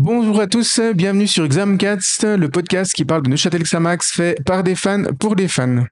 [0.00, 4.62] Bonjour à tous, bienvenue sur Examcast, le podcast qui parle de Neuchâtel Xamax fait par
[4.62, 5.86] des fans pour des fans.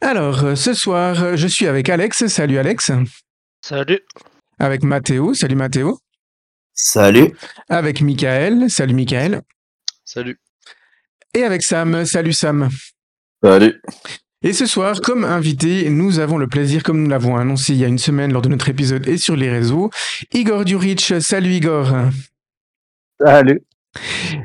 [0.00, 2.26] Alors, ce soir, je suis avec Alex.
[2.26, 2.90] Salut Alex.
[3.64, 4.00] Salut.
[4.58, 5.32] Avec Mathéo.
[5.32, 6.00] Salut Mathéo.
[6.74, 7.36] Salut.
[7.68, 8.68] Avec Michael.
[8.68, 9.42] Salut Michael.
[10.04, 10.40] Salut.
[11.34, 12.04] Et avec Sam.
[12.04, 12.68] Salut Sam.
[13.42, 13.80] Salut.
[14.42, 17.84] Et ce soir, comme invité, nous avons le plaisir, comme nous l'avons annoncé il y
[17.84, 19.90] a une semaine lors de notre épisode et sur les réseaux,
[20.32, 21.14] Igor Duric.
[21.20, 21.92] Salut Igor.
[23.20, 23.62] Salut.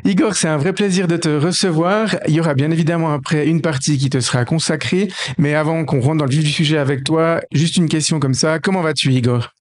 [0.04, 2.16] Igor, c'est un vrai plaisir de te recevoir.
[2.28, 6.02] Il y aura bien évidemment après une partie qui te sera consacrée, mais avant qu'on
[6.02, 8.58] rentre dans le vif du sujet avec toi, juste une question comme ça.
[8.60, 9.52] Comment vas-tu Igor?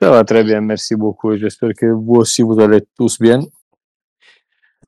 [0.00, 1.36] Ça va très bien, merci beaucoup.
[1.36, 3.40] J'espère que vous aussi, vous allez tous bien.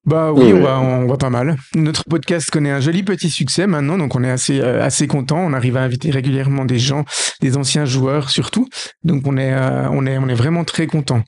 [0.06, 1.56] Bah oui, on va, on va pas mal.
[1.74, 5.38] Notre podcast connaît un joli petit succès maintenant, donc on est assez euh, assez content.
[5.38, 7.04] On arrive à inviter régulièrement des gens,
[7.40, 8.68] des anciens joueurs surtout.
[9.02, 11.22] Donc on est euh, on est on est vraiment très content.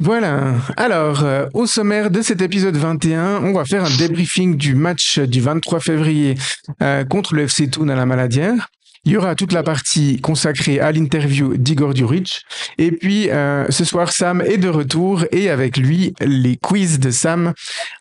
[0.00, 0.54] Voilà.
[0.76, 5.18] Alors, euh, au sommaire de cet épisode 21, on va faire un débriefing du match
[5.18, 6.36] du 23 février
[6.82, 8.68] euh, contre le FC Thun à la Maladière.
[9.08, 12.42] Il y aura toute la partie consacrée à l'interview d'Igor Duric.
[12.76, 17.10] Et puis, euh, ce soir, Sam est de retour et avec lui, les quiz de
[17.10, 17.54] Sam.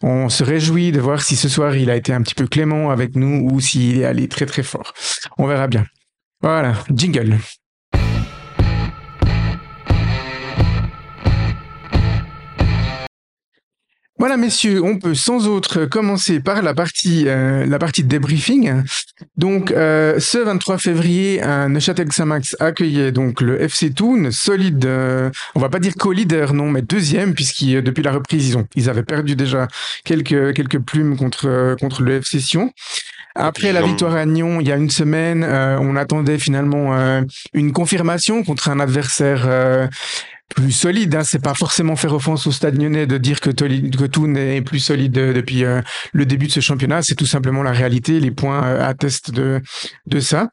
[0.03, 2.91] On se réjouit de voir si ce soir, il a été un petit peu clément
[2.91, 4.93] avec nous ou s'il est allé très très fort.
[5.37, 5.85] On verra bien.
[6.41, 7.37] Voilà, jingle.
[14.19, 18.81] Voilà, messieurs, on peut sans autre commencer par la partie, euh, la partie de débriefing.
[19.35, 25.29] Donc, euh, ce 23 février, un Neuchâtel Xamax accueillait donc le FC Thun, solide, euh,
[25.53, 28.89] on va pas dire co-leader, non, mais deuxième, puisqu'ils depuis la reprise, ils ont, ils
[28.89, 29.67] avaient perdu déjà
[30.03, 32.73] quelques quelques plumes contre contre le FC Sion.
[33.35, 37.21] Après la victoire à Nyon, il y a une semaine, on attendait finalement
[37.53, 39.47] une confirmation contre un adversaire
[40.55, 41.15] plus solide.
[41.15, 41.23] Hein.
[41.23, 44.79] C'est pas forcément faire offense au Stade Lyonnais de dire que, que Toon est plus
[44.79, 45.81] solide depuis euh,
[46.13, 47.01] le début de ce championnat.
[47.01, 48.19] C'est tout simplement la réalité.
[48.19, 49.61] Les points euh, attestent de
[50.05, 50.49] de ça.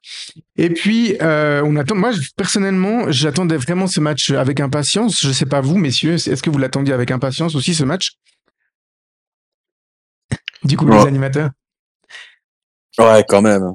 [0.57, 1.95] Et puis euh, on attend.
[1.95, 5.21] Moi personnellement, j'attendais vraiment ce match avec impatience.
[5.21, 8.13] Je sais pas vous, messieurs, est-ce que vous l'attendiez avec impatience aussi ce match?
[10.65, 11.51] Du coup, les animateurs.
[12.99, 13.75] Ouais, quand même.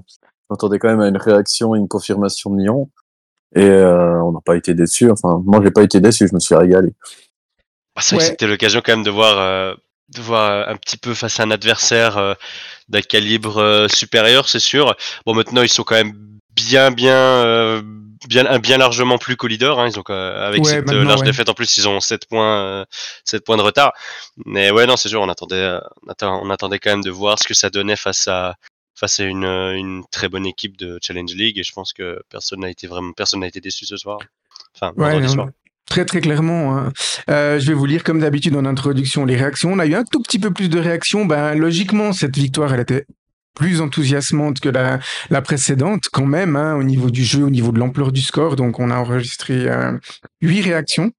[0.49, 2.89] On attendait quand même à une réaction, une confirmation de Lyon.
[3.55, 5.09] Et euh, on n'a pas été déçus.
[5.09, 6.27] Enfin, moi, j'ai pas été déçu.
[6.27, 6.93] Je me suis régalé.
[7.95, 9.73] Ah, c'était l'occasion quand même de voir, euh,
[10.15, 12.35] de voir euh, un petit peu face à un adversaire
[12.87, 14.95] d'un calibre supérieur, c'est sûr.
[15.25, 16.13] Bon, maintenant, ils sont quand même
[16.55, 17.83] bien, bien,
[18.27, 19.79] bien, bien largement plus qu'au leader.
[19.79, 19.89] Hein.
[19.89, 22.85] Ils ont avec cette large défaite en plus, ils ont 7 points,
[23.25, 23.93] 7 points de retard.
[24.45, 25.21] Mais ouais, non, c'est sûr.
[25.21, 25.77] On attendait,
[26.21, 28.55] on attendait quand même de voir ce que ça donnait face à
[28.99, 32.21] face à une, euh, une, très bonne équipe de Challenge League et je pense que
[32.29, 34.19] personne n'a été vraiment personne n'a été déçu ce soir.
[34.75, 34.93] Enfin,
[35.27, 35.49] soir.
[35.85, 36.77] Très très clairement.
[36.77, 36.91] Hein.
[37.29, 39.71] Euh, je vais vous lire comme d'habitude en introduction les réactions.
[39.71, 41.25] On a eu un tout petit peu plus de réactions.
[41.25, 43.05] Ben logiquement cette victoire elle était
[43.55, 44.99] plus enthousiasmante que la,
[45.29, 48.55] la précédente quand même hein, au niveau du jeu, au niveau de l'ampleur du score.
[48.57, 49.97] Donc on a enregistré euh,
[50.41, 51.11] huit réactions.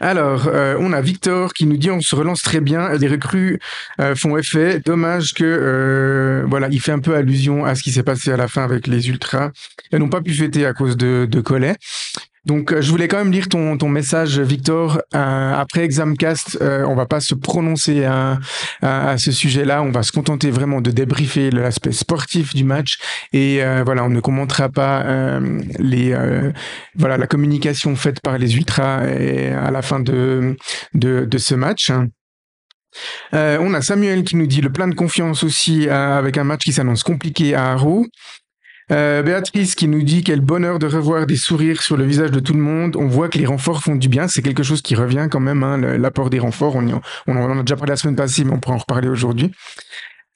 [0.00, 3.58] Alors, euh, on a Victor qui nous dit on se relance très bien, les recrues
[4.00, 4.80] euh, font effet.
[4.80, 8.36] Dommage que euh, voilà, il fait un peu allusion à ce qui s'est passé à
[8.36, 9.50] la fin avec les ultras.
[9.90, 11.76] Elles n'ont pas pu fêter à cause de, de Collet.
[12.46, 15.02] Donc, euh, je voulais quand même lire ton, ton message, Victor.
[15.14, 18.38] Euh, après Examcast, euh, on va pas se prononcer à,
[18.82, 19.82] à, ce sujet-là.
[19.82, 22.98] On va se contenter vraiment de débriefer l'aspect sportif du match.
[23.32, 25.04] Et euh, voilà, on ne commentera pas
[25.78, 26.14] les
[26.94, 30.56] voilà la communication faite par les ultras à la fin de,
[30.94, 31.90] de, ce match.
[33.32, 36.72] On a Samuel qui nous dit le plein de confiance aussi avec un match qui
[36.72, 38.06] s'annonce compliqué à Haro.
[38.92, 42.38] Euh, Béatrice qui nous dit quel bonheur de revoir des sourires sur le visage de
[42.38, 42.94] tout le monde.
[42.96, 44.28] On voit que les renforts font du bien.
[44.28, 46.76] C'est quelque chose qui revient quand même, hein, l'apport des renforts.
[46.76, 46.86] On,
[47.26, 49.50] en a déjà parlé la semaine passée, mais on pourra en reparler aujourd'hui.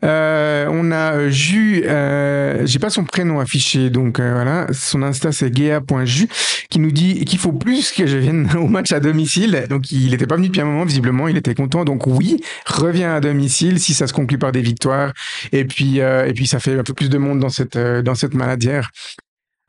[0.04, 5.02] Euh, on a euh, Ju, euh, j'ai pas son prénom affiché, donc euh, voilà, son
[5.02, 6.28] Insta c'est gea.ju,
[6.70, 9.66] qui nous dit qu'il faut plus que je vienne au match à domicile.
[9.68, 11.84] Donc il était pas venu depuis un moment, visiblement, il était content.
[11.84, 15.12] Donc oui, reviens à domicile si ça se conclut par des victoires.
[15.52, 18.34] Et puis et puis ça fait un peu plus de monde dans cette dans cette
[18.34, 18.90] maladière.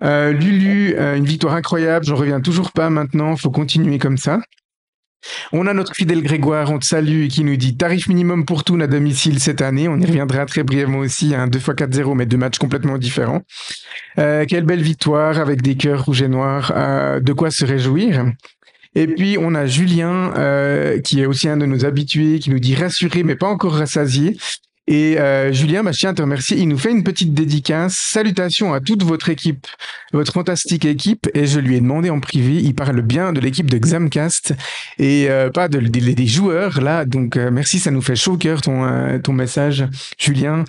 [0.01, 2.05] Lulu, une victoire incroyable.
[2.05, 3.35] J'en reviens toujours pas maintenant.
[3.35, 4.39] Faut continuer comme ça.
[5.51, 8.79] On a notre fidèle Grégoire, on te salue, qui nous dit tarif minimum pour tout
[8.81, 9.88] à domicile cette année.
[9.88, 13.41] On y reviendra très brièvement aussi, un 2 x 4-0, mais deux matchs complètement différents.
[14.18, 18.25] Euh, quelle belle victoire avec des cœurs rouges et noirs, euh, de quoi se réjouir.
[18.94, 22.59] Et puis on a Julien, euh, qui est aussi un de nos habitués, qui nous
[22.59, 24.38] dit rassuré mais pas encore rassasié.
[24.87, 26.57] Et euh, Julien, bah, je tiens à te remercier.
[26.57, 27.95] Il nous fait une petite dédicace.
[27.95, 29.67] Salutations à toute votre équipe,
[30.11, 31.29] votre fantastique équipe.
[31.33, 34.53] Et je lui ai demandé en privé, il parle bien de l'équipe de Xamcast
[34.97, 37.05] et euh, pas de, des joueurs là.
[37.05, 39.85] Donc euh, merci, ça nous fait chaud au cœur ton, ton message,
[40.17, 40.65] Julien.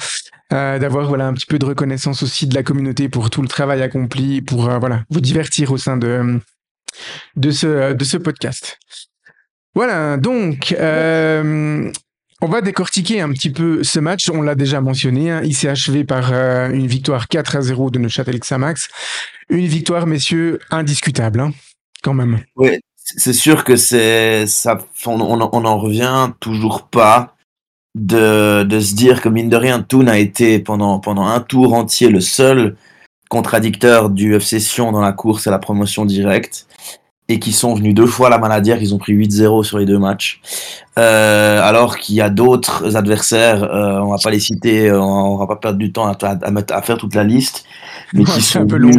[0.50, 3.82] d'avoir voilà un petit peu de reconnaissance aussi de la communauté pour tout le travail
[3.82, 6.38] accompli pour voilà vous divertir au sein de
[7.36, 8.78] de ce de ce podcast.
[9.74, 10.74] Voilà, donc
[12.42, 14.28] on va décortiquer un petit peu ce match.
[14.28, 15.30] On l'a déjà mentionné.
[15.30, 15.42] Hein.
[15.44, 18.88] Il s'est achevé par euh, une victoire 4 à 0 de Neuchâtel Xamax.
[19.48, 21.52] Une victoire, messieurs, indiscutable, hein,
[22.02, 22.40] quand même.
[22.56, 24.78] Oui, c'est sûr que c'est ça.
[25.06, 27.36] On, on, revient toujours pas
[27.94, 31.74] de, de se dire que mine de rien, Toon a été pendant pendant un tour
[31.74, 32.76] entier le seul
[33.28, 36.66] contradicteur du FC Sion dans la course à la promotion directe
[37.32, 39.86] et qui sont venus deux fois à la Maladière, ils ont pris 8-0 sur les
[39.86, 40.40] deux matchs.
[40.98, 45.36] Euh, alors qu'il y a d'autres adversaires, euh, on va pas les citer, euh, on
[45.38, 47.64] va pas perdre du temps à, à, faire toute la liste,
[48.12, 48.96] mais qui, sont venus,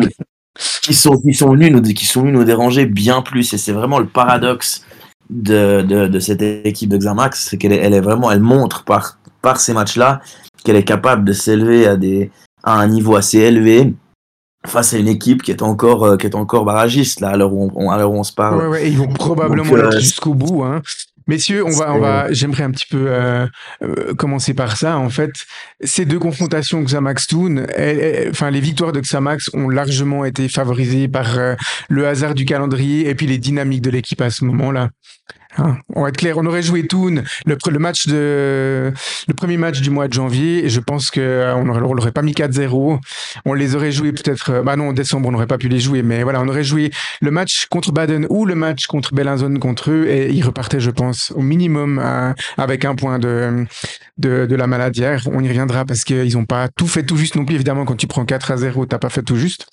[0.82, 3.54] qui sont qui sont venus nous qui sont venus nous déranger bien plus.
[3.54, 4.84] Et c'est vraiment le paradoxe
[5.30, 8.84] de, de, de cette équipe de Xamax, c'est qu'elle est, elle est vraiment, elle montre
[8.84, 10.22] par par ces matchs-là
[10.64, 12.32] qu'elle est capable de s'élever à des
[12.64, 13.94] à un niveau assez élevé
[14.66, 17.54] face à une équipe qui est encore euh, qui est encore barragiste là à l'heure
[17.54, 18.62] où on, à où on se parle.
[18.62, 20.64] Ouais, ouais, ils vont probablement euh, jusqu'au bout.
[20.64, 20.82] Hein.
[21.26, 23.48] Messieurs, on va, on va, j'aimerais un petit peu euh,
[23.82, 24.98] euh, commencer par ça.
[24.98, 25.32] En fait,
[25.82, 27.66] ces deux confrontations Xamax Toon,
[28.30, 31.38] enfin les victoires de Xamax ont largement été favorisées par
[31.88, 34.90] le hasard du calendrier et puis les dynamiques de l'équipe à ce moment-là.
[35.58, 38.92] Hein, on va être clair, on aurait joué Toon le, le match de
[39.28, 42.24] le premier match du mois de janvier et je pense que euh, on l'aurait pas
[42.24, 43.00] mis 4-0.
[43.46, 45.80] On les aurait joués peut-être euh, bah non, en décembre on n'aurait pas pu les
[45.80, 46.92] jouer mais voilà, on aurait joué
[47.22, 50.92] le match contre Baden ou le match contre Bellinzone contre eux et ils repartaient je
[50.92, 53.66] pense au minimum euh, avec un point de
[54.18, 55.28] de, de la maladière.
[55.32, 57.96] On y reviendra parce qu'ils ont pas tout fait tout juste non plus évidemment quand
[57.96, 59.68] tu prends 4 à 0, t'as pas fait tout juste.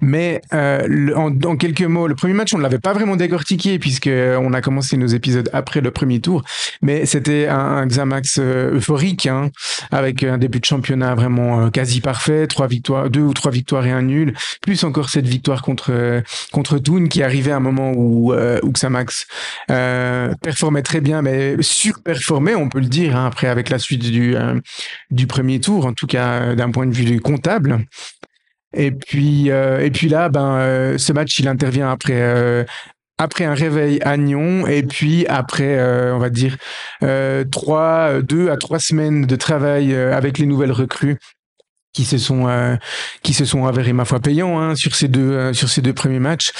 [0.00, 4.08] Mais euh, en, quelques mots, le premier match, on ne l'avait pas vraiment décortiqué puisque
[4.08, 6.42] on a commencé nos épisodes après le premier tour.
[6.82, 9.50] Mais c'était un, Xamax euh, euphorique, hein,
[9.90, 13.86] avec un début de championnat vraiment euh, quasi parfait, trois victoires, deux ou trois victoires
[13.86, 16.22] et un nul, plus encore cette victoire contre
[16.52, 19.26] contre Toon qui arrivait à un moment où, où Xamax
[19.68, 24.34] performait très bien, mais surperformait, on peut le dire, hein, après avec la suite du
[25.10, 27.84] du premier tour, en tout cas d'un point de vue comptable.
[28.74, 32.64] Et puis, euh, et puis là, ben, euh, ce match, il intervient après, euh,
[33.18, 35.80] après un réveil à Nyon et puis après,
[36.12, 36.56] on va dire,
[37.50, 41.18] trois, deux à trois semaines de travail avec les nouvelles recrues
[41.94, 42.78] qui se sont
[43.22, 46.18] qui se sont avérés ma foi payants hein, sur ces deux sur ces deux premiers
[46.18, 46.52] matchs.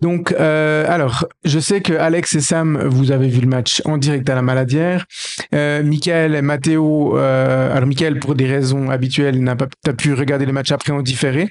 [0.00, 4.28] Donc alors je sais que Alex et Sam vous avez vu le match en direct
[4.30, 5.06] à la Maladière.
[5.54, 10.52] Euh, Michael et Matteo alors Michael pour des raisons habituelles n'a pas pu regarder le
[10.52, 11.50] match après en différé.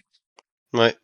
[0.73, 0.95] Ouais.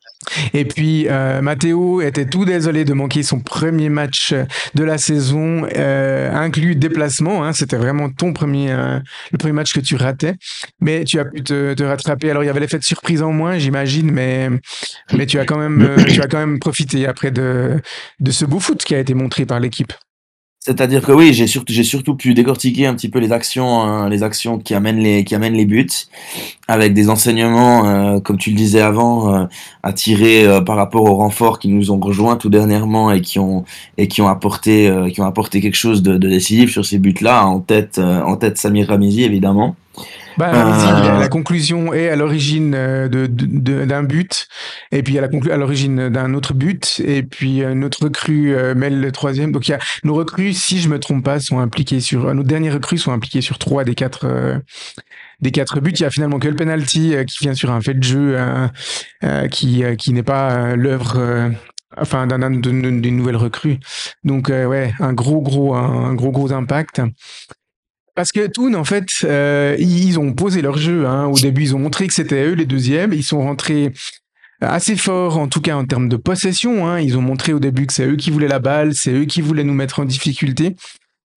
[0.54, 4.34] Et puis euh, Matteo était tout désolé de manquer son premier match
[4.76, 7.44] de la saison, euh, inclus déplacement.
[7.44, 9.00] Hein, C'était vraiment ton premier, euh,
[9.32, 10.36] le premier match que tu ratais,
[10.82, 12.30] mais tu as pu te, rattraper.
[12.30, 14.50] Alors il y avait l'effet de surprise en moins, j'imagine, mais
[15.14, 17.82] mais tu as quand même, euh, tu as quand même profité après de
[18.20, 19.94] de ce beau foot qui a été montré par l'équipe.
[20.62, 24.60] C'est-à-dire que oui, j'ai surtout, pu décortiquer un petit peu les actions, hein, les actions
[24.60, 25.88] qui amènent les, qui amènent les buts,
[26.68, 29.46] avec des enseignements, euh, comme tu le disais avant, euh,
[29.84, 33.40] à tirer euh, par rapport aux renforts qui nous ont rejoints tout dernièrement et qui
[33.40, 33.64] ont
[33.98, 37.46] et qui ont apporté, qui ont apporté quelque chose de, de décisif sur ces buts-là.
[37.46, 39.78] En tête, en tête Samir Ramizi évidemment.
[40.38, 44.48] Bah, euh, la, conclusion est à l'origine euh, d'un de, d'un but,
[44.92, 49.00] et puis à la à l'origine d'un autre but, et puis notre recrue euh, mêle
[49.00, 49.52] le troisième.
[49.52, 52.44] Donc il y a nos recrues, si je me trompe pas, sont impliquées sur nos
[52.44, 54.62] dernières recrues sont impliquées sur trois des quatre
[55.42, 55.92] des quatre buts.
[55.92, 58.38] Il y a finalement que le penalty qui vient sur un fait de jeu
[59.52, 61.52] qui qui n'est pas l'œuvre
[61.98, 63.80] enfin d'un d'une nouvelle recrue.
[64.24, 67.02] Donc ouais, un gros gros un gros gros impact.
[68.16, 71.06] Parce que Toon, en fait, euh, ils ont posé leur jeu.
[71.06, 71.26] Hein.
[71.26, 73.14] Au début, ils ont montré que c'était eux les deuxièmes.
[73.14, 73.94] Ils sont rentrés
[74.62, 76.88] assez fort, en tout cas en termes de possession.
[76.88, 77.00] Hein.
[77.00, 79.42] Ils ont montré au début que c'est eux qui voulaient la balle, c'est eux qui
[79.42, 80.76] voulaient nous mettre en difficulté.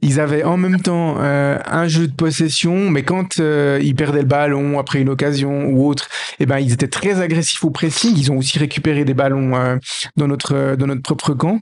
[0.04, 4.22] Ils avaient en même temps euh, un jeu de possession, mais quand euh, ils perdaient
[4.22, 6.08] le ballon après une occasion ou autre,
[6.40, 8.12] eh ben ils étaient très agressifs au pressing.
[8.16, 9.78] Ils ont aussi récupéré des ballons
[10.16, 11.60] dans notre dans notre propre camp.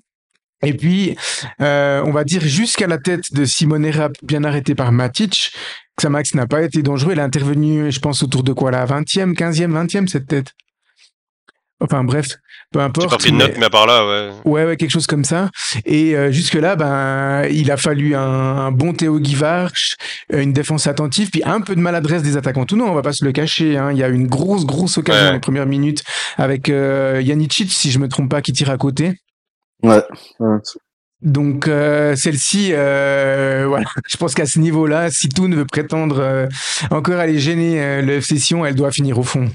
[0.62, 1.16] Et puis,
[1.60, 5.52] euh, on va dire jusqu'à la tête de Simone Rapp, bien arrêté par Matic,
[5.98, 7.12] Xamax n'a pas été dangereux.
[7.12, 10.54] Il est intervenu, je pense, autour de quoi, la 20e, 15e, 20e, cette tête?
[11.82, 12.36] Enfin bref,
[12.72, 13.08] peu importe.
[13.08, 14.30] J'ai pas pris de note, mais à part là, ouais.
[14.44, 15.50] Ouais, ouais, quelque chose comme ça.
[15.86, 19.96] Et euh, jusque-là, ben, il a fallu un, bon Théo Guivarch,
[20.30, 22.66] une défense attentive, puis un peu de maladresse des attaquants.
[22.66, 23.78] Tout non, on va pas se le cacher.
[23.78, 23.92] Hein.
[23.92, 26.04] Il y a une grosse, grosse occasion dans les premières minutes
[26.36, 29.14] avec euh, Janicic, si je me trompe pas, qui tire à côté.
[29.82, 30.02] Ouais.
[31.22, 36.46] Donc euh, celle-ci, euh, voilà, je pense qu'à ce niveau-là, si Toon veut prétendre euh,
[36.90, 39.50] encore aller gêner le FC Sion, elle doit finir au fond.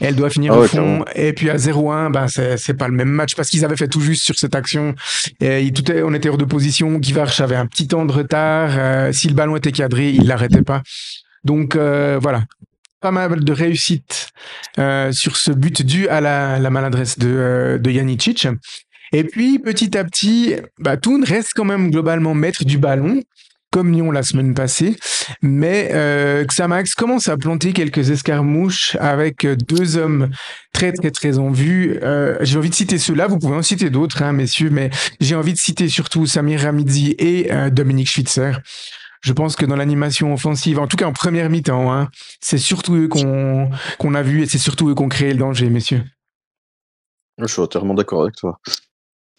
[0.00, 1.04] Elle doit finir Ah au ouais, fond.
[1.14, 4.00] Et puis à 0-1, ben c'est pas le même match parce qu'ils avaient fait tout
[4.00, 4.94] juste sur cette action.
[5.40, 6.94] Et il- tout est- on était hors de position.
[6.94, 9.14] Guivarch avait un petit temps de retard.
[9.14, 10.82] Si le ballon était cadré, il l'arrêtait pas.
[11.44, 12.44] Donc voilà,
[13.00, 14.30] pas mal de réussite
[15.12, 18.48] sur ce but dû à la, la maladresse de, de Janicic.
[19.12, 23.22] Et puis petit à petit, bah, reste quand même globalement maître du ballon,
[23.72, 24.96] comme Lyon la semaine passée.
[25.42, 30.30] Mais euh, Xamax commence à planter quelques escarmouches avec euh, deux hommes
[30.72, 31.98] très très très en vue.
[32.02, 34.90] Euh, j'ai envie de citer ceux-là, vous pouvez en citer d'autres, hein, messieurs, mais
[35.20, 38.52] j'ai envie de citer surtout Samir Ramidzi et euh, Dominique Schwitzer.
[39.22, 42.08] Je pense que dans l'animation offensive, en tout cas en première mi-temps, hein,
[42.40, 45.38] c'est surtout eux qu'on qu'on a vu et c'est surtout eux qui ont créé le
[45.38, 46.02] danger, messieurs.
[47.38, 48.58] Je suis entièrement d'accord avec toi.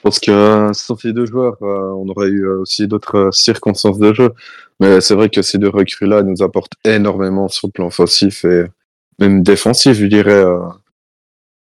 [0.02, 3.16] Je pense que euh, sans ces deux joueurs, euh, on aurait eu euh, aussi d'autres
[3.28, 4.32] euh, circonstances de jeu.
[4.80, 8.64] Mais c'est vrai que ces deux recrues-là nous apportent énormément sur le plan offensif et
[9.20, 10.32] même défensif, je dirais.
[10.34, 10.58] euh.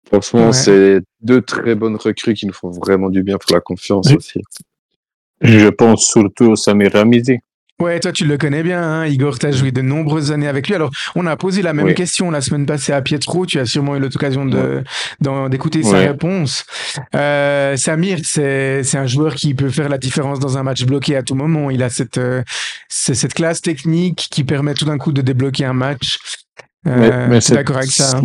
[0.07, 0.53] Franchement, Ouais.
[0.53, 4.15] c'est deux très bonnes recrues qui nous font vraiment du bien pour la confiance Oui.
[4.17, 4.41] aussi.
[5.41, 7.37] Je pense surtout au Samir Ramizi.
[7.81, 10.67] Ouais, toi tu le connais bien, hein, Igor, tu as joué de nombreuses années avec
[10.69, 10.75] lui.
[10.75, 11.93] Alors, on a posé la même Oui.
[11.93, 14.81] question la semaine passée à Pietro, tu as sûrement eu l'occasion de
[15.19, 16.07] d'en- d'écouter sa Ouais.
[16.07, 16.65] réponse.
[17.15, 21.17] Euh, Samir, c'est c'est un joueur qui peut faire la différence dans un match bloqué
[21.17, 21.69] à tout moment.
[21.69, 22.43] Il a cette euh,
[22.87, 26.17] cette classe technique qui permet tout d'un coup de débloquer un match.
[26.87, 28.17] Euh, suis c'est- d'accord avec ça.
[28.19, 28.21] hein?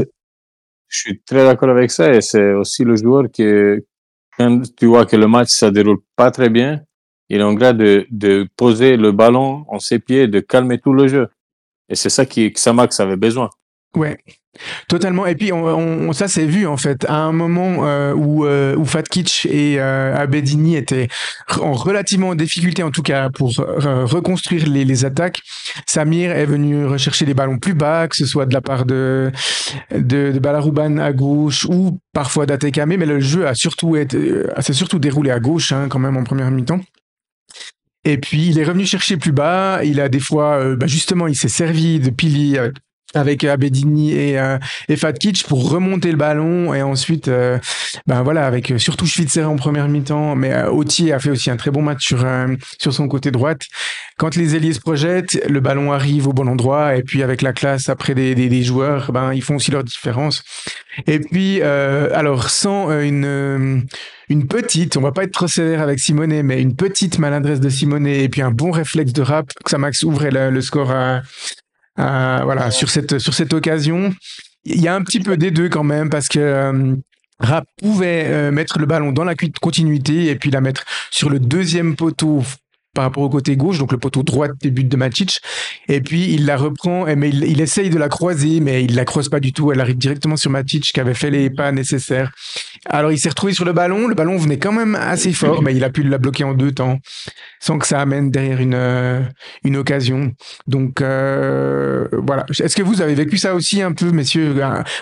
[0.87, 3.83] Je suis très d'accord avec ça et c'est aussi le joueur que
[4.39, 6.81] quand tu vois que le match ça déroule pas très bien,
[7.31, 11.07] il est en grade de, poser le ballon en ses pieds, de calmer tout le
[11.09, 11.29] jeu.
[11.89, 13.51] Et c'est ça qui, que Samax avait besoin.
[13.97, 14.19] Ouais,
[14.89, 15.27] totalement.
[15.27, 15.51] Et puis
[16.13, 20.17] ça s'est vu en fait à un moment euh, où euh, où Fatkich et euh,
[20.17, 21.09] Abedini étaient
[21.61, 25.41] en relativement en difficulté en tout cas pour reconstruire les, attaques.
[25.87, 29.33] Samir est venu rechercher les ballons plus bas, que ce soit de la part de
[29.91, 35.01] de, Balarouban à gauche ou parfois d'Atekame, mais le jeu a surtout été s'est surtout
[35.01, 36.81] déroulé à gauche hein, quand même en première mi-temps.
[38.05, 39.85] Et puis il est revenu chercher plus bas.
[39.85, 42.77] Il a des fois, euh, bah, justement, il s'est servi de Pili avec,
[43.15, 47.59] avec Abedini et, euh, et Fatkic pour remonter le ballon et ensuite, euh,
[48.07, 51.51] ben voilà, avec euh, surtout Schwitzer en première mi-temps, mais euh, Autier a fait aussi
[51.51, 52.47] un très bon match sur euh,
[52.79, 53.63] sur son côté droite.
[54.17, 57.53] Quand les ailiers se projettent, le ballon arrive au bon endroit et puis avec la
[57.53, 60.43] classe après des, des, des joueurs, ben ils font aussi leur différence.
[61.07, 63.81] Et puis, euh, alors sans euh, une euh,
[64.29, 67.69] une petite, on va pas être trop sévère avec Simonet, mais une petite maladresse de
[67.69, 70.93] Simonet et puis un bon réflexe de rap, que ça max ouvrait le, le score
[70.93, 71.23] à-
[71.97, 74.15] voilà sur cette sur cette occasion.
[74.65, 76.95] Il y a un petit peu des deux quand même parce que euh,
[77.39, 81.31] Rap pouvait euh, mettre le ballon dans la cu- continuité et puis la mettre sur
[81.31, 82.43] le deuxième poteau
[82.93, 85.41] par rapport au côté gauche, donc le poteau droit des buts de Matic.
[85.89, 88.95] Et puis il la reprend, et- mais il, il essaye de la croiser, mais il
[88.97, 89.71] la croise pas du tout.
[89.73, 92.33] Elle arrive directement sur Matic qui avait fait les pas nécessaires.
[92.87, 94.09] Alors il s'est retrouvé sur le ballon.
[94.09, 96.73] Le ballon venait quand même assez fort, mais il a pu la bloquer en deux
[96.73, 96.99] temps,
[97.61, 99.23] sans que ça amène derrière une euh,
[99.75, 100.33] occasion.
[100.67, 102.47] Donc euh, voilà.
[102.49, 104.53] Est-ce que vous avez vécu ça aussi un peu, messieurs?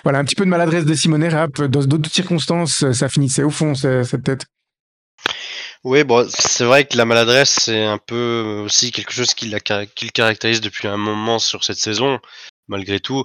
[0.03, 1.61] Voilà, un petit peu de maladresse de Simone Rapp.
[1.63, 4.47] Dans d'autres circonstances, ça finissait au fond, ce- cette tête.
[5.85, 9.59] Oui, bon, c'est vrai que la maladresse, c'est un peu aussi quelque chose qui le
[10.11, 12.19] caractérise depuis un moment sur cette saison,
[12.69, 13.25] malgré tout.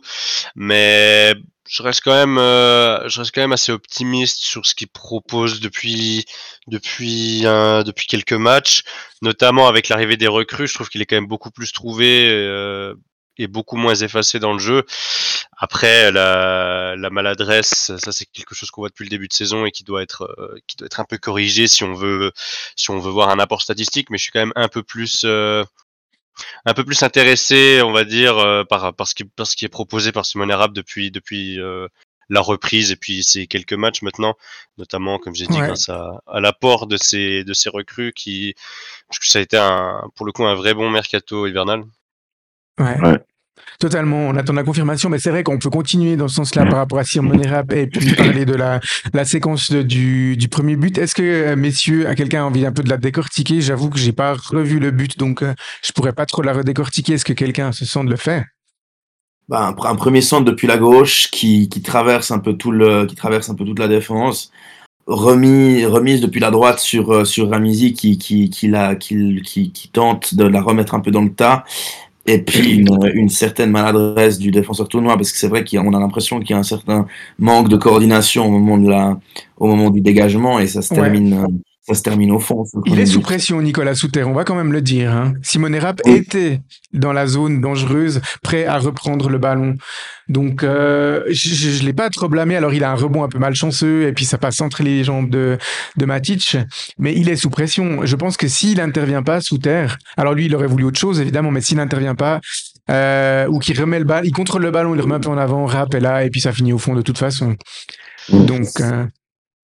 [0.55, 1.35] Mais
[1.69, 5.59] je reste quand même, euh, je reste quand même assez optimiste sur ce qu'il propose
[5.59, 6.25] depuis,
[6.67, 8.83] depuis, depuis quelques matchs,
[9.21, 10.67] notamment avec l'arrivée des recrues.
[10.67, 12.93] Je trouve qu'il est quand même beaucoup plus trouvé euh,
[13.37, 14.83] et beaucoup moins effacé dans le jeu.
[15.57, 19.65] Après, la, la maladresse, ça c'est quelque chose qu'on voit depuis le début de saison
[19.65, 22.31] et qui doit être, euh, qui doit être un peu corrigé si on veut,
[22.75, 24.09] si on veut voir un apport statistique.
[24.09, 25.25] Mais je suis quand même un peu plus,
[26.65, 29.65] un peu plus intéressé, on va dire, euh, par, par, ce qui, par ce qui
[29.65, 31.87] est proposé par Simone Arab depuis, depuis euh,
[32.29, 34.35] la reprise et puis ces quelques matchs maintenant,
[34.77, 35.67] notamment comme j'ai dit Ouais.
[35.67, 38.55] grâce à, à l'apport de ces, de ces recrues qui,
[39.07, 41.83] parce que ça a été un, pour le coup un vrai bon mercato hivernal.
[42.79, 42.99] Ouais.
[43.01, 43.19] Ouais.
[43.79, 46.77] Totalement, on attend la confirmation, mais c'est vrai qu'on peut continuer dans ce sens-là par
[46.77, 48.79] rapport à Simone Rapp et puis parler de la,
[49.13, 50.97] la séquence de- du, du premier but.
[50.97, 53.61] Est-ce que, euh, messieurs, à quelqu'un a envie un peu de la décortiquer?
[53.61, 55.53] J'avoue que j'ai pas revu le but, donc euh,
[55.85, 57.13] je pourrais pas trop la redécortiquer.
[57.13, 58.45] Est-ce que quelqu'un se sent de le faire?
[59.49, 63.05] Bah, un, un premier centre depuis la gauche qui, qui traverse un peu tout le,
[63.05, 64.51] qui traverse un peu toute la défense
[65.05, 69.71] remis, remise depuis la droite sur, euh, sur Ramizi qui, qui, qui, la, qui, qui,
[69.71, 71.65] qui, tente de la remettre un peu dans le tas.
[72.25, 75.99] Et puis une, une certaine maladresse du défenseur tournoi, parce que c'est vrai qu'on a
[75.99, 77.05] l'impression qu'il y a un certain
[77.37, 79.19] manque de coordination au moment, de la,
[79.57, 81.47] au moment du dégagement et ça se termine.
[81.85, 82.63] Ça se termine au fond.
[82.85, 85.11] Il est sous pression, Nicolas Souter, on va quand même le dire.
[85.11, 85.33] Hein.
[85.41, 86.13] Simone Rapp oui.
[86.13, 86.61] était
[86.93, 89.75] dans la zone dangereuse, prêt à reprendre le ballon.
[90.29, 92.55] Donc, euh, je ne l'ai pas trop blâmé.
[92.55, 95.29] Alors, il a un rebond un peu malchanceux et puis ça passe entre les jambes
[95.29, 95.57] de,
[95.97, 96.55] de Matic.
[96.99, 98.05] Mais il est sous pression.
[98.05, 101.19] Je pense que s'il n'intervient pas sous terre, alors lui, il aurait voulu autre chose,
[101.19, 102.39] évidemment, mais s'il n'intervient pas,
[102.89, 105.29] euh, ou qu'il remet le ballon, il contrôle le ballon, il le remet un peu
[105.29, 107.55] en avant, Rapp est là et puis ça finit au fond de toute façon.
[108.29, 109.05] Donc, euh,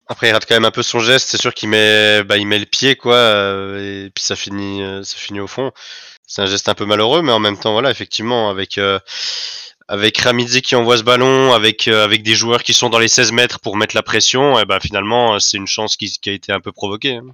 [0.07, 1.29] après, il rate quand même un peu son geste.
[1.29, 4.83] C'est sûr qu'il met, bah, il met le pied, quoi, euh, et puis ça finit,
[4.83, 5.71] euh, ça finit au fond.
[6.27, 8.99] C'est un geste un peu malheureux, mais en même temps, voilà, effectivement, avec euh,
[9.87, 13.31] avec Ramidze qui envoie ce ballon, avec avec des joueurs qui sont dans les 16
[13.33, 16.51] mètres pour mettre la pression, et ben finalement, c'est une chance qui, qui, a été
[16.51, 17.15] un peu provoquée.
[17.17, 17.33] hein.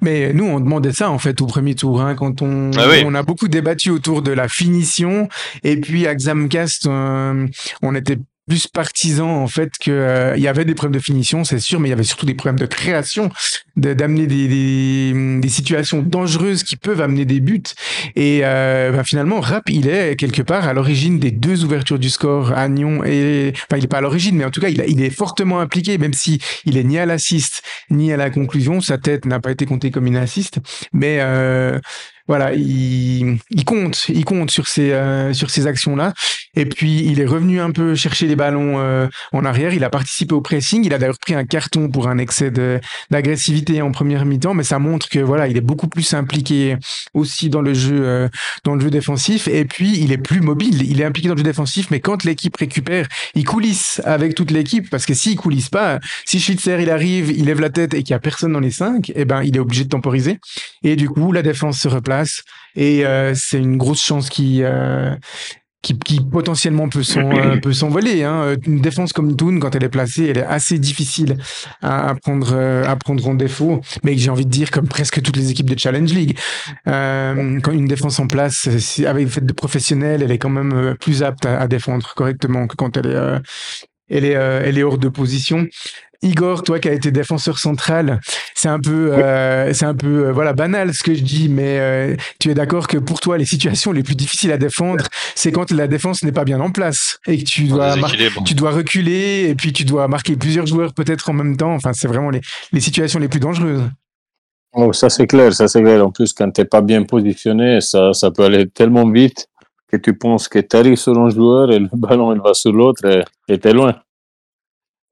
[0.00, 3.02] Mais nous, on demandait ça en fait au premier tour, hein, quand on, ah oui.
[3.04, 5.28] on a beaucoup débattu autour de la finition,
[5.62, 7.46] et puis à Xamcast, euh,
[7.82, 8.18] on était
[8.50, 11.86] plus partisan en fait que euh, y avait des problèmes de finition, c'est sûr, mais
[11.86, 13.30] il y avait surtout des problèmes de création,
[13.76, 17.62] d'amener des, des, des, situations dangereuses qui peuvent amener des buts.
[18.16, 22.10] Et euh, ben, finalement, Rap, il est quelque part à l'origine des deux ouvertures du
[22.10, 23.04] score à Nyon.
[23.04, 25.96] Et enfin, il est pas à l'origine, mais en tout cas, il, est fortement impliqué,
[25.96, 28.80] même si il est ni à l'assist ni à la conclusion.
[28.80, 30.58] Sa tête n'a pas été comptée comme une assist,
[30.92, 31.78] mais euh,
[32.30, 36.14] voilà, il, il, compte, il compte sur ces euh, sur ces actions-là.
[36.56, 39.72] Et puis il est revenu un peu chercher les ballons euh, en arrière.
[39.72, 40.84] Il a participé au pressing.
[40.84, 42.50] Il a d'ailleurs pris un carton pour un excès
[43.10, 46.76] d'agressivité en première mi-temps, mais ça montre que voilà, il est beaucoup plus impliqué
[47.14, 48.28] aussi dans le jeu euh,
[48.64, 49.46] dans le jeu défensif.
[49.46, 50.82] Et puis il est plus mobile.
[50.82, 54.50] Il est impliqué dans le jeu défensif, mais quand l'équipe récupère, il coulisse avec toute
[54.50, 58.02] l'équipe parce que s'il coulisse pas, si Schwitzer il arrive, il lève la tête et
[58.02, 60.38] qu'il y a personne dans les cinq, eh ben il est obligé de temporiser.
[60.82, 62.42] Et du coup la défense se replace
[62.76, 65.14] et euh, c'est une grosse chance qui, euh,
[65.82, 67.02] qui, qui, potentiellement peut
[67.72, 68.22] s'envoler.
[68.24, 68.56] Hein.
[68.66, 71.36] Une défense comme Toon, quand elle est placée, elle est assez difficile
[71.82, 73.80] à, à prendre, à prendre en défaut.
[74.02, 76.38] Mais j'ai envie de dire, comme presque toutes les équipes de Challenge League,
[76.86, 78.68] euh, quand une défense en place,
[79.06, 82.66] avec le fait de professionnels, elle est quand même plus apte à, à défendre correctement
[82.66, 83.40] que quand elle est,
[84.08, 85.66] elle est, elle est hors de position.
[86.22, 88.20] Igor, toi qui as été défenseur central,
[88.54, 91.78] c'est un peu, euh, c'est un peu, euh, voilà, banal ce que je dis, mais
[91.78, 95.04] euh, tu es d'accord que pour toi, les situations les plus difficiles à défendre,
[95.34, 97.96] c'est quand la défense n'est pas bien en place et que tu dois,
[98.44, 101.72] tu dois reculer et puis tu dois marquer plusieurs joueurs peut-être en même temps.
[101.72, 103.82] Enfin, c'est vraiment les, les situations les plus dangereuses.
[104.72, 106.06] Oh, ça c'est clair, ça c'est clair.
[106.06, 109.48] En plus, quand t'es pas bien positionné, ça, ça peut aller tellement vite
[109.90, 112.72] que tu penses que tu arrives sur un joueur et le ballon il va sur
[112.72, 113.02] l'autre
[113.48, 113.96] et t'es loin.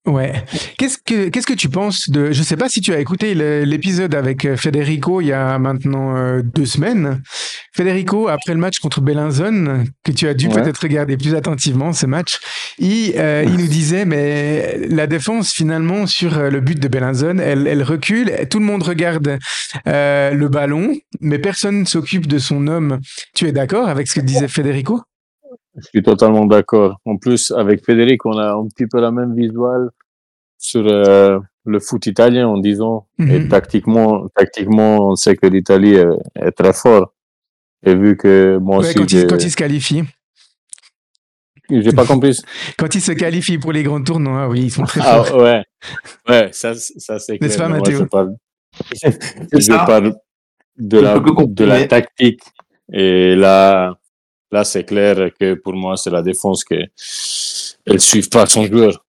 [0.08, 0.32] Ouais.
[0.78, 4.14] Qu'est-ce que qu'est-ce que tu penses de Je sais pas si tu as écouté l'épisode
[4.14, 7.20] avec Federico il y a maintenant euh, deux semaines.
[7.74, 10.54] Federico après le match contre Bellinzone que tu as dû ouais.
[10.54, 12.40] peut-être regarder plus attentivement ce match,
[12.78, 17.38] il euh, il nous disait mais la défense finalement sur euh, le but de Bellinzone,
[17.38, 19.38] elle elle recule, tout le monde regarde
[19.86, 23.00] euh, le ballon, mais personne s'occupe de son homme.
[23.34, 25.02] Tu es d'accord avec ce que disait Federico?
[25.76, 26.98] Je suis totalement d'accord.
[27.04, 29.90] En plus, avec Frédéric, on a un petit peu la même visual
[30.58, 33.46] sur euh, le foot italien en disant, mm -hmm.
[33.46, 37.14] et tactiquement, tactiquement, on sait que l'Italie est, est, très fort.
[37.86, 38.94] Et vu que moi ouais, aussi.
[38.94, 40.02] Quand il, quand il se qualifie.
[41.70, 42.34] J'ai pas compris.
[42.78, 45.42] quand ils se qualifient pour les grands tournois, oui, ils sont très ah, forts.
[45.42, 45.62] Ouais,
[46.28, 48.30] ouais, ça, ça c'est N'est-ce pas, Mathéo Je parle,
[49.66, 50.14] je parle
[50.92, 51.18] de, la,
[51.60, 52.42] de la tactique.
[52.90, 53.98] Et là,
[54.50, 56.76] Là, c'est clair que pour moi, c'est la défense que
[57.86, 59.04] elle suit pas son joueur.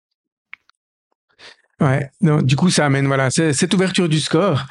[1.82, 4.66] Ouais, non, du coup, ça amène voilà cette ouverture du score.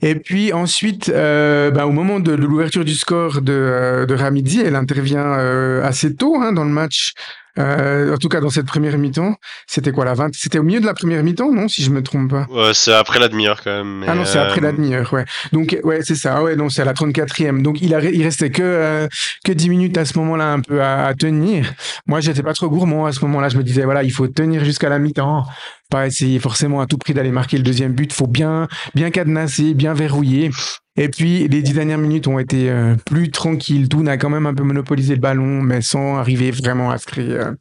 [0.00, 4.14] Et puis ensuite, euh, bah, au moment de, de l'ouverture du score de, euh, de
[4.14, 7.14] Ramidi, elle intervient euh, assez tôt hein, dans le match.
[7.58, 9.34] Euh, en tout cas, dans cette première mi-temps,
[9.66, 12.02] c'était quoi la 20 C'était au milieu de la première mi-temps, non Si je me
[12.02, 12.46] trompe pas?
[12.50, 14.04] Ouais, c'est après la demi-heure quand même.
[14.08, 15.26] Ah non, c'est après la demi-heure, ouais.
[15.52, 16.42] Donc ouais, c'est ça.
[16.42, 17.60] Ouais, non, c'est à la 34e.
[17.60, 19.06] Donc il a, il restait que euh,
[19.44, 21.70] que 10 minutes à ce moment-là, un peu à, à tenir.
[22.06, 23.50] Moi, j'étais pas trop gourmand à ce moment-là.
[23.50, 25.44] Je me disais voilà, il faut tenir jusqu'à la mi-temps.
[25.92, 28.14] Pas essayer forcément à tout prix d'aller marquer le deuxième but.
[28.14, 30.50] Faut bien bien cadenasser, bien verrouiller.
[30.96, 33.90] Et puis les dix dernières minutes ont été euh, plus tranquilles.
[33.90, 37.04] Toon a quand même un peu monopolisé le ballon, mais sans arriver vraiment à se
[37.04, 37.52] créer euh,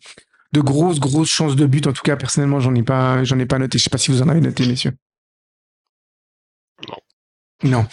[0.54, 1.88] de grosses grosses chances de but.
[1.88, 3.78] En tout cas, personnellement, j'en ai pas j'en ai pas noté.
[3.78, 4.94] Je sais pas si vous en avez noté, messieurs.
[7.64, 7.86] Non.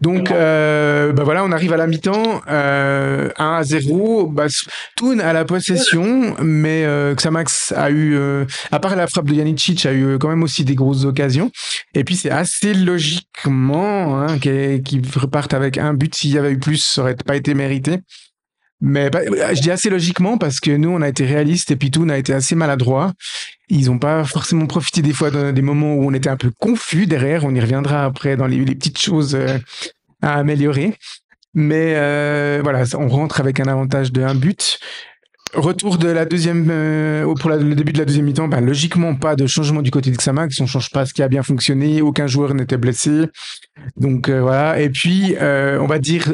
[0.00, 4.26] Donc, euh, bah voilà, on arrive à la mi-temps, euh, 1 à 0.
[4.26, 4.46] Bah,
[4.96, 9.34] Toon a la possession, mais euh, Xamax a eu, euh, à part la frappe de
[9.34, 11.50] Janicic, a eu quand même aussi des grosses occasions.
[11.94, 16.14] Et puis, c'est assez logiquement hein, qu'ils repartent avec un but.
[16.14, 18.00] S'il y avait eu plus, ça aurait pas été mérité.
[18.80, 19.20] Mais bah,
[19.54, 22.18] je dis assez logiquement parce que nous, on a été réalistes et puis Toon a
[22.18, 23.12] été assez maladroit.
[23.68, 26.50] Ils n'ont pas forcément profité des fois dans des moments où on était un peu
[26.58, 27.44] confus derrière.
[27.44, 29.58] On y reviendra après dans les, petites choses euh,
[30.20, 30.94] à améliorer.
[31.54, 34.78] Mais euh, voilà, on rentre avec un avantage de un but.
[35.54, 39.36] Retour de la deuxième, euh, pour le début de la deuxième mi-temps, ben, logiquement pas
[39.36, 42.26] de changement du côté de Xamax, on change pas ce qui a bien fonctionné, aucun
[42.26, 43.26] joueur n'était blessé,
[43.96, 44.80] donc voilà.
[44.80, 46.24] Et puis on va dire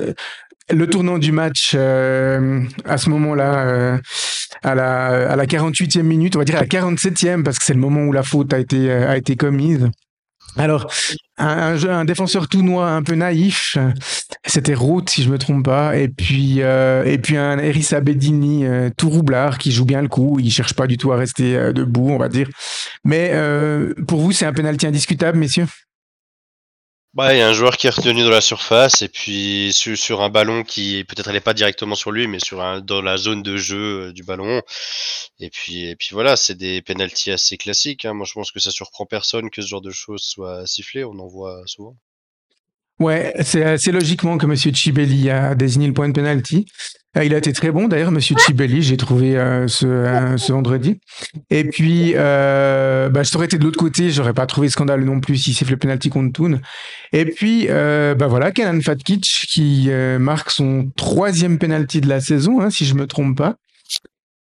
[0.73, 3.99] le tournant du match euh, à ce moment-là, euh,
[4.63, 7.75] à, la, à la 48e minute, on va dire à la 47e, parce que c'est
[7.75, 9.89] le moment où la faute a été, euh, commise.
[10.57, 10.91] Alors,
[11.39, 13.79] un, un, défenseur tout noir, un peu naïf,
[14.45, 18.65] c'était Roth, si je me trompe pas, et puis, et puis un Eris Bedini
[18.97, 22.11] tout roublard qui joue bien le coup, il cherche pas du tout à rester debout,
[22.11, 22.49] on va dire.
[23.05, 23.33] Mais
[24.09, 25.67] pour vous, c'est un penalty indiscutable, messieurs?
[27.14, 30.23] Bah, il y a un joueur qui est retenu dans la surface et puis sur,
[30.23, 33.42] un ballon qui peut-être allait pas directement sur lui, mais sur un, dans la zone
[33.42, 34.62] de jeu euh, du ballon.
[35.40, 38.05] Et puis, et puis voilà, c'est des pénalties assez classiques.
[38.05, 38.14] Hein.
[38.14, 41.03] Moi, je pense que ça surprend personne que ce genre de choses soit sifflé.
[41.03, 41.96] On en voit souvent.
[43.01, 44.55] Ouais, c'est logiquement que M.
[44.55, 46.66] Chibelli a désigné le point de penalty.
[47.16, 50.53] Euh, il a été très bon d'ailleurs, Monsieur Chibelli, j'ai trouvé euh, ce, euh, ce,
[50.53, 51.01] vendredi.
[51.51, 55.18] Et puis, euh, bah, je t'aurais été de l'autre côté, j'aurais pas trouvé scandale non
[55.18, 56.61] plus si c'est le penalty contre Toon.
[57.12, 62.70] Et puis, bah voilà, Kenan Fatkic qui marque son troisième penalty de la saison, hein,
[62.70, 63.57] si je me trompe pas.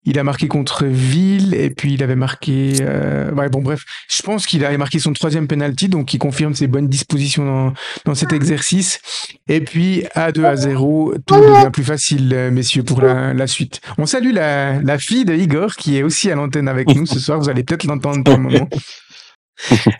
[0.05, 2.73] Il a marqué contre Ville et puis il avait marqué.
[2.81, 3.31] Euh...
[3.31, 6.67] Ouais, bon, bref, je pense qu'il a marqué son troisième penalty, donc il confirme ses
[6.67, 7.73] bonnes dispositions dans,
[8.05, 8.99] dans cet exercice.
[9.47, 13.81] Et puis à 2 à 0, tout devient plus facile, messieurs, pour la, la suite.
[13.97, 17.19] On salue la, la fille de Igor qui est aussi à l'antenne avec nous ce
[17.19, 17.39] soir.
[17.39, 18.69] Vous allez peut-être l'entendre pour le moment.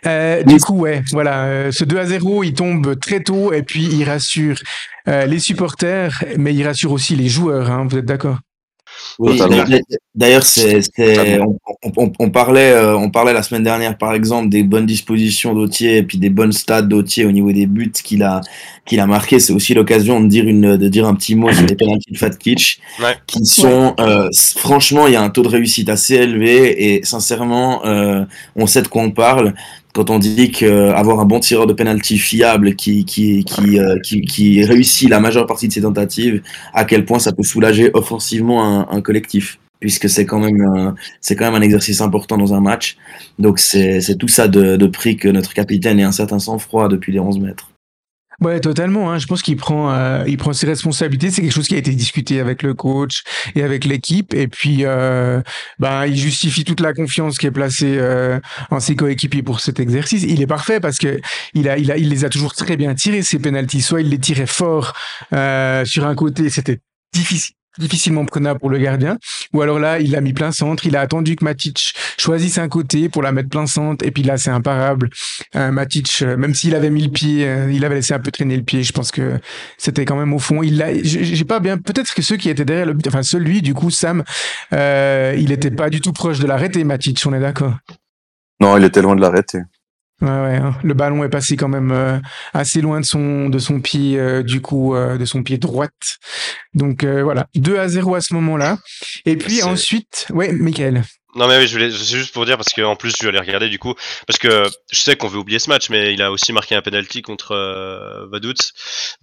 [0.06, 3.64] Euh, du coup, ouais, voilà, euh, ce 2 à 0, il tombe très tôt et
[3.64, 4.58] puis il rassure
[5.08, 7.72] euh, les supporters, mais il rassure aussi les joueurs.
[7.72, 8.40] Hein, vous êtes d'accord?
[9.20, 9.40] Oui,
[10.16, 11.58] d'ailleurs, c'est, on,
[11.98, 15.98] on, on, parlait, euh, on parlait la semaine dernière, par exemple, des bonnes dispositions d'Autier
[15.98, 18.42] et puis des bonnes stats d'Autier au niveau des buts qu'il a,
[18.86, 19.40] qu'il a marqué.
[19.40, 22.18] C'est aussi l'occasion de dire une, de dire un petit mot sur les penalties de
[22.18, 22.80] Fat Kitsch,
[23.28, 27.86] qui sont, euh, franchement, il y a un taux de réussite assez élevé et sincèrement,
[27.86, 28.26] euh,
[28.56, 29.54] on sait de quoi on parle
[29.94, 34.22] quand on dit qu'avoir un bon tireur de penalty fiable qui, qui, qui, euh, qui,
[34.22, 36.42] qui, réussit la majeure partie de ses tentatives,
[36.74, 41.36] à quel point ça peut soulager offensivement un, un collectif, puisque c'est quand, même, c'est
[41.36, 42.98] quand même un exercice important dans un match.
[43.38, 47.12] Donc c'est tout ça de, de prix que notre capitaine ait un certain sang-froid depuis
[47.12, 47.73] les 11 mètres.
[48.44, 49.10] Ouais, totalement.
[49.10, 49.20] Hein.
[49.20, 51.32] Je pense qu'il prend, euh, il prend ses responsabilités.
[51.32, 53.24] C'est quelque chose qui a été discuté avec le coach
[53.56, 54.34] et avec l'équipe.
[54.34, 55.42] Et puis, euh,
[55.80, 59.80] ben, il justifie toute la confiance qui est placée euh, en ses coéquipiers pour cet
[59.80, 60.24] exercice.
[60.24, 61.22] Il est parfait parce que
[61.54, 63.82] il a, il a, il les a toujours très bien tirés ces penalties.
[63.82, 64.94] Soit il les tirait fort
[65.32, 66.80] euh, sur un côté, c'était
[67.14, 69.18] difficile difficilement prenable pour le gardien.
[69.54, 70.86] Ou alors là, il l'a mis plein centre.
[70.86, 74.06] Il a attendu que Matic choisisse un côté pour la mettre plein centre.
[74.06, 75.10] Et puis là, c'est imparable.
[75.56, 78.32] Euh, Matic, euh, même s'il avait mis le pied, euh, il avait laissé un peu
[78.32, 78.84] traîner le pied.
[78.84, 79.40] Je pense que
[79.78, 80.64] c'était quand même au fond.
[80.64, 81.78] Il j'ai pas bien.
[81.78, 84.24] Peut-être que ceux qui étaient derrière le but, enfin celui du coup, Sam,
[84.72, 87.22] il était pas du tout proche de l'arrêter, Matic.
[87.26, 87.76] On est d'accord?
[88.60, 89.60] Non, il était loin de l'arrêter.
[90.24, 90.74] Ouais, ouais, hein.
[90.84, 92.18] Le ballon est passé quand même euh,
[92.54, 96.18] assez loin de son de son pied euh, du coup euh, de son pied droite.
[96.74, 98.78] Donc voilà, 2 à 0 à ce moment-là.
[99.26, 101.04] Et puis ensuite, ouais, Michael.
[101.36, 103.40] Non mais oui, je voulais c'est juste pour dire parce qu'en plus je vais aller
[103.40, 103.96] regarder du coup
[104.28, 106.82] parce que je sais qu'on veut oublier ce match mais il a aussi marqué un
[106.82, 107.56] penalty contre
[108.32, 108.72] Vaduz.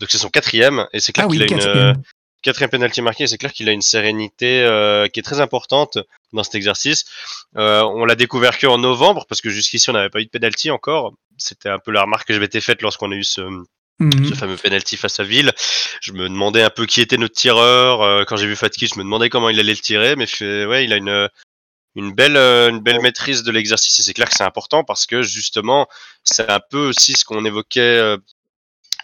[0.00, 2.02] Donc c'est son quatrième et c'est clair ah qu'il a une
[2.42, 5.98] quatrième penalty marqué, c'est clair qu'il a une sérénité euh, qui est très importante
[6.32, 7.04] dans cet exercice.
[7.56, 10.30] Euh, on l'a découvert que en novembre, parce que jusqu'ici on n'avait pas eu de
[10.30, 11.14] penalty encore.
[11.36, 13.40] C'était un peu la remarque que je m'étais faite lorsqu'on a eu ce,
[13.98, 14.28] mhm.
[14.28, 15.52] ce fameux penalty face à Ville.
[16.00, 18.02] Je me demandais un peu qui était notre tireur.
[18.02, 20.26] Euh, quand j'ai vu Fatki, je me demandais comment il allait le tirer, mais
[20.66, 21.28] ouais, il a une
[21.96, 25.22] une belle une belle maîtrise de l'exercice et c'est clair que c'est important parce que
[25.22, 25.88] justement
[26.22, 28.16] c'est un peu aussi ce qu'on évoquait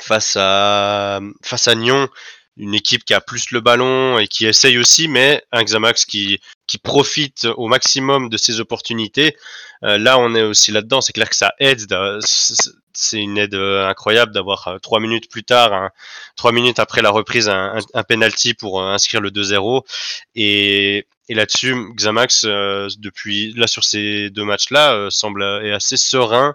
[0.01, 2.09] face à face à Nyon
[2.57, 6.41] une équipe qui a plus le ballon et qui essaye aussi, mais un Xamax qui,
[6.67, 9.37] qui profite au maximum de ses opportunités.
[9.85, 11.01] Euh, là, on est aussi là-dedans.
[11.01, 11.87] C'est clair que ça aide.
[12.23, 15.91] C'est une aide euh, incroyable d'avoir euh, trois minutes plus tard,
[16.35, 19.83] trois minutes après la reprise, un, un, penalty pour inscrire le 2-0.
[20.35, 26.55] Et, et là-dessus, Xamax, depuis là sur ces deux matchs-là, semble est assez serein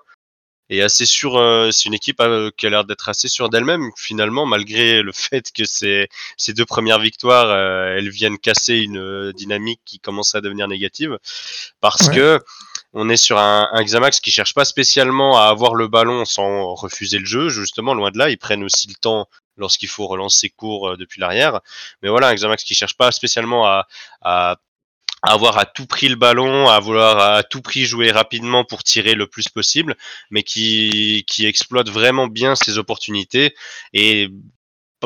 [0.78, 1.38] est assez sûre.
[1.38, 5.12] Euh, c'est une équipe euh, qui a l'air d'être assez sûre d'elle-même finalement, malgré le
[5.14, 6.08] fait que ces,
[6.38, 11.18] ces deux premières victoires, euh, elles viennent casser une dynamique qui commence à devenir négative,
[11.80, 12.40] parce que
[12.94, 16.74] on est sur un, un, Xamax qui cherche pas spécialement à avoir le ballon sans
[16.76, 20.50] refuser le jeu, justement loin de là, ils prennent aussi le temps lorsqu'il faut relancer
[20.50, 21.62] court depuis l'arrière.
[22.02, 24.58] Mais voilà, un Xamax qui cherche pas spécialement à,
[25.22, 29.14] avoir à tout prix le ballon, à vouloir à tout prix jouer rapidement pour tirer
[29.14, 29.96] le plus possible,
[30.32, 33.56] mais qui, qui exploite vraiment bien ses opportunités.
[33.94, 34.30] Et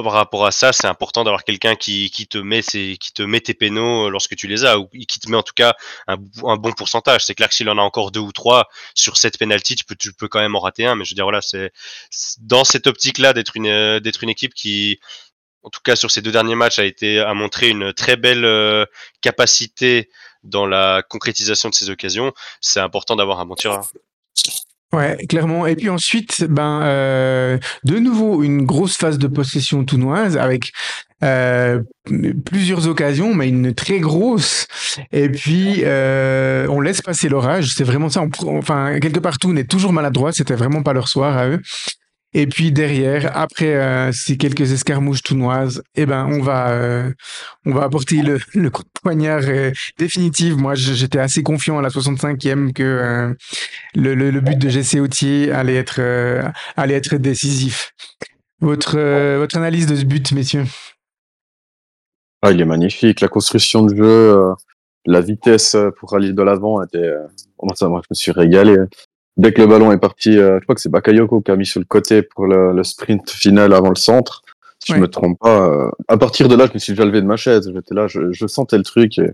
[0.03, 3.23] par rapport à ça, c'est important d'avoir quelqu'un qui, qui te met ses, qui te
[3.23, 5.73] met tes pénaux lorsque tu les as, ou qui te met en tout cas
[6.07, 7.25] un, bon pourcentage.
[7.25, 9.95] C'est clair que s'il en a encore deux ou trois sur cette penalty, tu peux,
[9.95, 10.95] tu peux quand même en rater un.
[10.95, 11.71] Mais je veux dire voilà, c'est
[12.39, 14.99] dans cette optique-là d'être une d'être une équipe qui
[15.65, 18.85] en tout cas sur ces deux derniers matchs, a été montré une très belle euh,
[19.21, 20.09] capacité
[20.43, 22.33] dans la concrétisation de ces occasions.
[22.61, 23.89] C'est important d'avoir un bon tireur.
[24.93, 25.65] Ouais, clairement.
[25.65, 30.71] Et puis ensuite, ben, euh, de nouveau une grosse phase de possession tounoise avec
[31.23, 31.81] euh,
[32.45, 34.67] plusieurs occasions, mais une très grosse.
[35.11, 37.73] Et puis on laisse passer l'orage.
[37.75, 38.23] C'est vraiment ça.
[38.45, 40.31] enfin, quelque part, tout n'est toujours maladroit.
[40.31, 41.61] C'était vraiment pas leur soir à eux.
[42.37, 47.09] Et puis derrière, après euh, ces quelques escarmouches tounoises, eh ben on va euh,
[47.65, 50.57] on va apporter le, coup de poignard euh, définitif.
[50.57, 53.33] Moi, j'étais assez confiant à la 65e que
[53.95, 56.01] le, but de GC Autier allait être
[56.75, 57.93] allait être décisif.
[58.59, 60.65] Votre votre analyse de ce but, messieurs?
[62.41, 63.21] Ah, il est magnifique.
[63.21, 64.53] La construction de jeu,
[65.05, 67.13] la vitesse pour aller de l'avant était.
[67.63, 68.75] moi, je me suis régalé
[69.37, 71.65] dès que le ballon est parti, euh, je crois que c'est Bakayoko qui a mis
[71.65, 74.41] sur le côté pour le, le sprint final avant le centre.
[74.79, 75.67] Si je me trompe pas.
[75.67, 77.71] Euh, à partir de là, je me suis déjà levé de ma chaise.
[77.73, 79.17] J'étais là, je, je, sentais le truc.
[79.17, 79.31] Et...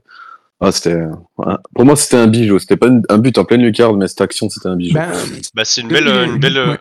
[0.62, 1.02] Ah, c'était,
[1.36, 2.58] pour moi, c'était un bijou.
[2.60, 4.94] C'était pas un but en pleine lucarne, mais cette action, c'était un bijou.
[4.94, 5.10] Bah,
[5.54, 6.80] bah c'est une belle, une belle, ouais.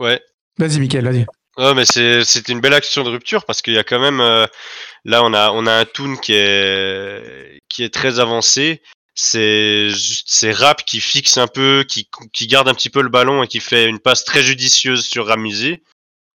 [0.00, 0.20] ouais.
[0.58, 1.26] Vas-y, Mickaël, vas-y.
[1.58, 4.20] Oh, mais c'est, c'était une belle action de rupture parce qu'il y a quand même,
[4.20, 4.46] euh,
[5.04, 8.80] là, on a, on a un Toon qui est, qui est très avancé
[9.20, 9.88] c'est
[10.26, 13.48] c'est Rap qui fixe un peu, qui, qui garde un petit peu le ballon et
[13.48, 15.78] qui fait une passe très judicieuse sur Ramizi.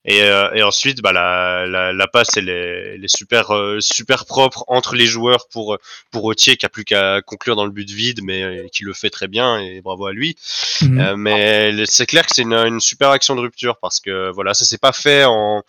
[0.04, 3.78] Et, euh, et ensuite, bah, la, la, la passe, elle est, elle est super, euh,
[3.78, 5.78] super propre entre les joueurs pour,
[6.10, 8.94] pour Autier qui a plus qu'à conclure dans le but vide, mais euh, qui le
[8.94, 10.34] fait très bien et bravo à lui.
[10.80, 11.14] Mmh.
[11.14, 14.64] mais c'est clair que c'est une, une, super action de rupture parce que voilà, ça
[14.64, 15.62] s'est pas fait en,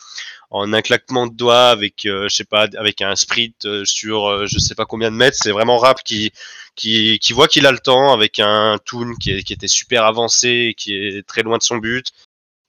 [0.54, 4.28] en un claquement de doigts avec euh, je sais pas avec un sprint euh, sur
[4.28, 6.32] euh, je sais pas combien de mètres c'est vraiment Rap qui
[6.76, 11.28] qui, voit qu'il a le temps avec un Toon qui, était super avancé qui est
[11.28, 12.12] très loin de son but.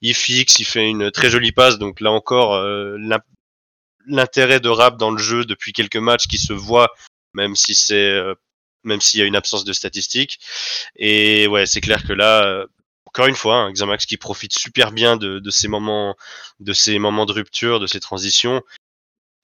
[0.00, 1.78] Il fixe il fait une très jolie passe.
[1.78, 2.62] Donc là encore
[4.06, 6.90] l'intérêt de Rap dans le jeu depuis quelques matchs qui se voit
[7.34, 8.20] même si c'est
[8.84, 10.38] même s'il y a une absence de statistiques.
[10.96, 12.66] Et ouais c'est clair que là
[13.14, 16.16] encore une fois, un Xamax qui profite super bien de, de, ces moments,
[16.58, 18.60] de ces moments de rupture, de ces transitions.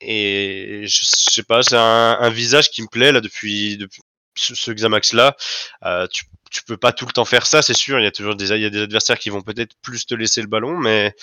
[0.00, 4.02] Et je sais pas, c'est un, visage qui me plaît là depuis, depuis
[4.34, 5.36] ce, Xamax là.
[5.84, 6.08] Euh,
[6.50, 7.98] tu peux pas tout le temps faire ça, c'est sûr.
[8.00, 10.14] Il y a toujours des, il y a des adversaires qui vont peut-être plus te
[10.14, 11.14] laisser le ballon, mais,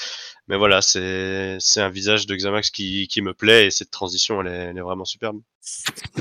[0.48, 4.42] mais voilà, c'est, c'est un visage de Xamax qui, qui me plaît et cette transition,
[4.42, 5.40] elle est, elle est vraiment superbe.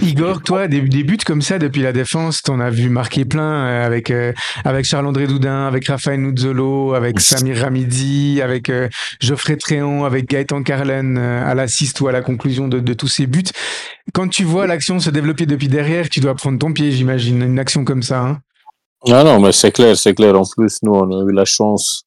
[0.02, 3.66] Igor, toi, des, des, buts comme ça depuis la défense, t'en as vu marquer plein
[3.66, 4.32] euh, avec euh,
[4.64, 8.88] avec Charles-André Doudin, avec Raphaël Nuzzolo, avec Samir Ramidi, avec euh,
[9.20, 13.26] Geoffrey Tréon, avec Gaëtan Carlen à l'assist ou à la conclusion de, de, tous ces
[13.26, 13.44] buts.
[14.12, 17.58] Quand tu vois l'action se développer depuis derrière, tu dois prendre ton pied, j'imagine, une
[17.58, 18.20] action comme ça.
[18.20, 18.40] Hein
[19.08, 20.38] ah non, mais c'est clair, c'est clair.
[20.38, 22.04] En plus, nous, on a eu la chance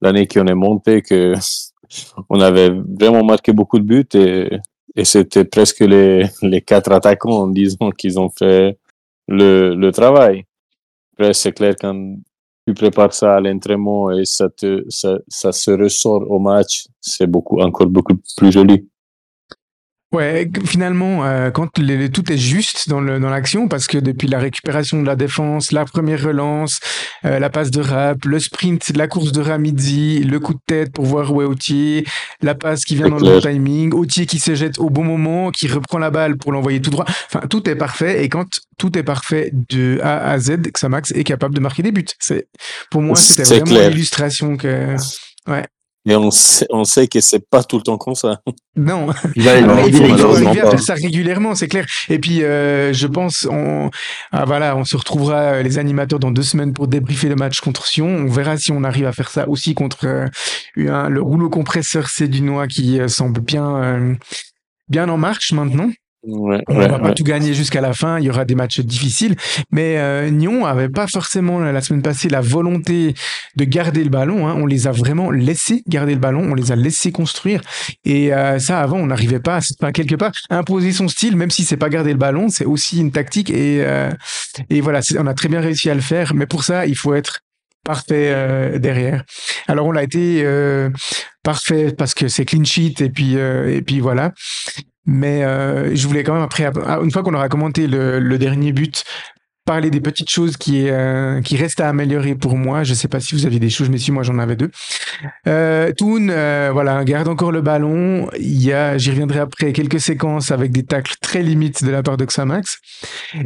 [0.00, 1.34] l'année qu'on est monté que
[2.30, 4.58] on avait vraiment marqué beaucoup de buts et
[4.96, 8.78] et c'était presque les, les quatre attaquants, disons, qu'ils ont fait
[9.26, 10.44] le, le travail.
[11.14, 12.16] Après, c'est clair, quand
[12.66, 17.26] tu prépares ça à l'entraînement et ça, te, ça, ça se ressort au match, c'est
[17.26, 18.88] beaucoup, encore beaucoup plus joli.
[20.14, 24.28] Ouais, finalement, euh, quand les, tout est juste dans le dans l'action, parce que depuis
[24.28, 26.78] la récupération de la défense, la première relance,
[27.24, 30.92] euh, la passe de rap, le sprint, la course de Ramidzi, le coup de tête
[30.92, 32.06] pour voir où est Autier,
[32.42, 35.50] la passe qui vient dans le bon timing, Autier qui se jette au bon moment,
[35.50, 37.06] qui reprend la balle pour l'envoyer tout droit.
[37.08, 38.22] Enfin, tout est parfait.
[38.22, 41.90] Et quand tout est parfait de A à Z, Xamax est capable de marquer des
[41.90, 42.04] buts.
[42.20, 42.46] C'est
[42.88, 44.94] pour moi, c'était vraiment l'illustration que.
[45.48, 45.64] Ouais.
[46.06, 48.40] Mais on sait, on sait que c'est pas tout le temps comme ça.
[48.76, 51.86] Non, il, il faut arriver à faire ça régulièrement, c'est clair.
[52.10, 53.90] Et puis, euh, je pense, on,
[54.32, 57.60] ah, voilà, on se retrouvera euh, les animateurs dans deux semaines pour débriefer le match
[57.60, 58.06] contre Sion.
[58.06, 60.28] On verra si on arrive à faire ça aussi contre euh,
[60.76, 64.14] le rouleau compresseur c'est du noix qui euh, semble bien, euh,
[64.88, 65.90] bien en marche maintenant.
[66.26, 67.14] Ouais, On ouais, va pas ouais.
[67.14, 69.36] tout gagner jusqu'à la fin, il y aura des matchs difficiles,
[69.70, 73.14] mais euh, Nyon avait pas forcément la semaine passée la volonté
[73.56, 74.48] de garder le ballon.
[74.48, 74.54] hein.
[74.56, 77.60] On les a vraiment laissés garder le ballon, on les a laissés construire,
[78.04, 81.50] et euh, ça avant on n'arrivait pas, à, enfin, quelque part imposer son style, même
[81.50, 84.10] si c'est pas garder le ballon, c'est aussi une tactique et euh,
[84.70, 87.14] et voilà, on a très bien réussi à le faire, mais pour ça il faut
[87.14, 87.40] être
[87.84, 89.24] parfait euh, derrière.
[89.68, 90.88] Alors on l'a été euh,
[91.42, 94.32] parfait parce que c'est clean sheet et puis euh, et puis voilà.
[95.06, 96.64] Mais euh, je voulais quand même après,
[97.02, 99.04] une fois qu'on aura commenté le, le dernier but,
[99.66, 102.84] parler des petites choses qui euh, qui restent à améliorer pour moi.
[102.84, 104.70] Je sais pas si vous aviez des choses, mais si moi j'en avais deux.
[105.46, 108.28] Euh, Toon, euh, voilà, garde encore le ballon.
[108.38, 112.02] Il y a, j'y reviendrai après, quelques séquences avec des tacles très limites de la
[112.02, 112.78] part de Xamax.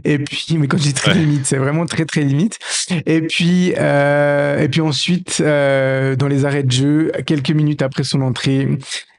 [0.04, 1.18] Et puis, mais quand je dis très Ouais.
[1.18, 2.58] limite, c'est vraiment très très limite.
[3.06, 8.02] Et puis, euh, et puis ensuite, euh, dans les arrêts de jeu, quelques minutes après
[8.02, 8.68] son entrée.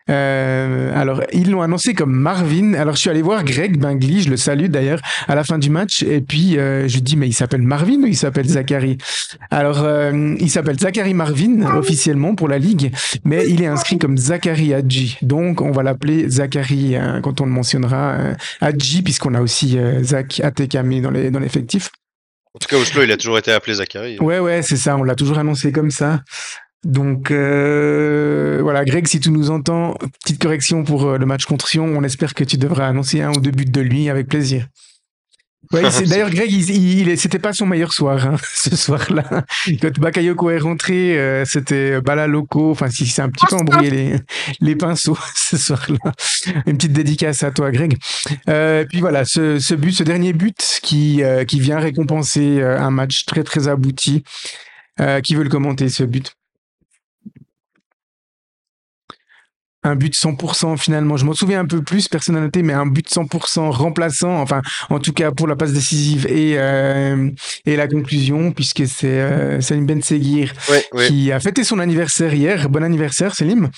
[0.09, 2.73] Euh, alors, ils l'ont annoncé comme Marvin.
[2.73, 5.69] Alors, je suis allé voir Greg Bingley, je le salue d'ailleurs, à la fin du
[5.69, 6.03] match.
[6.03, 8.97] Et puis, euh, je lui dis, mais il s'appelle Marvin ou il s'appelle Zachary?
[9.51, 12.91] Alors, euh, il s'appelle Zachary Marvin officiellement pour la ligue,
[13.23, 15.17] mais il est inscrit comme Zachary Hadji.
[15.21, 19.77] Donc, on va l'appeler Zachary euh, quand on le mentionnera euh, Hadji, puisqu'on a aussi
[19.77, 20.41] euh, Zach
[21.01, 21.89] dans les dans l'effectif.
[22.53, 24.17] En tout cas, Oslo, il a toujours été appelé Zachary.
[24.19, 24.97] Ouais, ouais, c'est ça.
[24.97, 26.21] On l'a toujours annoncé comme ça.
[26.85, 31.67] Donc euh, voilà, Greg, si tu nous entends, petite correction pour euh, le match contre
[31.67, 31.85] Sion.
[31.85, 34.67] On espère que tu devras annoncer un ou deux buts de lui avec plaisir.
[35.73, 39.43] Ouais, c'est- D'ailleurs, Greg, il, c'était pas son meilleur soir hein, ce soir-là.
[39.81, 42.71] Quand Bakayoko est rentré, euh, c'était Bala Loco.
[42.71, 44.15] Enfin, si c'est un petit peu embrouillé les,
[44.61, 46.13] les pinceaux ce soir-là.
[46.65, 47.97] Une petite dédicace à toi, Greg.
[48.47, 52.89] Euh, puis voilà, ce, ce but, ce dernier but qui euh, qui vient récompenser un
[52.89, 54.23] match très très abouti.
[55.01, 56.33] Euh, qui veut le commenter ce but
[59.83, 61.17] un but 100% finalement.
[61.17, 64.61] Je m'en souviens un peu plus, personne n'a noté, mais un but 100% remplaçant, enfin,
[64.89, 67.29] en tout cas pour la passe décisive et, euh,
[67.65, 71.07] et la conclusion, puisque c'est euh, Salim Ben Seguir Ouais, ouais.
[71.07, 72.69] qui a fêté son anniversaire hier.
[72.69, 73.69] Bon anniversaire, Selim.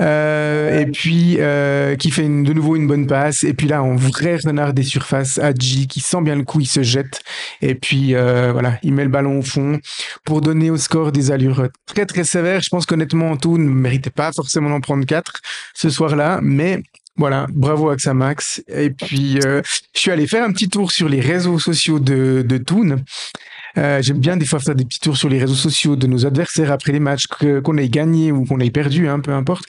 [0.00, 3.80] Euh, et puis euh, qui fait une- de nouveau une bonne passe et puis là
[3.80, 7.20] en vrai renard des surfaces Hadji qui sent bien le coup il se jette
[7.62, 9.78] et puis euh, voilà il met le ballon au fond
[10.24, 14.10] pour donner au score des allures très très sévères je pense qu'honnêtement Toon ne méritait
[14.10, 15.34] pas forcément d'en prendre quatre
[15.74, 16.82] ce soir-là mais
[17.16, 18.64] voilà, bravo à Xamax.
[18.66, 19.62] Et puis, euh,
[19.94, 22.96] je suis allé faire un petit tour sur les réseaux sociaux de, de Toon.
[23.76, 26.26] Euh, J'aime bien des fois faire des petits tours sur les réseaux sociaux de nos
[26.26, 29.64] adversaires après les matchs qu'on ait gagné ou qu'on ait perdu, hein, peu importe.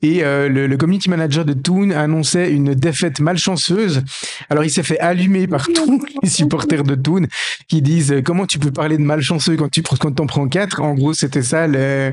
[0.00, 4.02] Et euh, le, le community manager de Toon annonçait une défaite malchanceuse.
[4.48, 7.26] Alors il s'est fait allumer par tous les supporters de Toon
[7.68, 10.80] qui disent euh, comment tu peux parler de malchanceux quand tu quand t'en prends quatre?
[10.80, 12.12] En gros c'était ça le-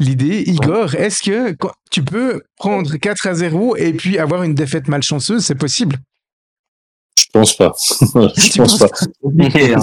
[0.00, 0.42] l'idée.
[0.48, 1.54] Igor, est-ce que
[1.92, 5.96] tu peux prendre 4 à 0 et puis avoir une défaite malchanceuse C'est possible?
[7.32, 7.72] Pense pas.
[7.80, 8.88] je pense pas.
[9.24, 9.80] Hein,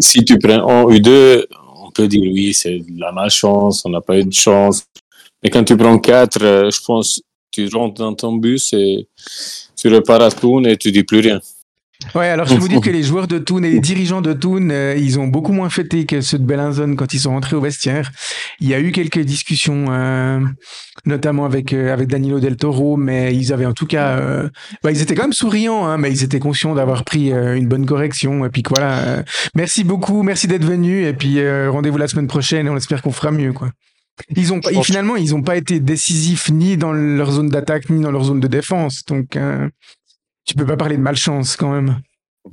[0.00, 1.46] Si- tu prends en U2,
[1.84, 4.84] on peut dire oui, c'est de la malchance, on n'a pas eu de chance.
[5.42, 9.06] Mais quand tu prends 4, euh, je pense tu rentres dans ton bus et
[9.76, 11.40] tu repars à Toon et tu dis plus rien.
[12.14, 14.68] Ouais, alors je vous dire que les joueurs de Toon et les dirigeants de Toon,
[14.70, 17.60] euh, ils ont beaucoup moins fêté que ceux de Bellinzone quand ils sont rentrés au
[17.60, 18.10] vestiaire.
[18.60, 20.40] Il y a eu quelques discussions, euh,
[21.06, 24.48] notamment avec euh, avec Danilo Del Toro, mais ils avaient en tout cas, euh,
[24.82, 27.66] bah, ils étaient quand même souriants, hein, mais ils étaient conscients d'avoir pris euh, une
[27.68, 28.44] bonne correction.
[28.44, 29.22] Et puis voilà, euh,
[29.54, 33.02] merci beaucoup, merci d'être venu, et puis euh, rendez-vous la semaine prochaine et on espère
[33.02, 33.70] qu'on fera mieux, quoi.
[34.36, 38.00] Ils ont pense- finalement, ils ont pas été décisifs ni dans leur zone d'attaque ni
[38.00, 39.68] dans leur zone de défense, donc euh,
[40.44, 42.00] tu peux pas parler de malchance quand même.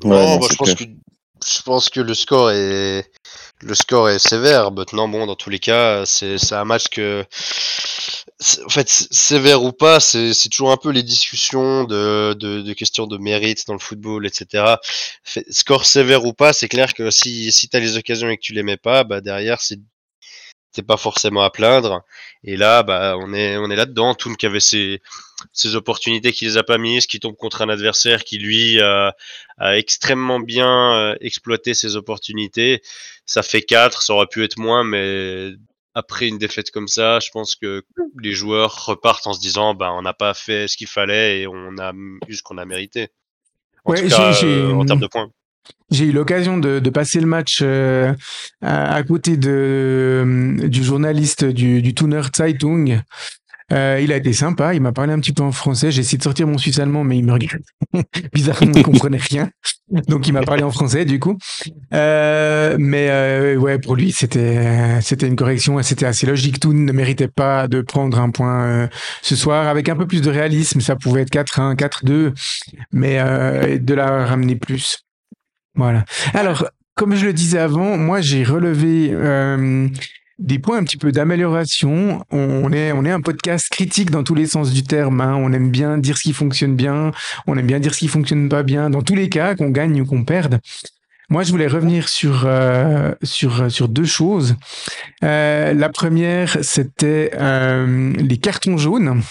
[0.04, 0.84] Ouais, non, bah, je pense que
[1.44, 3.10] je pense que le score est
[3.62, 4.72] le score est sévère.
[4.72, 7.26] Maintenant, bon, dans tous les cas, c'est un match que
[8.66, 13.08] en fait sévère ou pas, c'est toujours un peu les discussions de, de de questions
[13.08, 14.76] de mérite dans le football, etc.
[15.24, 18.42] Fait- score sévère ou pas, c'est clair que si si t'as les occasions et que
[18.42, 19.80] tu les mets pas, bah derrière c'est
[20.74, 22.04] t'es pas forcément à plaindre.
[22.44, 24.16] Et là, bah, on est, on est là-dedans.
[24.16, 25.02] Toon qui avait ses,
[25.54, 29.16] ses opportunités qui les a pas mises, qui tombe contre un adversaire qui lui a,
[29.58, 32.82] a extrêmement bien euh, exploité ses opportunités.
[33.26, 35.52] Ça fait 4, ça aurait pu être moins, mais
[35.94, 37.84] après une défaite comme ça, je pense que
[38.22, 41.48] les joueurs repartent en se disant, bah, on n'a pas fait ce qu'il fallait et
[41.48, 41.92] on a
[42.28, 43.10] eu ce qu'on a mérité.
[43.86, 45.30] En Ouais, tout cas, j'ai- j'ai- euh, en termes de points.
[45.92, 48.14] J'ai eu l'occasion de, de passer le match euh,
[48.62, 49.50] à, à côté de,
[50.26, 53.02] euh, du journaliste du, du Thuner Zeitung.
[53.72, 55.92] Euh, il a été sympa, il m'a parlé un petit peu en français.
[55.92, 57.62] J'ai essayé de sortir mon suisse allemand, mais il me regarde
[58.34, 59.50] bizarrement, il comprenait rien.
[60.08, 61.38] Donc il m'a parlé en français du coup.
[61.94, 66.60] Euh, mais euh, ouais, pour lui c'était c'était une correction et c'était assez logique.
[66.60, 68.88] Tout ne méritait pas de prendre un point euh,
[69.22, 70.82] ce soir avec un peu plus de réalisme.
[70.82, 72.34] Ça pouvait être 4-1, 4-2,
[72.92, 75.00] mais euh, de la ramener plus.
[75.76, 76.06] Voilà.
[76.34, 79.88] Alors comme je le disais avant, moi j'ai relevé euh,
[80.42, 82.26] des points un petit peu d'amélioration.
[82.32, 85.22] On est, on est un podcast critique dans tous les sens du terme.
[85.22, 85.36] Hein.
[85.38, 87.12] On aime bien dire ce qui fonctionne bien,
[87.48, 88.90] on aime bien dire ce qui fonctionne pas bien.
[88.90, 90.60] Dans tous les cas, qu'on gagne ou qu'on perde.
[91.30, 94.56] Moi, je voulais revenir sur euh, sur sur deux choses.
[95.24, 99.22] Euh, la première, c'était euh, les cartons jaunes.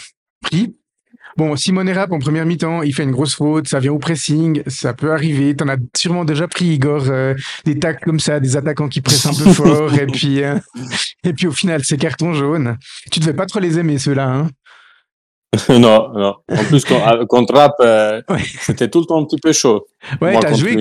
[1.37, 4.62] Bon, Simone Rapp en première mi-temps, il fait une grosse faute, ça vient au pressing,
[4.66, 5.55] ça peut arriver.
[5.55, 9.26] T'en as sûrement déjà pris, Igor, euh, des tacles comme ça, des attaquants qui pressent
[9.26, 10.57] un peu fort, et puis euh,
[11.24, 12.76] et puis au final, c'est carton jaune.
[13.12, 14.49] Tu devais pas trop les aimer ceux-là, hein
[15.68, 16.37] non, non.
[16.49, 18.39] En plus, quand- contre Rapp, euh, Ouais.
[18.61, 19.85] c'était tout le temps un petit peu chaud.
[20.20, 20.78] Ouais, t'as joué,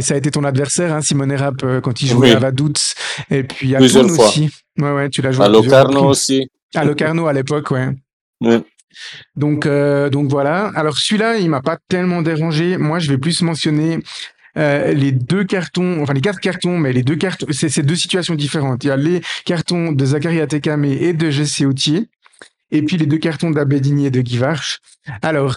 [0.00, 2.36] ça a été ton adversaire, hein, Simone Rapp, euh, quand il jouait Oui.
[2.36, 2.94] à Vaduz,
[3.30, 4.26] et puis à Plusieurs fois.
[4.28, 4.48] aussi.
[4.78, 6.48] Ouais, ouais, tu l'as joué À Locarno aussi.
[6.74, 7.88] À Locarno à l'époque, ouais.
[8.40, 8.60] Ouais.
[9.36, 10.70] Donc, euh, donc voilà.
[10.74, 12.76] Alors celui-là, il m'a pas tellement dérangé.
[12.76, 13.98] Moi, je vais plus mentionner
[14.58, 18.34] euh, les deux cartons, enfin les quatre cartons, mais les deux cartons, c'est deux situations
[18.34, 18.84] différentes.
[18.84, 22.08] Il y a les cartons de Zachary Atekame et de Jesse Autier,
[22.70, 24.80] et puis les deux cartons d'Abedini et de Guy Varche.
[25.22, 25.56] Alors,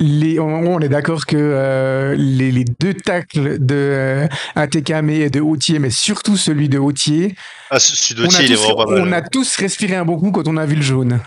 [0.00, 5.30] les, on, on est d'accord que euh, les, les deux tacles de euh, Atekame et
[5.30, 7.36] de Autier, mais surtout celui de Autier,
[7.70, 7.78] Ah,
[8.18, 10.82] on a, tous, on a tous respiré un bon coup quand on a vu le
[10.82, 11.20] jaune.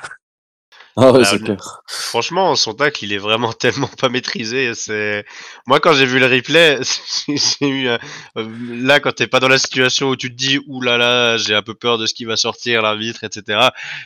[1.00, 1.82] Ah ouais, Ah, c'est le- clair.
[1.88, 4.74] Franchement, son tacle, il est vraiment tellement pas maîtrisé.
[4.74, 5.26] C'est
[5.68, 6.80] moi quand j'ai vu le replay,
[7.28, 8.00] j'ai eu un-
[8.38, 11.38] euh, là quand t'es pas dans la situation où tu te dis ouh là là,
[11.38, 13.60] j'ai un peu peur de ce qui va sortir, l'arbitre, etc.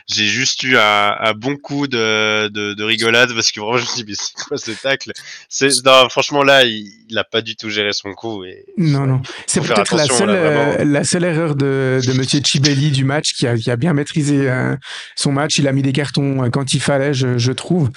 [0.06, 3.82] J'ai juste eu un, un bon coup de, de, de rigolade parce que vraiment je
[3.82, 5.12] me suis dit mais c'est quoi ce tacle?
[5.48, 9.06] C'est non, franchement là, il, il a pas du tout géré son coup et Non,
[9.06, 9.22] non.
[9.46, 13.32] C'est peut-être la seule, là, euh, la seule erreur de, de Monsieur Chibelli du match
[13.32, 14.76] qui a, qui a bien maîtrisé euh,
[15.16, 15.56] son match.
[15.58, 17.90] Il a mis des cartons quand il fallait, je, je trouve.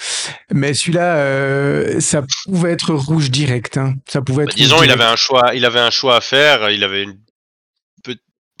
[0.50, 3.76] Mais celui-là, euh, ça pouvait être rouge direct.
[3.76, 3.94] Hein.
[4.08, 4.50] Ça pouvait être.
[4.50, 6.70] Bah, disons, rouge il avait un choix, il avait un choix à faire.
[6.70, 7.18] Il avait une,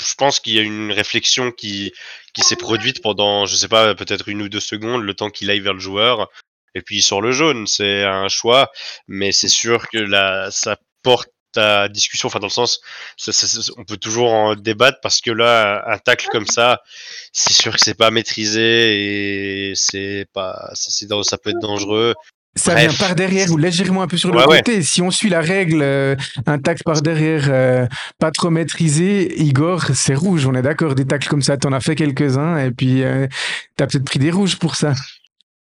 [0.00, 1.92] je pense qu'il y a une réflexion qui,
[2.34, 5.50] qui s'est produite pendant, je sais pas, peut-être une ou deux secondes, le temps qu'il
[5.50, 6.28] aille vers le joueur.
[6.74, 7.66] Et puis il sort le jaune.
[7.66, 8.70] C'est un choix,
[9.08, 11.30] mais c'est sûr que là, ça porte
[11.88, 12.28] discussion.
[12.28, 12.80] Enfin, dans le sens,
[13.16, 16.80] ça- ça- ça- on peut toujours en débattre parce que là, un tacle comme ça,
[17.32, 22.14] c'est sûr que c'est pas maîtrisé et c'est pas, c'est, ça peut être dangereux.
[22.58, 22.88] Ça Bref.
[22.88, 24.56] vient par derrière ou légèrement un peu sur le Ouais, ouais.
[24.58, 24.82] côté.
[24.82, 27.86] Si on suit la règle, euh, un tacle par derrière euh,
[28.18, 30.46] pas trop maîtrisé, Igor, c'est rouge.
[30.46, 30.94] On est d'accord.
[30.94, 33.26] Des tacles comme ça, t'en as fait quelques-uns et puis euh,
[33.76, 34.94] t'as peut-être pris des rouges pour ça.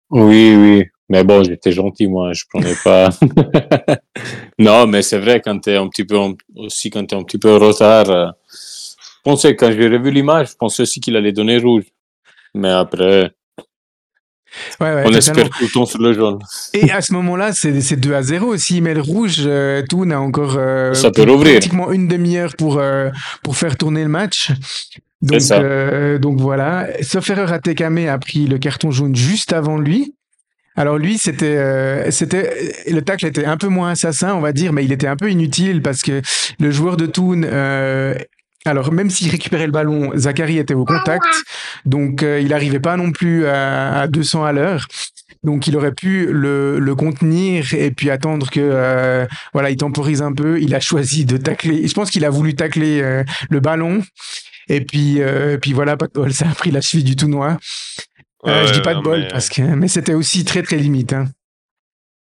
[0.10, 0.86] Oui, oui.
[1.10, 2.34] Mais bon, j'étais gentil, moi.
[2.34, 3.10] Je prenais pas.
[4.60, 7.38] non, mais c'est vrai, quand t'es un petit peu, en- aussi quand t'es un petit
[7.38, 8.10] peu en retard.
[8.10, 11.84] euh, Je pensais, quand j'ai revu l'image, je pensais aussi qu'il allait donner rouge.
[12.54, 13.32] Mais après,
[14.80, 15.18] Ouais, ouais, on totalement.
[15.18, 16.40] espère tout le temps sur le jaune.
[16.74, 18.56] Et à ce moment-là, c'est c'est 2 à 0.
[18.56, 21.54] S'il met le rouge, euh, Toon a encore euh, Ça peut rouvrir.
[21.60, 23.10] pratiquement une demi-heure pour, euh,
[23.44, 24.52] pour faire tourner le match.
[25.22, 26.18] Donc, ça.
[26.20, 26.88] donc voilà.
[27.02, 30.14] Sauf erreur, Atekame a pris le carton jaune juste avant lui.
[30.76, 34.74] Alors lui, c'était, euh, c'était, le tacle était un peu moins assassin, on va dire,
[34.74, 36.22] mais il était un peu inutile parce que
[36.60, 38.16] le joueur de Toon, euh,
[38.66, 41.26] alors même s'il récupérait le ballon, Zachary était au contact,
[41.86, 44.88] donc euh, il n'arrivait pas non plus à, à 200 à l'heure.
[45.46, 50.24] Donc il aurait pu le, le contenir et puis attendre que euh, voilà il temporise
[50.24, 50.60] un peu.
[50.60, 51.88] Il a choisi de tacler.
[51.88, 54.02] Je pense qu'il a voulu tacler euh, le ballon
[54.68, 55.98] et puis euh, puis voilà.
[56.32, 57.58] Ça a pris la cheville du tout noir.
[58.48, 61.14] Euh, je dis pas de bol mais- parce que mais c'était aussi très très limite.
[61.14, 61.26] Hein.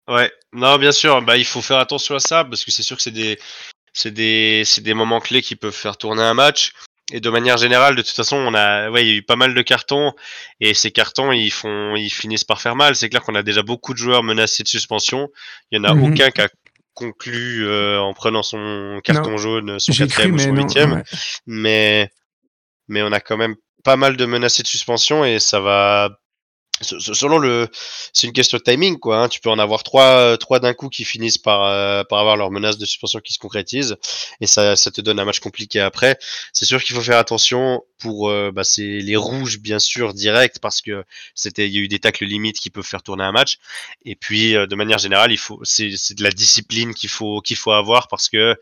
[0.07, 2.95] Ouais, non, bien sûr, bah, il faut faire attention à ça parce que c'est sûr
[2.95, 3.39] que c'est des,
[3.93, 6.73] c'est des, c'est des moments clés qui peuvent faire tourner un match.
[7.13, 9.36] Et de manière générale, de toute façon, on a, ouais, il y a eu pas
[9.36, 10.13] mal de cartons
[10.59, 12.95] et ces cartons, ils font, ils finissent par faire mal.
[12.95, 15.30] C'est clair qu'on a déjà beaucoup de joueurs menacés de suspension.
[15.71, 16.03] Il y en a Mhm.
[16.03, 16.49] aucun qui a
[16.95, 21.03] conclu euh, en prenant son carton jaune, son quatrième ou son huitième ouais.
[21.45, 22.09] mais
[22.88, 23.55] mais on a quand même
[23.86, 26.09] pas mal de menacés de suspension et ça va
[26.81, 27.69] se- se- selon le
[28.13, 29.29] c'est une question de timing quoi hein.
[29.29, 32.51] tu peux en avoir trois trois d'un coup qui finissent par euh, par avoir leur
[32.51, 33.95] menace de suspension qui se concrétise
[34.41, 36.17] et ça ça te donne un match compliqué après
[36.53, 40.59] c'est sûr qu'il faut faire attention pour euh, bah, c'est les rouges bien sûr direct
[40.59, 43.31] parce que c'était il y a eu des tacles limites qui peuvent faire tourner un
[43.31, 43.57] match
[44.03, 47.39] et puis euh, de manière générale il faut c'est c'est de la discipline qu'il faut
[47.41, 48.55] qu'il faut avoir parce que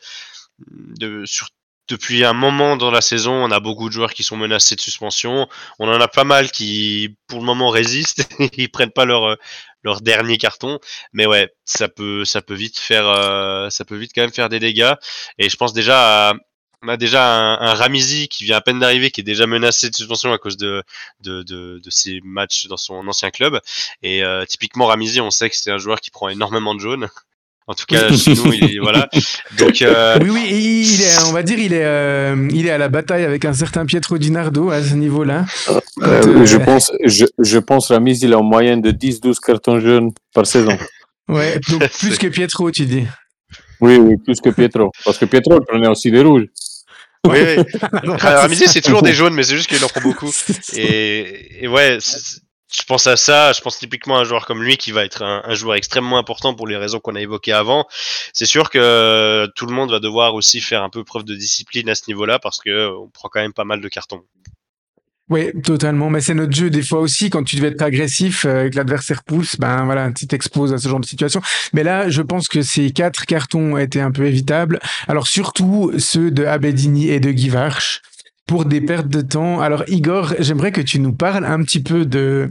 [0.67, 1.49] de sur
[1.89, 4.81] depuis un moment dans la saison, on a beaucoup de joueurs qui sont menacés de
[4.81, 5.47] suspension.
[5.79, 8.27] On en a pas mal qui, pour le moment, résistent.
[8.57, 9.37] Ils prennent pas leur
[9.83, 10.79] leur dernier carton.
[11.11, 14.49] Mais ouais, ça peut ça peut vite faire euh, ça peut vite quand même faire
[14.49, 14.93] des dégâts.
[15.37, 16.33] Et je pense déjà à
[16.83, 19.89] on a déjà un, un Ramizi qui vient à peine d'arriver, qui est déjà menacé
[19.89, 20.83] de suspension à cause de,
[21.21, 23.59] de, de, de ses matchs dans son ancien club.
[24.01, 27.09] Et euh, typiquement, Ramizi, on sait que c'est un joueur qui prend énormément de jaunes.
[27.65, 29.09] En tout cas, chez nous, il est, voilà.
[29.57, 30.17] Donc, euh...
[30.21, 33.23] Oui, oui, il est, on va dire, il est, euh, il est à la bataille
[33.23, 35.45] avec un certain Pietro Di Nardo à ce niveau-là.
[36.01, 40.11] Euh, je pense, je, je pense Ramizi, il est en moyenne de 10-12 cartons jaunes
[40.33, 40.77] par saison.
[41.29, 43.05] Ouais, donc plus que Pietro, tu dis.
[43.79, 44.91] Oui, oui, plus que Pietro.
[45.05, 46.47] Parce que Pietro, il prenait aussi des rouges.
[47.25, 47.63] Oui, oui.
[48.19, 50.29] Ramizi, c'est toujours des jaunes, mais c'est juste qu'il en prend beaucoup.
[50.75, 51.97] Et, et ouais,
[52.75, 55.21] je pense à ça, je pense typiquement à un joueur comme lui qui va être
[55.21, 57.85] un, joueur extrêmement important pour les raisons qu'on a évoquées avant.
[58.33, 61.89] C'est sûr que tout le monde va devoir aussi faire un peu preuve de discipline
[61.89, 64.23] à ce niveau-là parce que on prend quand même pas mal de cartons.
[65.29, 66.09] Oui, totalement.
[66.09, 67.29] Mais c'est notre jeu des fois aussi.
[67.29, 70.77] Quand tu devais être agressif euh, et que l'adversaire pousse, ben voilà, tu t'exposes à
[70.77, 71.41] ce genre de situation.
[71.71, 74.79] Mais là, je pense que ces quatre cartons étaient un peu évitables.
[75.07, 78.01] Alors surtout ceux de Abedini et de Givarch
[78.45, 79.61] pour des pertes de temps.
[79.61, 82.49] Alors Igor, j'aimerais que tu nous parles un petit peu de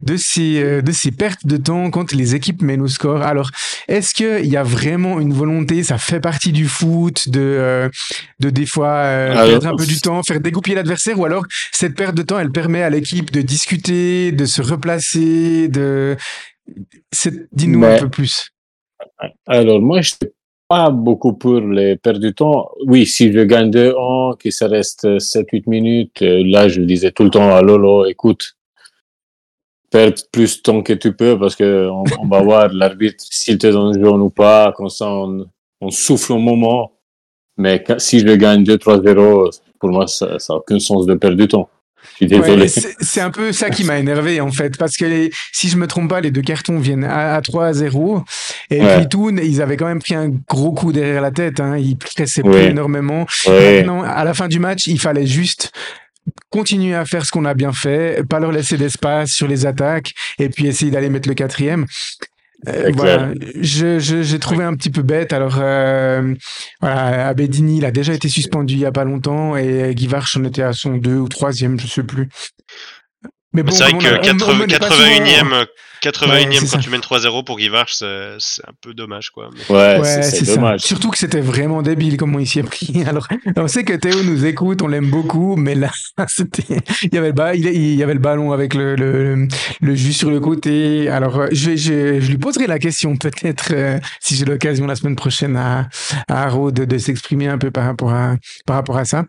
[0.00, 3.22] de ces euh, de ces pertes de temps quand les équipes mènent au score.
[3.22, 3.50] Alors
[3.88, 7.88] est-ce que il y a vraiment une volonté Ça fait partie du foot de euh,
[8.40, 11.94] de des fois euh, perdre un peu du temps, faire dégoupiller l'adversaire, ou alors cette
[11.94, 16.16] perte de temps, elle permet à l'équipe de discuter, de se replacer, de
[17.52, 18.50] dis-nous un peu plus.
[19.46, 20.14] Alors moi, je
[20.68, 22.70] pas beaucoup pour les pertes du temps.
[22.86, 27.24] Oui, si je gagne 2-1, que ça reste 7-8 minutes, là, je le disais tout
[27.24, 28.56] le temps à Lolo, écoute,
[29.90, 33.56] perds plus de temps que tu peux parce que on, on va voir l'arbitre s'il
[33.58, 35.46] te donne jaune ou pas, comme ça on,
[35.80, 36.92] on souffle au moment.
[37.56, 41.68] Mais si je gagne 2-3-0, pour moi, ça n'a aucun sens de perdre du temps.
[42.12, 42.62] Je suis désolé.
[42.62, 42.68] Ouais,
[43.00, 45.86] c'est un peu ça qui m'a énervé en fait, parce que les, si je me
[45.86, 48.24] trompe pas, les deux cartons viennent à, à 3 à 0.
[48.70, 48.96] Et Ouais.
[48.98, 51.60] puis Toon, ils avaient quand même pris un gros coup derrière la tête.
[51.60, 51.76] Hein.
[51.78, 52.50] Ils pressaient Oui.
[52.52, 53.26] plus énormément.
[53.46, 55.70] Maintenant, à la fin du match, il fallait juste
[56.50, 60.12] continuer à faire ce qu'on a bien fait, pas leur laisser d'espace sur les attaques,
[60.38, 61.86] et puis essayer d'aller mettre le quatrième.
[62.66, 65.32] Euh, voilà, je, je, j'ai trouvé un petit peu bête.
[65.32, 66.34] Alors, euh,
[66.80, 70.36] voilà, Abedini, il a déjà été suspendu il y a pas longtemps, et Guy Varch
[70.36, 72.28] en était à son deux ou troisième, je sais plus.
[73.54, 75.66] Mais bon, c'est vrai que a- on- on 80, menait pas souvent- 81e,
[76.02, 76.78] 81e Ouais, quand ça.
[76.78, 79.48] tu mènes 3-0 pour Givarch, c'est c'est un peu dommage quoi.
[79.52, 80.54] Mais- Ouais, Ouais, c'est- ça.
[80.54, 80.80] dommage.
[80.82, 82.92] Surtout que c'était vraiment débile comment il s'y est pris.
[83.08, 83.26] Alors,
[83.56, 85.90] on sait que Théo nous écoute, on l'aime beaucoup, mais là,
[86.28, 89.48] c'était, il y avait le bas, il, y avait le ballon avec le, le,
[89.80, 91.08] le jus sur le côté.
[91.08, 94.86] Alors, euh, je, vais- je, je lui poserai la question peut-être euh, si j'ai l'occasion
[94.86, 95.88] la semaine prochaine à,
[96.28, 98.36] à Haro de, de s'exprimer un peu par rapport à,
[98.66, 99.24] par rapport à ça.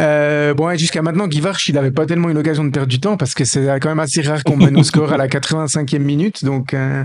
[0.00, 3.00] Euh, bon, jusqu'à maintenant, Guy Varch, il avait pas tellement eu l'occasion de perdre du
[3.00, 5.98] temps parce que c'est quand même assez rare qu'on mène au score à la 85e
[6.02, 6.44] minute.
[6.44, 7.04] Donc, euh,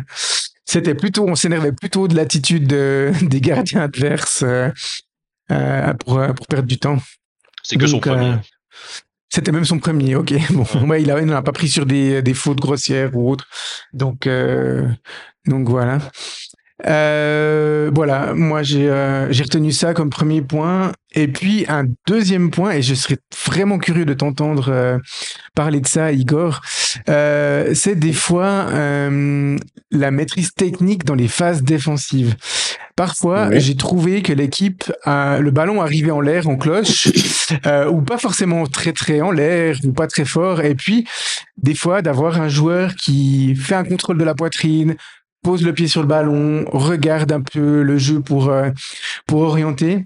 [0.66, 4.70] c'était plutôt, on s'énervait plutôt de l'attitude de- des gardiens adverses euh,
[5.52, 6.98] euh, pour, euh, pour perdre du temps.
[7.64, 8.36] C'est que son Donc, euh, premier.
[9.30, 10.34] C'était même son premier, ok.
[10.52, 13.46] Bon, ouais, il n'en a pas pris sur des, des fautes grossières ou autres.
[13.92, 14.88] Donc, euh,
[15.46, 16.00] donc voilà.
[16.86, 20.92] Euh, voilà, moi j'ai euh, retenu ça comme premier point.
[21.16, 23.18] Et puis un deuxième point, et je serais
[23.48, 25.00] vraiment curieux de t'entendre euh,
[25.56, 26.62] parler de ça, Igor,
[27.10, 29.58] euh, c'est des fois euh,
[29.90, 32.36] la maîtrise technique dans les phases défensives.
[32.96, 33.60] Parfois, Oui.
[33.62, 37.08] j'ai trouvé que l'équipe, le ballon arrivait en l'air, en cloche,
[37.68, 40.62] euh, ou pas forcément très très en l'air, ou pas très fort.
[40.62, 41.08] Et puis,
[41.58, 44.96] des fois, d'avoir un joueur qui fait un contrôle de la poitrine,
[45.48, 48.70] pose le pied sur le ballon, regarde un peu le jeu pour euh,
[49.28, 50.04] pour orienter.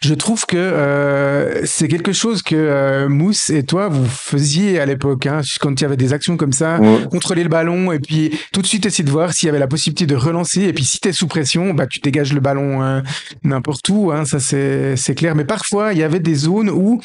[0.00, 4.86] Je trouve que euh, c'est quelque chose que euh, Mousse et toi vous faisiez à
[4.86, 7.06] l'époque, hein, quand il y avait des actions comme ça, Ouais.
[7.10, 9.66] contrôler le ballon et puis tout de suite essayer de voir s'il y avait la
[9.66, 13.00] possibilité de relancer et puis si t'es sous pression, bah tu dégages le ballon euh,
[13.42, 15.34] n'importe où, hein, ça c'est c'est clair.
[15.34, 17.00] Mais parfois il y avait des zones où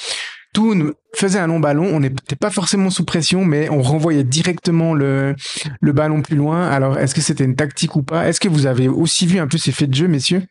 [0.54, 4.94] Toon faisait un long ballon, on n'était pas forcément sous pression, mais on renvoyait directement
[4.94, 5.36] le,
[5.80, 6.68] le ballon plus loin.
[6.68, 8.28] Alors, est-ce que c'était une tactique ou pas?
[8.28, 10.44] Est-ce que vous avez aussi vu un peu ces faits de jeu, messieurs?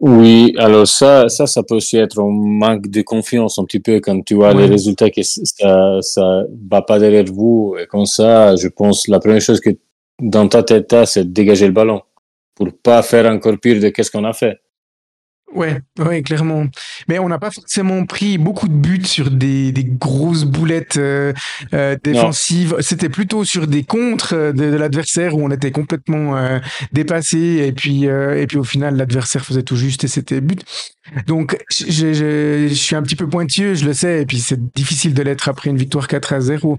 [0.00, 4.00] Oui, alors ça, ça, ça peut aussi être un manque de confiance un petit peu
[4.00, 7.76] quand tu vois les résultats que ça, ça va pas derrière vous.
[7.78, 9.70] Et comme ça, je pense la première chose que
[10.22, 12.00] dans ta tête, c'est de dégager le ballon
[12.54, 14.58] pour pas faire encore pire de qu'est-ce qu'on a fait.
[15.52, 16.66] Ouais, ouais, clairement.
[17.08, 21.32] Mais on n'a pas forcément pris beaucoup de buts sur des, des grosses boulettes euh,
[21.74, 22.76] euh, défensives.
[22.80, 26.60] C'était plutôt sur des contres de, de l'adversaire où on était complètement euh,
[26.92, 30.64] dépassé et puis et puis au final l'adversaire faisait tout juste et c'était but.
[31.26, 34.72] Donc je, je, je, suis un petit peu pointilleux, je le sais, et puis c'est
[34.74, 36.78] difficile de l'être après une victoire 4 à 0.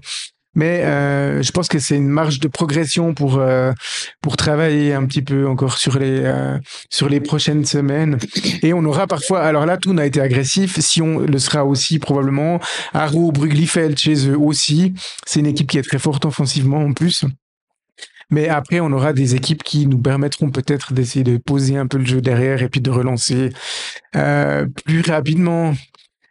[0.54, 3.72] Mais euh, je pense que c'est une marge de progression pour euh,
[4.20, 6.58] pour travailler un petit peu encore sur les euh,
[6.90, 8.18] sur les prochaines semaines.
[8.62, 10.78] Et on aura parfois, alors là, tout n'a été agressif.
[10.80, 12.60] Si on le sera aussi probablement.
[12.92, 14.94] Aro, Bruglifeld chez eux aussi.
[15.26, 17.24] C'est une équipe qui est très forte offensivement en plus.
[18.32, 21.98] Mais après, on aura des équipes qui nous permettront peut-être d'essayer de poser un peu
[21.98, 23.50] le jeu derrière et puis de relancer
[24.16, 25.74] euh, plus rapidement.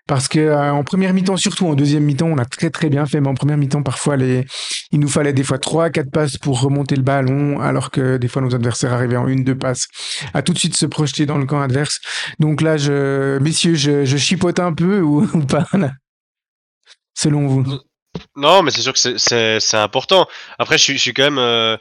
[0.07, 3.05] Parce que euh, en première mi-temps, surtout en deuxième mi-temps, on a très très bien
[3.05, 3.21] fait.
[3.21, 4.45] Mais en première mi-temps, parfois, les...
[4.91, 8.27] il nous fallait des fois trois, quatre passes pour remonter le ballon, alors que des
[8.27, 9.87] fois nos adversaires arrivaient en une, deux passes,
[10.33, 11.99] à tout de suite se projeter dans le camp adverse.
[12.39, 12.77] Donc là,
[13.39, 15.65] messieurs, je, je chipote un peu ou, pas
[17.13, 17.79] Selon vous
[18.35, 20.27] Non, mais c'est sûr que c'est important.
[20.57, 21.37] Après, je suis, quand même.
[21.37, 21.77] Euh,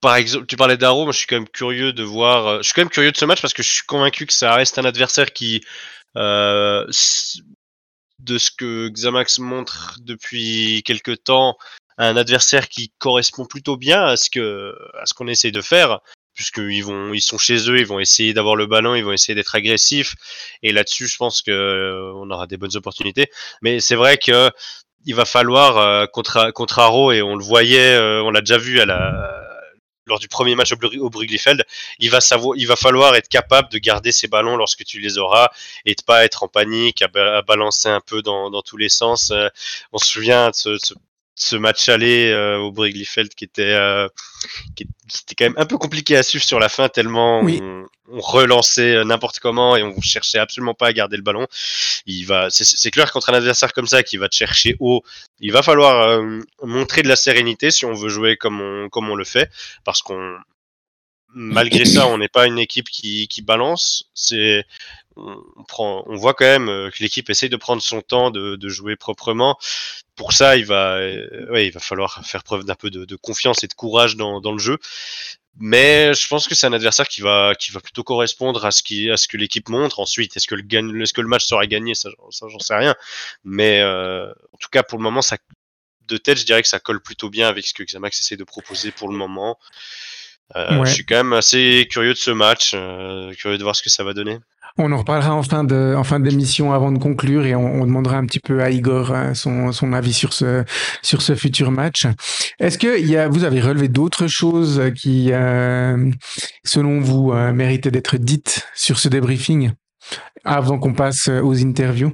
[0.00, 2.46] par exemple, tu parlais d'Aro, moi je suis quand même curieux de voir.
[2.46, 4.32] Euh, je suis quand même curieux de ce match parce que je suis convaincu que
[4.32, 5.62] ça reste un adversaire qui
[6.14, 6.88] de
[8.38, 11.56] ce que Xamax montre depuis quelques temps,
[11.98, 16.00] un adversaire qui correspond plutôt bien à ce que à ce qu'on essaie de faire
[16.34, 19.34] puisqu'ils vont ils sont chez eux ils vont essayer d'avoir le ballon ils vont essayer
[19.34, 20.14] d'être agressifs.
[20.62, 23.30] Et là-dessus je pense que euh, on aura des bonnes opportunités.
[23.62, 24.50] Mais c'est vrai que
[25.06, 28.80] il va falloir euh, contre contre Aro et on le voyait on l'a déjà vu
[28.80, 29.53] à la
[30.06, 31.64] lors du premier match au, Bruglifeld,
[31.98, 35.18] il va savoir, il va falloir être capable de garder ses ballons lorsque tu les
[35.18, 35.50] auras
[35.84, 39.30] et de pas être en panique, à, balancer un peu dans, tous les sens.
[39.30, 39.48] Euh,
[39.92, 40.94] on se souvient de ce,
[41.34, 44.08] ce match aller euh, au Briglifeld qui était euh,
[44.76, 48.20] qui, était quand même un peu compliqué à suivre sur la fin tellement on, on,
[48.20, 51.46] relançait euh, n'importe comment et on cherchait absolument pas à garder le ballon.
[52.06, 55.02] Il va c'est clair contre un adversaire comme ça qui va te chercher haut,
[55.40, 59.10] il va falloir euh, montrer de la sérénité si on veut jouer comme on comme
[59.10, 59.50] on le fait
[59.84, 60.36] parce qu'on
[61.34, 64.08] malgré ça, on n'est pas une équipe qui, qui balance.
[64.14, 64.64] C'est
[65.16, 68.68] on, prend, on voit quand même que l'équipe essaye de prendre son temps, de, de
[68.68, 69.58] jouer proprement
[70.16, 73.16] pour ça, il va, euh, ouais, il va falloir faire preuve d'un peu de, de,
[73.16, 74.78] confiance et de courage dans, dans le jeu.
[75.56, 78.82] Mais je pense que c'est un adversaire qui va, qui va plutôt correspondre à ce,
[78.82, 80.00] qui, à ce que l'équipe montre.
[80.00, 81.94] Ensuite, est-ce que, le, est -ce que le match sera gagné?
[81.94, 82.94] Ça, ça j'en sais rien.
[83.44, 85.36] Mais euh, en tout cas, pour le moment, ça,
[86.08, 88.44] de tête, je dirais que ça colle plutôt bien avec ce que Xamax essaie de
[88.44, 89.58] proposer pour le moment.
[90.56, 90.86] Euh, ouais.
[90.86, 93.90] Je suis quand même assez curieux de ce match, euh, curieux de voir ce que
[93.90, 94.38] ça va donner.
[94.76, 97.86] On en reparlera en fin de, en fin d'émission avant de conclure et on, on,
[97.86, 100.64] demandera un petit peu à Igor euh, son, son avis sur ce,
[101.00, 102.08] sur ce futur match.
[102.58, 106.10] Est-ce que il y a, vous avez relevé d'autres choses qui, euh,
[106.64, 109.70] selon vous, euh, méritaient d'être dites sur ce débriefing
[110.44, 112.12] avant qu'on passe aux interviews?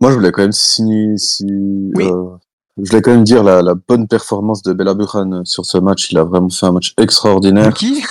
[0.00, 1.46] Moi, je voulais quand même signer, si,
[1.94, 2.04] oui.
[2.04, 2.36] euh,
[2.76, 6.10] je voulais quand même dire la, la bonne performance de Bella Burhan sur ce match.
[6.10, 7.72] Il a vraiment fait un match extraordinaire.
[7.72, 8.04] Qui?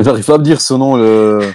[0.00, 0.96] J'arrive pas à me dire son nom.
[0.96, 1.52] Le...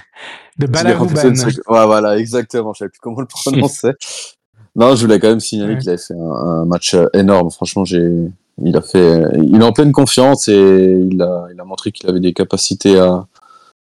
[0.58, 1.32] De Balarouban.
[1.32, 2.72] Ouais, voilà, exactement.
[2.72, 3.92] Je savais plus comment le prononcer.
[4.76, 5.80] non, je voulais quand même signaler ouais.
[5.80, 7.50] qu'il avait fait un, un, match énorme.
[7.50, 8.08] Franchement, j'ai,
[8.64, 12.08] il a fait, il est en pleine confiance et il a, il a montré qu'il
[12.08, 13.26] avait des capacités à,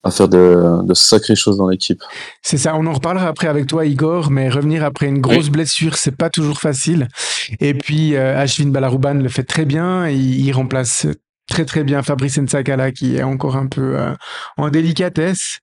[0.04, 2.02] à faire de, de sacrées choses dans l'équipe.
[2.42, 5.52] C'est ça, on en reparlera après avec toi Igor, mais revenir après une grosse oui.
[5.52, 7.08] blessure, c'est pas toujours facile.
[7.60, 11.08] Et puis euh, Ashvin Balarouban le fait très bien, il, il remplace
[11.50, 14.14] très très bien Fabrice Nsakala qui est encore un peu euh,
[14.58, 15.60] en délicatesse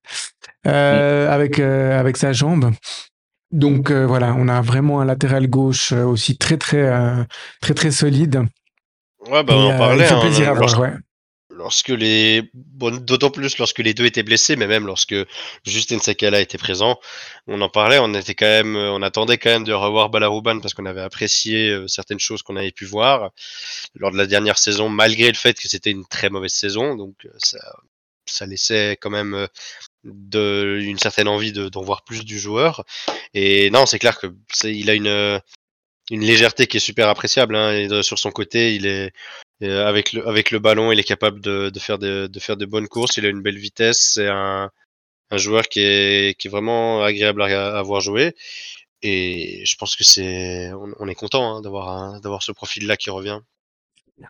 [0.66, 2.72] euh, avec euh, avec sa jambe.
[3.53, 6.91] Donc euh, voilà, on a vraiment un latéral gauche euh, aussi très très
[7.62, 8.43] très très solide.
[9.30, 10.05] Ouais, bah, on en parlait.
[10.05, 10.93] Il fait plaisir hein, à voir, ouais
[11.57, 15.15] lorsque les bon, d'autant plus lorsque les deux étaient blessés mais même lorsque
[15.65, 16.99] Justin Sakala était présent
[17.47, 20.75] on en parlait on était quand même on attendait quand même de revoir Balarouban parce
[20.75, 23.31] qu'on avait apprécié certaines choses qu'on avait pu voir
[23.95, 26.97] lors de la dernière saison malgré le fait que c'était une très mauvaise saison.
[26.97, 27.59] Donc ça
[28.29, 29.47] ça laissait quand même
[30.05, 32.85] de une certaine envie d'en de, voir plus du joueur.
[33.35, 34.29] Et non c'est clair que
[34.65, 35.41] il a une
[36.11, 39.13] une légèreté qui est super appréciable hein, et sur son côté il est
[39.61, 43.43] et avec le ballon il est capable de, faire de, bonnes courses il a une
[43.43, 44.71] belle vitesse c'est un,
[45.33, 48.35] joueur qui est vraiment agréable à, à voir jouer
[49.03, 53.41] et je pense que c'est on, est content hein, d'avoir ce profil là qui revient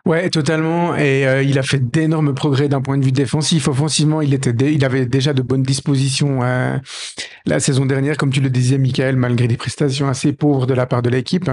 [0.05, 0.95] Ouais, totalement.
[0.95, 3.67] Et euh, il a fait d'énormes progrès d'un point de vue défensif.
[3.69, 4.35] Offensivement, il
[4.83, 6.77] avait déjà de bonnes dispositions euh,
[7.45, 10.87] la saison dernière, comme tu le disais, Michael, malgré des prestations assez pauvres de la
[10.87, 11.49] part de l'équipe.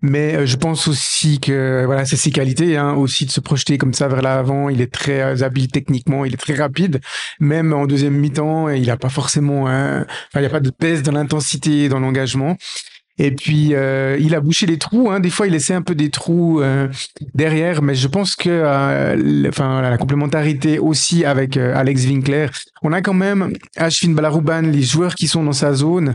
[0.00, 3.78] Mais euh, je pense aussi que voilà, c'est ses qualités, hein, aussi de se projeter
[3.78, 4.68] comme ça vers l'avant.
[4.68, 7.00] Il est très euh, habile techniquement, il est très rapide.
[7.40, 10.04] Même en deuxième mi-temps, il n'a pas forcément, enfin,
[10.36, 12.56] il n'y a pas de pèse dans l'intensité, dans l'engagement.
[13.18, 15.10] Et puis euh, il a bouché les trous.
[15.10, 15.20] Hein.
[15.20, 16.88] Des fois, il laissait un peu des trous euh,
[17.34, 22.46] derrière, mais je pense que, euh, enfin, la complémentarité aussi avec euh, Alex Winkler.
[22.82, 26.14] On a quand même Ashwin Balarouban, les joueurs qui sont dans sa zone.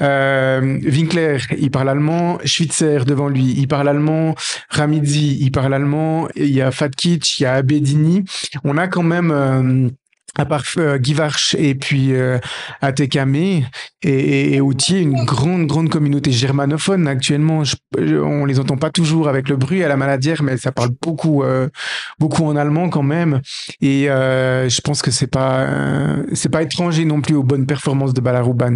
[0.00, 2.38] Winkler, il parle allemand.
[2.44, 4.34] Schwitzer devant lui, il parle allemand.
[4.70, 6.26] Ramidzi, il parle allemand.
[6.36, 8.24] Il y a Fatkic, il y a Abedini.
[8.64, 9.90] On a quand même
[10.38, 12.38] à part euh, Givarch et puis euh,
[12.80, 13.64] Atekame et,
[14.02, 17.64] et, et Outier, une grande, grande communauté germanophone actuellement.
[17.64, 20.90] Je, on les entend pas toujours avec le bruit à la maladière, mais ça parle
[21.02, 21.68] beaucoup, euh,
[22.18, 23.40] beaucoup en allemand quand même.
[23.80, 27.66] Et euh, je pense que c'est pas, euh, c'est pas étranger non plus aux bonnes
[27.66, 28.74] performances de Balarouban.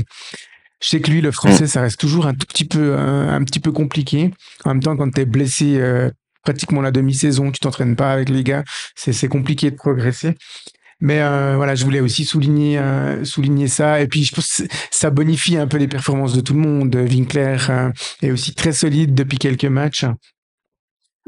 [0.83, 3.45] Je sais que lui, le français, ça reste toujours un tout petit peu, un, un
[3.45, 4.33] petit peu compliqué.
[4.65, 5.81] En même temps, quand tu es blessé
[6.43, 10.35] pratiquement la demi-saison, tu t'entraînes pas avec les gars, c'est compliqué de progresser.
[11.05, 14.01] Mais euh, voilà, je voulais aussi souligner euh, souligner ça.
[14.01, 16.97] Et puis je pense que ça bonifie un peu les performances de tout le monde.
[16.97, 17.93] Winkler euh,
[18.23, 20.07] est aussi très solide depuis quelques matchs.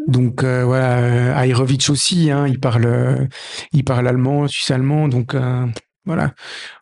[0.08, 3.28] Donc euh, voilà, Airovic aussi, hein, il parle
[3.72, 5.08] il parle allemand, suisse allemand.
[5.08, 5.66] Donc euh,
[6.06, 6.32] voilà,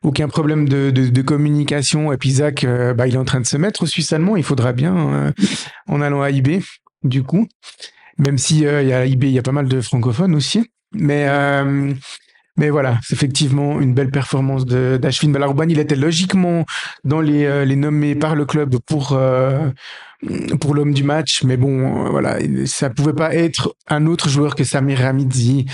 [0.05, 2.13] aucun problème de, de, de, communication.
[2.13, 4.37] Et puis Zach, bah, il est en train de se mettre au suisse allemand.
[4.37, 5.33] Il faudra bien
[5.89, 6.63] en allant à IB,
[7.03, 7.49] du coup.
[8.19, 10.71] Même si il y a IB, il y a pas mal de francophones aussi.
[10.93, 11.27] Mais
[12.57, 15.69] mais voilà, c'est effectivement une belle performance d'Ashwin Balarban.
[15.69, 16.65] Il était logiquement
[17.03, 19.71] dans les, euh, les nommés par le club pour, euh,
[20.61, 21.43] pour l'homme du match.
[21.43, 25.67] Mais bon, euh, voilà, ça pouvait pas être un autre joueur que Samir Ramidzi.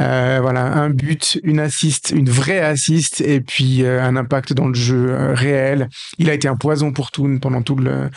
[0.00, 4.66] Euh, voilà, un but, une assist, une vraie assist et puis euh, un impact dans
[4.66, 5.88] le jeu réel.
[6.18, 8.10] Il a été un poison pour Toon pendant tout le,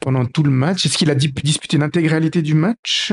[0.00, 0.84] pendant tout le match.
[0.84, 3.12] Est-ce qu'il a disputé l'intégralité du match?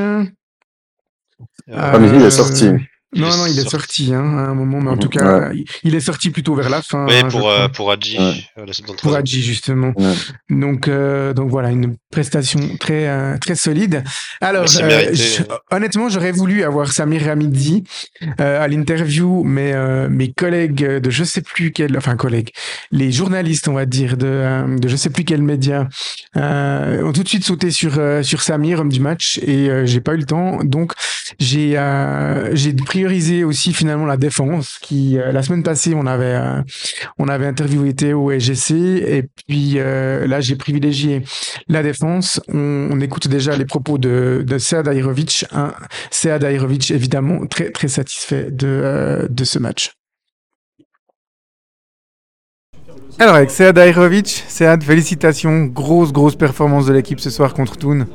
[1.71, 2.69] Ramidzi est sorti.
[3.15, 5.63] Non, non, il est sorti hein, à un moment, mais en tout cas, ouais.
[5.83, 7.07] il est sorti plutôt vers la fin.
[7.07, 8.19] Oui, hein, pour, euh, pour Adji.
[8.19, 8.65] Ouais.
[9.01, 9.93] Pour Adji, justement.
[9.95, 10.13] Ouais.
[10.51, 14.03] Donc, euh, donc voilà, une prestation très, euh, très solide.
[14.41, 15.41] Alors, euh, je,
[15.71, 17.83] honnêtement, j'aurais voulu avoir Samir Ramidzi
[18.37, 19.73] à l'interview, mais
[20.09, 22.49] mes collègues de je sais plus quel, enfin collègues,
[22.91, 25.87] les journalistes, on va dire, de, de je sais plus quel média,
[26.35, 30.17] ont tout de suite sauté sur, sur Samir, homme du match, et j'ai pas eu
[30.17, 30.63] le temps.
[30.63, 30.93] Donc,
[31.39, 31.79] j'ai
[32.53, 36.61] j'ai pris prioriser aussi finalement la défense qui euh, la semaine passée on avait euh,
[37.17, 41.23] on avait interviewé Théo et GC et puis euh, là j'ai privilégié
[41.69, 45.45] la défense on, écoute déjà les propos de, Sead Airovic.
[46.11, 49.91] Sead Airovic évidemment très très satisfait de, euh, de ce match
[53.17, 58.07] alors avec Sead Airovic Sead félicitations grosse grosse performance de l'équipe ce soir contre Toon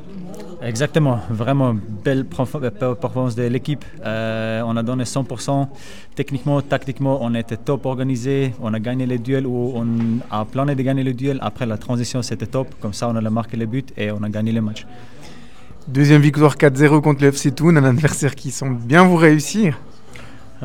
[0.64, 3.84] Exactement, vraiment belle performance de l'équipe.
[4.04, 5.68] Euh, on a donné 100%.
[6.14, 8.54] Techniquement, tactiquement, on était top organisé.
[8.62, 9.86] On a gagné les duels où on
[10.30, 11.38] a plané de gagner le duel.
[11.42, 12.68] Après la transition, c'était top.
[12.80, 14.86] Comme ça, on a marqué les buts et on a gagné le match.
[15.86, 19.78] Deuxième victoire 4-0 contre le FC Toon, un adversaire qui semble bien vous réussir.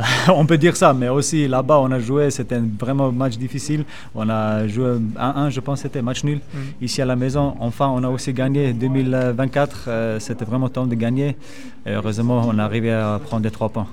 [0.29, 3.85] on peut dire ça, mais aussi là-bas, on a joué, c'était vraiment un match difficile.
[4.15, 6.39] On a joué 1-1, je pense c'était match nul.
[6.53, 6.57] Mm.
[6.81, 9.85] Ici à la maison, enfin, on a aussi gagné 2024.
[9.87, 11.35] Euh, c'était vraiment temps de gagner.
[11.85, 13.87] Et heureusement, on est arrivé à prendre des trois points.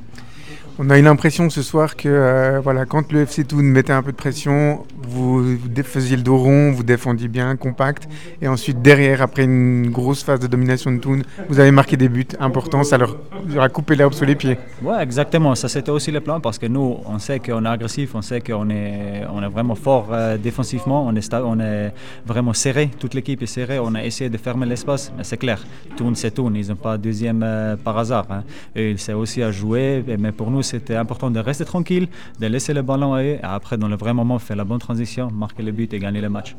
[0.79, 4.03] On a eu l'impression ce soir que euh, voilà, quand le FC Toon mettait un
[4.03, 8.07] peu de pression, vous, faisiez le dos rond, vous défendiez bien, compact.
[8.43, 12.11] Et ensuite, derrière, après une grosse phase de domination de Toon, vous avez marqué des
[12.11, 12.85] buts importants.
[12.85, 13.17] Ça leur,
[13.59, 14.59] a coupé l'herbe sous les pieds.
[14.83, 15.55] Ouais, exactement.
[15.55, 18.43] Ça, c'était aussi le plan parce que nous, on sait qu'on est agressif, on sait
[18.43, 21.95] qu'on est, on est vraiment fort euh, défensivement, on est, on est
[22.27, 22.91] vraiment serré.
[22.99, 23.79] Toute l'équipe est serrée.
[23.79, 25.65] On a essayé de fermer l'espace, mais c'est clair.
[25.97, 26.53] Toon, c'est Toon.
[26.55, 28.27] Ils n'ont pas deuxième euh, par hasard.
[28.29, 28.43] Hein.
[28.75, 30.05] Ils savent aussi à jouer.
[30.19, 32.09] Mais pour nous, c'était important de rester tranquille,
[32.41, 35.31] de laisser le ballon aller, et après, dans le vrai moment, faire la bonne transition,
[35.31, 36.57] marquer le but et gagner le match.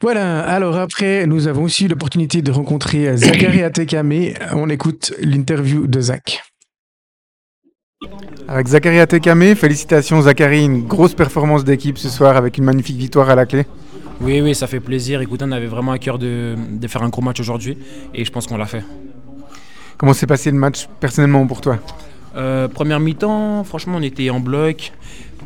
[0.00, 4.34] Voilà, alors après, nous avons aussi l'opportunité de rencontrer Zachary Atekame.
[4.52, 6.42] On écoute l'interview de Zach.
[8.48, 13.30] Avec Zachary Atekame, félicitations Zachary, une grosse performance d'équipe ce soir avec une magnifique victoire
[13.30, 13.64] à la clé.
[14.20, 15.20] Oui, oui, ça fait plaisir.
[15.20, 17.78] Écoute, on avait vraiment à cœur de, de faire un gros match aujourd'hui
[18.12, 18.82] et je pense qu'on l'a fait.
[20.02, 21.78] Comment s'est passé le match personnellement pour toi?
[22.34, 24.92] Euh, première mi-temps, franchement, on était en bloc.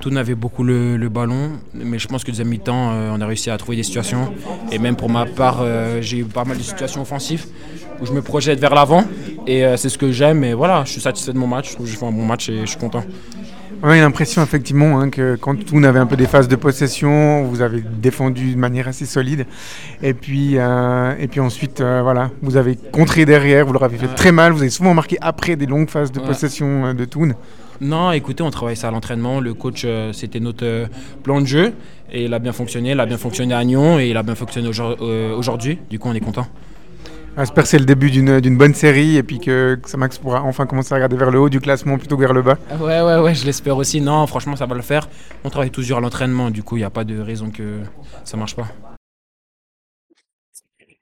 [0.00, 3.26] Tout avait beaucoup le, le, ballon, mais je pense que deuxième mi-temps, euh, on a
[3.26, 4.32] réussi à trouver des situations.
[4.72, 7.44] Et même pour ma part, euh, j'ai eu pas mal de situations offensives
[8.00, 9.04] où je me projette vers l'avant.
[9.46, 10.42] Et c'est ce que j'aime.
[10.42, 11.68] Et voilà, je suis satisfait de mon match.
[11.68, 13.04] Je trouve que j'ai fait un bon match et je suis content.
[13.82, 17.44] On a l'impression effectivement hein, que quand Toon avait un peu des phases de possession,
[17.44, 19.46] vous avez défendu de manière assez solide.
[20.02, 23.98] Et puis, euh, et puis ensuite, euh, voilà, vous avez contré derrière, vous leur avez
[23.98, 24.52] fait très mal.
[24.52, 27.32] Vous avez souvent marqué après des longues phases de possession euh, de Toon.
[27.82, 29.40] Non, écoutez, on travaille ça à l'entraînement.
[29.40, 30.88] Le coach, c'était notre
[31.22, 31.74] plan de jeu.
[32.10, 32.92] Et il a bien fonctionné.
[32.92, 34.70] Il a bien fonctionné à Nyon et il a bien fonctionné
[35.36, 35.78] aujourd'hui.
[35.90, 36.46] Du coup, on est content.
[37.38, 40.64] J'espère que c'est le début d'une bonne série et puis que, que Max pourra enfin
[40.64, 42.56] commencer à regarder vers le haut du classement plutôt que vers le bas.
[42.80, 44.00] Ouais, ouais, ouais, je l'espère aussi.
[44.00, 45.08] Non, franchement, ça va le faire.
[45.44, 47.80] On travaille toujours à l'entraînement, du coup, il n'y a pas de raison que
[48.24, 48.68] ça marche pas.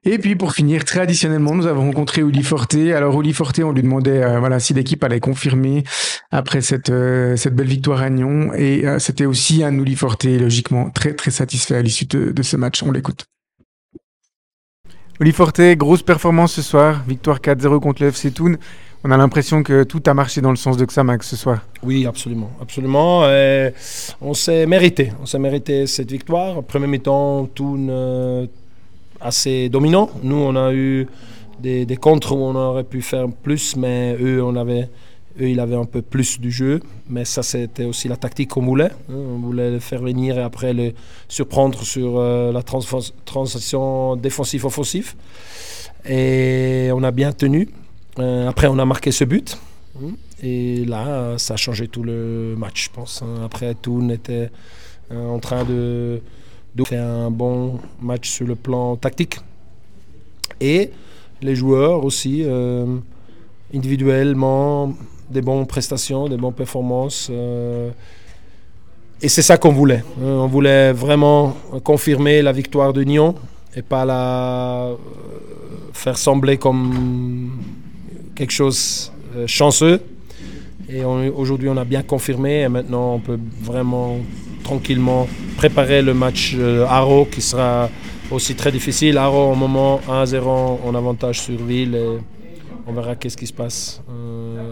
[0.07, 2.75] Et puis pour finir, traditionnellement, nous avons rencontré Uli Forte.
[2.75, 5.83] Alors Uli Forte, on lui demandait euh, voilà si l'équipe allait confirmer
[6.31, 8.53] après cette euh, cette belle victoire à Nyon.
[8.55, 12.43] Et euh, c'était aussi un Uli Forte logiquement très très satisfait à l'issue de, de
[12.43, 12.83] ce match.
[12.83, 13.25] On l'écoute.
[15.21, 18.57] Oli Forte, grosse performance ce soir, victoire 4-0 contre le FC Toon.
[19.05, 21.61] On a l'impression que tout a marché dans le sens de Xamax ce soir.
[21.85, 23.21] Oui, absolument, absolument.
[24.21, 26.65] on s'est mérité, on s'est mérité cette victoire.
[26.65, 28.47] Premier mi-temps, Toon euh,
[29.21, 30.11] assez dominant.
[30.25, 31.07] Nous, on a eu
[31.61, 34.89] des, des contres où on aurait pu faire plus, mais eux, on avait
[35.41, 38.65] eux, ils avaient un peu plus du jeu, mais ça, c'était aussi la tactique qu'on
[38.65, 38.91] voulait.
[39.11, 39.15] Hein.
[39.15, 40.93] On voulait le faire venir et après le
[41.29, 45.17] surprendre sur euh, la transition défensif-offensif.
[46.09, 47.69] Et on a bien tenu.
[48.19, 49.59] Euh, après, on a marqué ce but.
[49.97, 50.11] Hein.
[50.43, 53.23] Et là, ça a changé tout le match, je pense.
[53.23, 53.43] Hein.
[53.45, 54.51] Après, Toon était
[55.11, 56.21] euh, en train de,
[56.75, 59.39] de faire un bon match sur le plan tactique.
[60.61, 60.91] Et
[61.43, 62.45] les joueurs aussi,
[63.75, 64.95] individuellement,
[65.35, 67.29] des bonnes prestations, des bonnes performances.
[67.31, 67.91] Euh,
[69.21, 70.03] et c'est ça qu'on voulait.
[70.21, 70.43] Hein.
[70.45, 73.35] On voulait vraiment confirmer la victoire de Nyon
[73.77, 74.95] et pas la euh,
[75.93, 77.51] faire sembler comme
[78.37, 80.01] quelque chose euh, chanceux.
[80.89, 84.19] Et aujourd'hui, on a bien confirmé et maintenant, on peut vraiment
[84.63, 85.27] tranquillement
[85.57, 86.55] préparer le match
[86.89, 87.89] Haro qui sera
[88.31, 89.17] aussi très difficile.
[89.17, 90.47] Haro, au moment 1-0
[90.85, 91.99] en avantage sur Ville.
[92.87, 94.03] On verra qu'est-ce qui se passe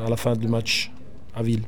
[0.07, 0.91] à la fin du match
[1.35, 1.63] à Ville.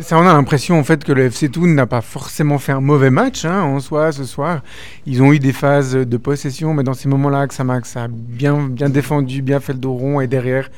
[0.00, 2.80] Ça, on a l'impression en fait que le FC Toon n'a pas forcément fait un
[2.80, 4.62] mauvais match hein, en soi ce soir.
[5.06, 8.88] Ils ont eu des phases de possession, mais dans ces moments-là, Xamax a bien, bien
[8.88, 10.68] défendu, bien fait le dos rond et derrière,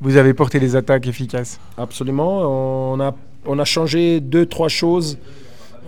[0.00, 1.58] vous avez porté les attaques efficaces.
[1.76, 2.92] Absolument.
[2.92, 3.12] On a,
[3.44, 5.18] on a changé deux, trois choses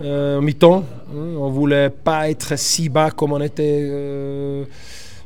[0.01, 0.83] euh, mi-temps.
[1.15, 3.79] On voulait pas être si bas comme on était.
[3.81, 4.65] Euh,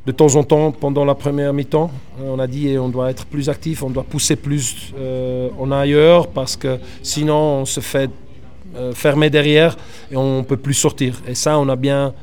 [0.08, 1.92] de temps en temps pendant la première mi-temps.
[2.22, 5.70] Euh, on a dit on doit être plus actif, on doit pousser plus euh, en
[5.70, 8.10] ailleurs parce que sinon on se fait
[8.78, 9.76] euh, fermer derrière
[10.10, 11.22] et on ne peut plus sortir.
[11.28, 12.14] Et ça, on a bien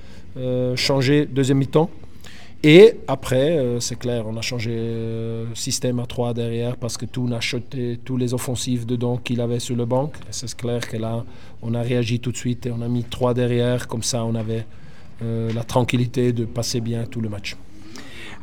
[0.75, 1.89] changé deuxième mi-temps.
[2.65, 4.75] Et après, c'est clair, on a changé
[5.55, 9.61] système à 3 derrière parce que tout a acheté tous les offensifs dedans qu'il avait
[9.61, 10.11] sur le banc.
[10.31, 11.25] C'est clair que là,
[11.63, 13.87] on a réagi tout de suite et on a mis 3 derrière.
[13.87, 14.67] Comme ça, on avait
[15.21, 17.55] la tranquillité de passer bien tout le match.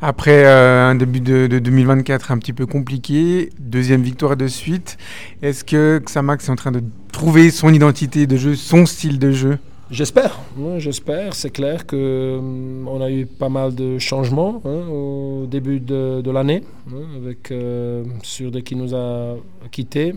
[0.04, 4.98] Après euh, un début de, 2024 un petit peu compliqué, deuxième victoire de suite,
[5.42, 6.82] est-ce que Xamax est en train de
[7.12, 9.58] trouver son identité de jeu, son style de jeu?
[9.92, 10.40] J'espère,
[10.78, 11.34] j'espère.
[11.34, 16.64] C'est clair qu'on hum, a eu pas mal de changements hein, au début de, l'année,
[16.90, 19.36] hein, avec euh, Surde qui nous a
[19.70, 20.16] quittés.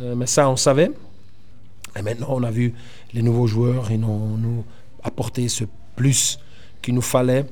[0.00, 0.90] Euh, mais ça, on savait.
[1.98, 2.72] Et maintenant, on a vu
[3.12, 4.64] les nouveaux joueurs, ils ont nous
[5.02, 5.64] apporté ce
[5.96, 6.38] plus
[6.80, 7.44] qu'il nous fallait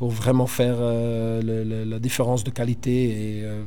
[0.00, 3.10] pour vraiment faire euh, la différence de qualité.
[3.10, 3.64] Et euh,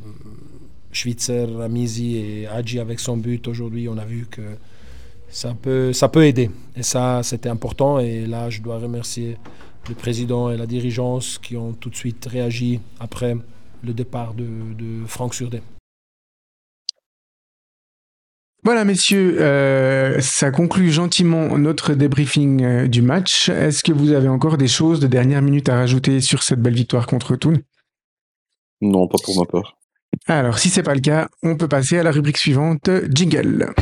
[0.92, 4.42] Schwitzer, Amizi et Hadji avec son but aujourd'hui, on a vu que
[5.30, 6.50] ça peut, ça peut aider.
[6.76, 8.00] Et ça, c'était important.
[8.00, 9.38] Et là, je dois remercier
[9.88, 13.38] le président et la dirigeance qui ont tout de suite réagi après
[13.84, 15.62] le départ de, de Franck Surdet.
[18.64, 23.50] Voilà, messieurs, euh, ça conclut gentiment notre débriefing euh, du match.
[23.50, 26.76] Est-ce que vous avez encore des choses de dernière minute à rajouter sur cette belle
[26.76, 27.58] victoire contre Toon
[28.80, 29.76] Non, pas pour ma part.
[30.28, 33.74] Alors, si c'est pas le cas, on peut passer à la rubrique suivante, jingle.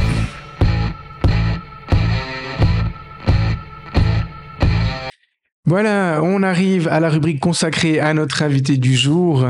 [5.65, 9.45] Voilà, on arrive à la rubrique consacrée à notre invité du jour.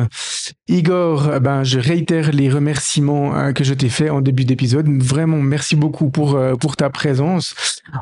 [0.67, 4.89] Igor, ben, je réitère les remerciements euh, que je t'ai fait en début d'épisode.
[5.01, 7.55] Vraiment, merci beaucoup pour, euh, pour ta présence.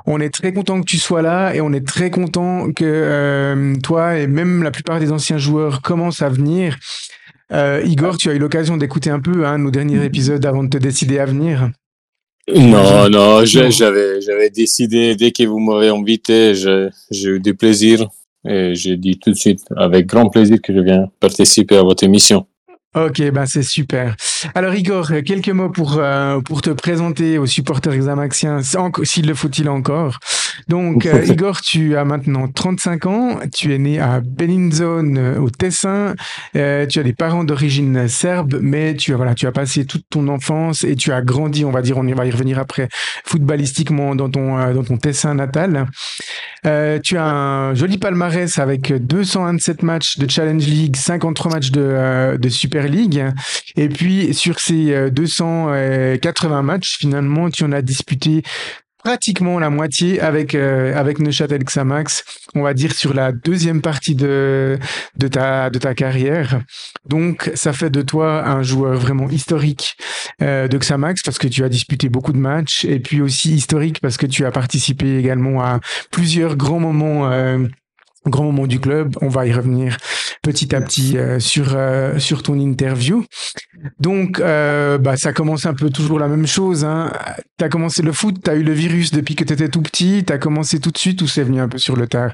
[0.07, 3.75] On est très content que tu sois là et on est très content que euh,
[3.83, 6.77] toi et même la plupart des anciens joueurs commencent à venir.
[7.51, 10.77] Igor, tu as eu l'occasion d'écouter un peu hein, nos derniers épisodes avant de te
[10.77, 11.71] décider à venir.
[12.55, 18.07] Non, non, j'avais, j'avais décidé, dès que vous m'avez invité, j'ai eu du plaisir
[18.47, 22.03] et j'ai dit tout de suite, avec grand plaisir, que je viens participer à votre
[22.03, 22.45] émission.
[22.95, 24.15] Ok, ben c'est super.
[24.55, 28.61] Alors Igor, quelques mots pour, euh, pour te présenter aux supporters xamaxiens,
[29.03, 30.19] s'il le faut-il encore.
[30.67, 35.49] Donc euh, Igor, tu as maintenant 35 ans, tu es né à Bellinzone euh, au
[35.49, 36.15] Tessin,
[36.53, 40.27] tu as des parents d'origine serbe, mais tu as, voilà, tu as passé toute ton
[40.27, 42.89] enfance et tu as grandi, on va dire, on va y revenir après,
[43.25, 45.85] footballistiquement dans ton, dans ton Tessin natal.
[46.63, 52.49] tu as un joli palmarès avec 227 matchs de Challenge League, 53 matchs de, de
[52.49, 53.23] Super League.
[53.75, 58.43] Et puis sur ces 280 euh, matchs, finalement, tu en as disputé
[59.03, 62.23] pratiquement la moitié avec euh, avec Neuchâtel Xamax,
[62.53, 64.77] on va dire sur la deuxième partie de
[65.15, 66.61] de ta de ta carrière.
[67.05, 69.97] Donc ça fait de toi un joueur vraiment historique
[70.41, 74.01] euh, de Xamax parce que tu as disputé beaucoup de matchs et puis aussi historique
[74.01, 75.79] parce que tu as participé également à
[76.11, 77.29] plusieurs grands moments
[78.29, 79.15] grand moment du club.
[79.21, 79.97] On va y revenir
[80.41, 83.25] petit à petit euh, sur euh, sur ton interview.
[83.99, 86.83] Donc, euh, bah, ça commence un peu toujours la même chose.
[86.85, 87.11] Hein.
[87.57, 89.81] Tu as commencé le foot, tu as eu le virus depuis que tu étais tout
[89.81, 90.23] petit.
[90.25, 92.33] Tu as commencé tout de suite ou c'est venu un peu sur le tard?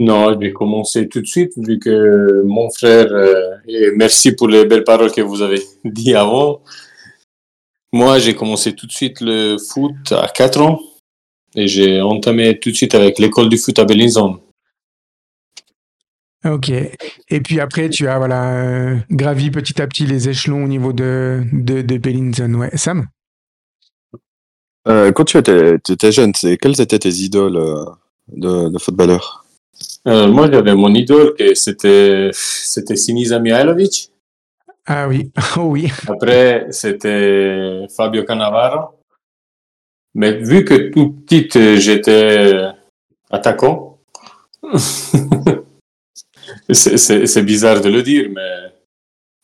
[0.00, 3.08] Non, j'ai commencé tout de suite vu que mon frère,
[3.66, 6.62] et merci pour les belles paroles que vous avez dit avant.
[7.92, 10.78] Moi, j'ai commencé tout de suite le foot à 4 ans.
[11.54, 14.38] Et j'ai entamé tout de suite avec l'école du foot à Bellinzone.
[16.44, 16.70] Ok.
[16.70, 20.92] Et puis après, tu as voilà, euh, gravi petit à petit les échelons au niveau
[20.92, 22.54] de, de, de Bellinzone.
[22.54, 22.70] Ouais.
[22.76, 23.06] Sam?
[24.86, 27.84] Euh, Quand tu étais, étais jeune, quelles étaient tes idoles euh,
[28.28, 29.44] de, de footballeurs
[30.06, 34.12] Moi, j'avais mon idole, c'était Sinisa Mihailovic.
[34.86, 35.90] Ah oui, oh oui.
[36.06, 38.97] Après, c'était Fabio Cannavaro.
[40.14, 42.70] Mais vu que tout petit, euh, j'étais euh,
[43.30, 43.98] attaquant,
[46.72, 48.72] c'est bizarre de le dire, mais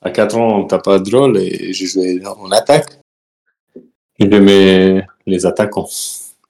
[0.01, 2.99] à 4 ans, t'as pas de drôle et j'ai joué en attaque.
[4.19, 5.89] J'aimais les attaquants.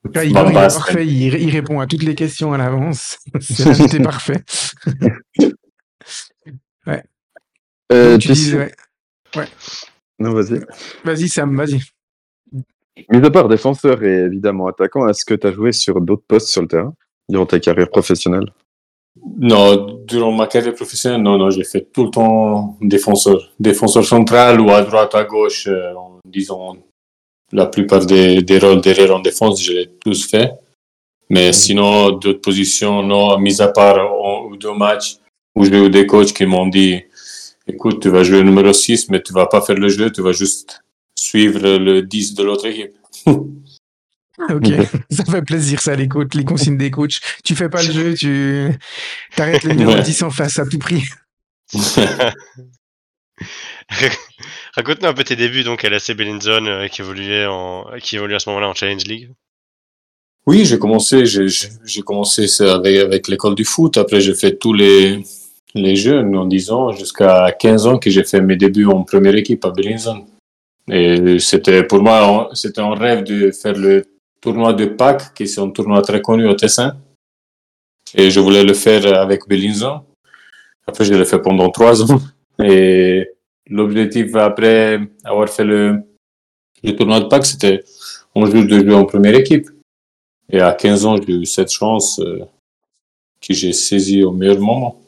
[0.04, 3.18] il, parfait, il, répond à toutes les questions à l'avance.
[3.40, 4.42] C'est parfait.
[6.86, 7.02] ouais.
[7.92, 8.72] Euh, tu dis, ouais.
[9.36, 9.48] ouais.
[10.18, 10.60] Non, vas-y.
[11.04, 11.80] Vas-y, Sam, vas-y.
[13.10, 16.48] Mis à part défenseur et évidemment attaquant, est-ce que tu as joué sur d'autres postes
[16.48, 16.94] sur le terrain
[17.28, 18.52] durant ta carrière professionnelle?
[19.38, 23.52] Non, durant ma carrière professionnelle, non, non, j'ai fait tout le temps défenseur.
[23.58, 25.92] Défenseur central ou à droite, à gauche, euh,
[26.24, 26.76] disons,
[27.52, 30.52] la plupart des, des rôles derrière en défense, j'ai tous fait.
[31.30, 31.52] Mais mhm.
[31.52, 33.98] sinon, d'autres positions, non, mis à part
[34.46, 35.16] ou deux matchs
[35.54, 37.02] où j'ai eu des coachs qui m'ont dit
[37.66, 40.32] écoute, tu vas jouer numéro 6, mais tu vas pas faire le jeu, tu vas
[40.32, 40.83] juste
[41.14, 42.92] suivre le 10 de l'autre équipe.
[44.50, 44.66] Ok,
[45.10, 47.20] ça fait plaisir ça, les coachs, les consignes des coachs.
[47.44, 48.70] Tu fais pas le jeu, tu
[49.38, 51.04] arrêtes le numéro 10 en face à tout prix.
[54.74, 58.36] Raconte-nous un peu tes débuts donc à la CB euh, qui évoluait en qui évoluait
[58.36, 59.30] à ce moment-là en Challenge League.
[60.46, 63.96] Oui, j'ai commencé j'ai commencé avec, avec l'école du foot.
[63.96, 65.22] Après, j'ai fait tous les
[65.74, 69.34] les jeunes en 10 ans jusqu'à 15 ans que j'ai fait mes débuts en première
[69.34, 70.24] équipe à Bellinzone.
[70.90, 74.04] Et c'était pour moi, c'était un rêve de faire le
[74.40, 76.96] tournoi de Pâques, qui est un tournoi très connu au Tessin.
[78.14, 80.04] Et je voulais le faire avec Belinzon.
[80.86, 82.20] Après, je l'ai fait pendant trois ans.
[82.62, 83.26] Et
[83.66, 86.02] l'objectif après avoir fait le,
[86.82, 87.82] le tournoi de Pâques, c'était
[88.34, 89.68] on joue de jouer en première équipe.
[90.50, 92.44] Et à 15 ans, j'ai eu cette chance euh,
[93.40, 95.00] que j'ai saisie au meilleur moment.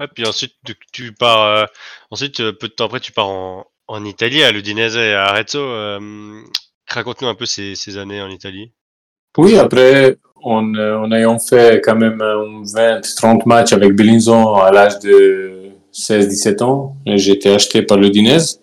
[0.00, 0.54] Et puis ensuite,
[0.92, 1.42] tu, pars.
[1.42, 1.66] Euh,
[2.10, 5.58] ensuite, peu de temps après, tu pars en, en Italie, à l'Udinese et à Arezzo.
[5.58, 6.42] Euh,
[6.88, 8.70] raconte-nous un peu ces, années en Italie.
[9.36, 15.00] Oui, après, on, euh, on ayant fait quand même 20-30 matchs avec Belinzon à l'âge
[15.00, 18.60] de 16-17 ans, j'ai été acheté par l'Udinese.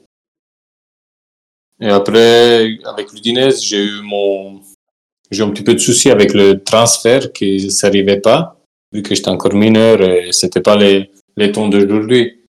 [1.81, 4.61] Et après, avec l'Udinese, j'ai eu mon,
[5.29, 8.57] j'ai un petit peu de soucis avec le transfert qui s'arrivait pas,
[8.93, 12.45] vu que j'étais encore mineur et c'était pas les, les temps d'aujourd'hui.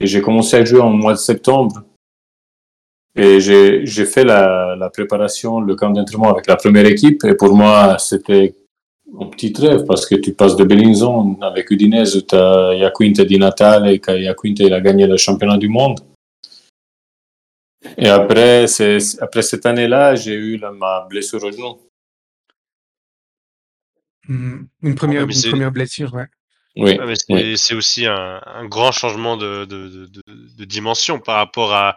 [0.00, 1.84] Et j'ai commencé à jouer en mois de septembre
[3.18, 7.24] et j'ai fait la, la, préparation, le camp d'entraînement avec la première équipe.
[7.24, 8.54] Et pour moi, c'était
[9.20, 13.22] un petit rêve parce que tu passes de Bellinzone avec Udinese où tu as Iaquinte
[13.22, 15.98] Di Natale et Iaquinte il a gagné le championnat du monde.
[17.96, 18.66] Et après,
[19.20, 21.78] après cette année-là, j'ai eu la, ma blessure au genou.
[24.28, 26.26] Une première, une première blessure, ouais.
[26.76, 26.96] Oui,
[27.56, 27.76] c'est oui.
[27.78, 30.22] aussi un, un grand changement de, de, de, de-
[30.58, 31.96] de dimension par rapport à,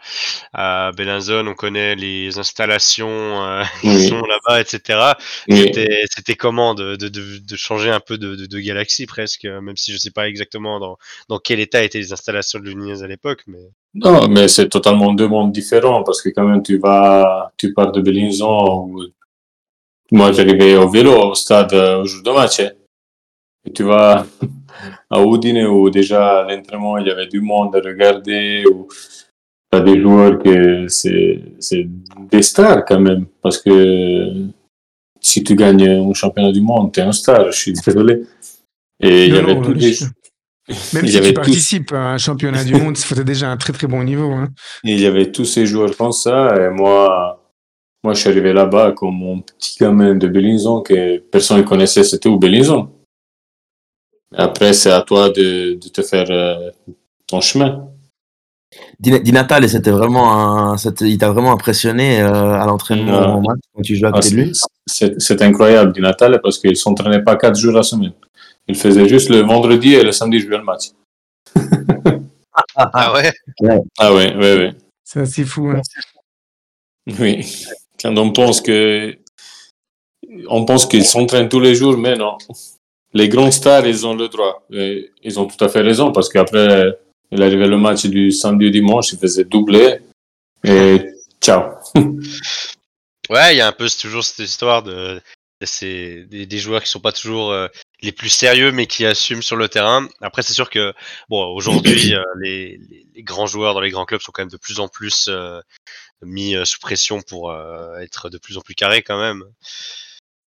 [0.54, 1.48] à Bellinzone.
[1.48, 5.00] On connaît les installations euh, qui sont là-bas, etc.
[5.50, 5.72] Oui.
[6.10, 6.98] C'était comment de,
[7.56, 10.98] changer un peu de, galaxie presque, euh, même si je sais pas exactement dans,
[11.30, 13.44] dans quel état étaient les installations de Lunez à l'époque.
[13.48, 13.60] Mais
[13.94, 17.92] Non, mais c'est totalement deux mondes différents parce que quand même tu vas, tu pars
[17.92, 18.86] de Belinzon.
[18.88, 19.04] Où...
[20.12, 22.62] Moi, j'arrivais au vélo au stade euh, au jour de match.
[23.64, 24.26] Et tu vas
[25.10, 29.78] à Udine où déjà à l'entraînement il y avait du monde à regarder, où tu
[29.78, 31.88] as des joueurs que c'est, c'est
[32.30, 33.26] des stars quand même.
[33.42, 34.28] Parce que
[35.20, 38.24] si tu gagnes un championnat du monde, tu es un star, je suis désolé.
[39.00, 39.98] Et il y Non, avait non, tous je les,
[40.94, 43.88] Même il si tu participes à un championnat du monde, c'était déjà un très très
[43.88, 44.32] bon niveau.
[44.32, 44.50] Hein.
[44.84, 47.44] Et il y avait tous ces joueurs comme ça, et moi,
[48.04, 52.04] moi je suis arrivé là-bas comme mon petit gamin de Belinzon que personne ne connaissait,
[52.04, 52.90] c'était où Belinzon?
[54.36, 56.72] Après, c'est à toi de, de te faire euh,
[57.28, 57.88] ton chemin.
[59.00, 63.42] Di, Di Natale, c'était vraiment un, il t'a vraiment impressionné euh, à l'entraînement
[63.76, 64.54] quand tu jouais à Ah, côté de lui?
[64.88, 68.14] c'est incroyable du Natal parce qu'il ne s'entraînait pas quatre jours la semaine.
[68.68, 70.90] Il faisait juste le vendredi et le samedi jouer le match.
[72.76, 73.32] ah ouais,
[74.00, 74.74] Ah ouais, ouais, ouais.
[75.04, 75.68] C'est assez fou.
[75.70, 75.82] Hein.
[77.20, 77.46] Oui.
[78.02, 79.18] Quand on pense que
[80.48, 82.38] on pense qu'ils s'entraînent tous les jours, mais non.
[83.14, 84.66] Les grands stars, ils ont le droit.
[84.72, 86.97] Et ils ont tout à fait raison parce qu'après,
[87.32, 89.99] il arrivait le match du samedi au dimanche, il faisait doubler
[90.64, 91.01] et
[91.41, 91.74] ciao.
[93.30, 95.22] ouais, il y a un peu toujours cette histoire de,
[95.62, 97.68] de ces, des, des joueurs qui sont pas toujours euh,
[98.01, 100.07] les plus sérieux, mais qui assument sur le terrain.
[100.22, 100.93] Après, c'est sûr que
[101.30, 104.51] bon, aujourd'hui, euh, les, les, les grands joueurs dans les grands clubs sont quand même
[104.51, 105.62] de plus en plus euh,
[106.22, 107.51] mis sous pression pour
[107.99, 109.43] être de plus en plus carrés quand même.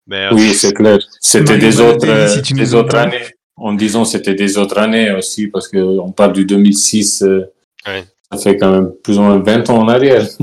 [0.08, 0.98] Mais euh, Oui, c'est clair.
[1.20, 3.08] C'était des autres, si euh, tu nous des autres entends.
[3.08, 3.24] années.
[3.60, 7.22] En disant c'était des autres années aussi parce qu'on parle du 2006.
[7.22, 7.44] euh,
[7.86, 8.04] Ouais.
[8.32, 10.26] Ça fait quand même plus ou moins 20 ans en arrière.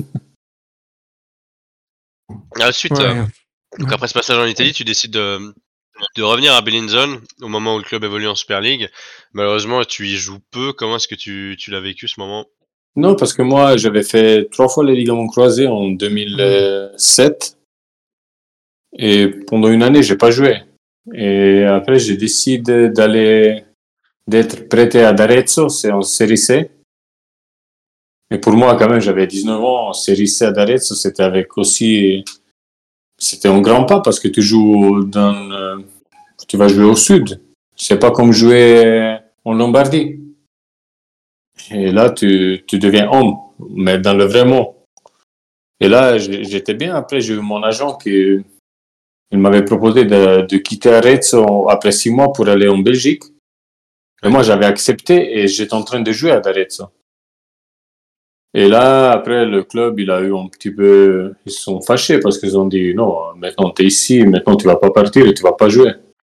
[2.61, 3.05] ensuite, Ouais.
[3.05, 3.23] euh,
[3.79, 5.39] donc après ce passage en Italie, tu décides de,
[6.15, 8.89] de revenir à Bellinzone au moment où le club évolue en Super League.
[9.33, 10.73] Malheureusement, tu y joues peu.
[10.73, 12.45] Comment est-ce que tu, tu l'as vécu ce moment?
[12.95, 17.54] Non, parce que moi, j'avais fait trois fois les ligaments croisés en 2007.
[18.97, 20.57] Et pendant une année, j'ai pas joué.
[21.13, 23.65] Et après, j'ai décidé d'aller,
[24.27, 26.71] d'être prêté à D'Arezzo, c'est en série C.
[28.31, 31.57] Et pour moi, quand même, j'avais 19 ans, en série C à D'Arezzo, c'était avec
[31.57, 32.23] aussi,
[33.17, 35.77] c'était un grand pas parce que tu joues dans, euh,
[36.47, 37.41] tu vas jouer au sud.
[37.75, 40.19] C'est pas comme jouer en Lombardie.
[41.71, 43.35] Et là, tu, tu deviens homme,
[43.69, 44.77] mais dans le vrai mot.
[45.79, 46.95] Et là, j'étais bien.
[46.95, 48.43] Après, j'ai eu mon agent qui
[49.31, 53.23] il m'avait proposé de, de quitter Arezzo après six mois pour aller en Belgique.
[54.23, 56.85] Et moi, j'avais accepté et j'étais en train de jouer à Arezzo.
[58.53, 61.33] Et là, après, le club, il a eu un petit peu...
[61.45, 64.77] Ils sont fâchés parce qu'ils ont dit, non, maintenant, tu es ici, maintenant, tu vas
[64.77, 65.91] pas partir et tu vas pas jouer.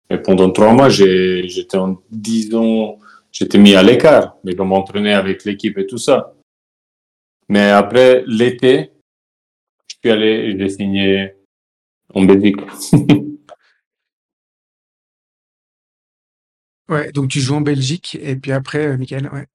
[0.10, 2.98] Et pendant trois mois, j'étais en disons,
[3.32, 6.34] j'étais mis à l'écart, mais je m'entraînais avec l'équipe et tout ça.
[7.50, 8.92] Mais après l'été,
[9.88, 11.36] je suis allé j'ai signé
[12.14, 12.58] en Belgique.
[16.90, 19.46] Ouais, donc tu joues en Belgique et puis après, euh, Michael, ouais.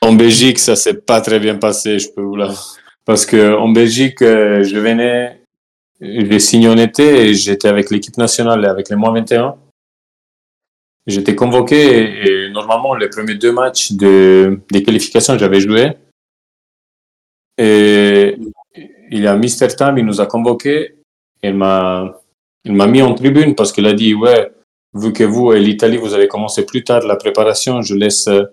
[0.00, 2.56] En Belgique, ça s'est pas très bien passé, je peux vous l'avouer.
[3.04, 5.42] Parce que en Belgique, euh, je venais,
[6.00, 9.56] j'ai signé en été et j'étais avec l'équipe nationale, avec les moins 21.
[11.06, 15.92] J'étais convoqué et, et normalement, les premiers deux matchs de, des qualifications, j'avais joué.
[17.58, 18.38] Et
[19.10, 20.96] il y a Mister Tam, il nous a convoqués.
[21.44, 22.14] Il m'a,
[22.64, 24.50] mis en tribune parce qu'il a dit, ouais,
[24.94, 28.44] vu que vous et l'Italie, vous avez commencé plus tard la préparation, je laisse euh,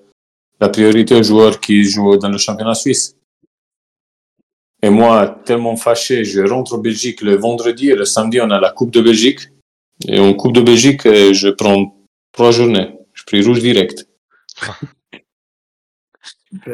[0.59, 3.15] la priorité aux joueurs qui jouent dans le championnat suisse.
[4.83, 8.59] Et moi, tellement fâché, je rentre en Belgique le vendredi et le samedi, on a
[8.59, 9.41] la Coupe de Belgique.
[10.07, 11.95] Et en Coupe de Belgique, euh, je prends
[12.33, 12.89] trois journées.
[13.13, 14.07] Je pris rouge direct.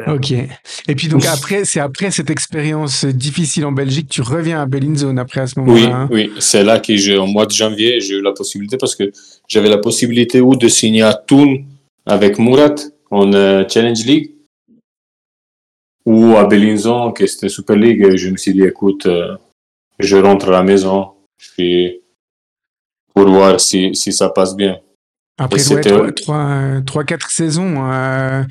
[0.08, 0.32] Ok.
[0.32, 5.18] Et puis donc après, c'est après cette expérience difficile en Belgique, tu reviens à Bellinzone
[5.18, 5.96] après à ce Oui, moment-là.
[5.96, 6.08] hein.
[6.10, 9.04] oui, c'est là que j'ai, au mois de janvier, j'ai eu la possibilité parce que
[9.46, 11.58] j'avais la possibilité ou de signer à Thun
[12.06, 12.74] avec Murat
[13.10, 14.32] en euh, Challenge League
[16.04, 18.02] ou à Bellinzon, qui c'était Super League.
[18.02, 19.36] Et je me suis dit, écoute, euh,
[20.00, 22.00] je rentre à la maison, puis
[23.14, 24.78] pour voir si, si ça passe bien.
[25.38, 25.90] Après ouais, c'était-
[26.84, 28.42] 3-4 saisons euh,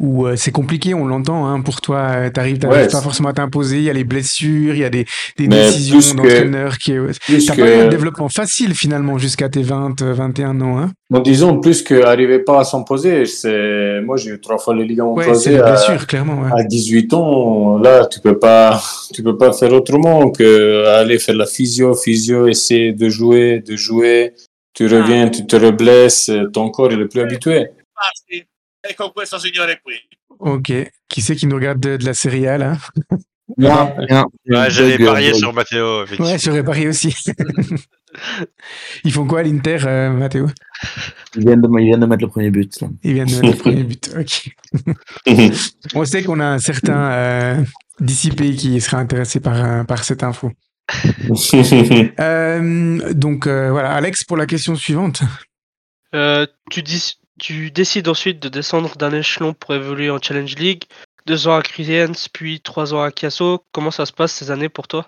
[0.00, 3.28] où euh, c'est compliqué, on l'entend, hein, pour toi, euh, t'arrives t'arrives Ouais, pas forcément
[3.28, 5.06] à t'imposer, il y a les blessures, il y a des,
[5.38, 6.92] des décisions que- d'entraîneur qui...
[7.46, 10.78] T'as pas eu un que, développement facile finalement jusqu'à tes 20, euh, 21 ans.
[10.78, 14.84] Hein bon, disons, plus qu'arriver pas à s'imposer, c'est, moi, j'ai eu trois fois les
[14.84, 16.42] ligaments ouais, c'est croisés à, blessures, clairement.
[16.42, 16.50] Ouais.
[16.60, 17.78] à 18 ans.
[17.78, 18.82] Là, tu peux pas,
[19.14, 23.76] tu peux pas faire autrement que aller faire la physio, physio, essayer de jouer, de
[23.76, 24.32] jouer.
[24.74, 27.70] Tu reviens, tu te reblesses, ton corps il est plus habitué.
[28.80, 29.94] È con questo signore qui.
[30.38, 30.90] Ok.
[31.06, 32.78] Qui c'est qui nous regarde de, de la série A là?
[33.58, 34.24] Rien, rien.
[34.46, 36.30] Ouais, j'avais parié sur Matteo, effectivement.
[36.30, 37.14] Ouais, j'aurais parié aussi.
[39.04, 40.46] Ils font quoi à l'Inter, euh, Mathéo?
[41.36, 42.80] Ils viennent, de, ils viennent de mettre le premier but.
[42.80, 42.88] là.
[43.02, 44.10] Ils viennent de mettre le premier but.
[44.18, 44.50] Ok.
[45.94, 47.62] On sait qu'on a un certain euh,
[48.00, 50.50] dissipé qui sera intéressé par, euh, par cette info.
[52.20, 55.22] Euh, donc euh, voilà, Alex, pour la question suivante.
[56.14, 60.84] Euh, tu, dis- tu décides ensuite de descendre d'un échelon pour évoluer en Challenge League.
[61.26, 63.64] Deux ans à Criens, puis trois ans à Chiasso.
[63.72, 65.06] Comment ça se passe ces années pour toi?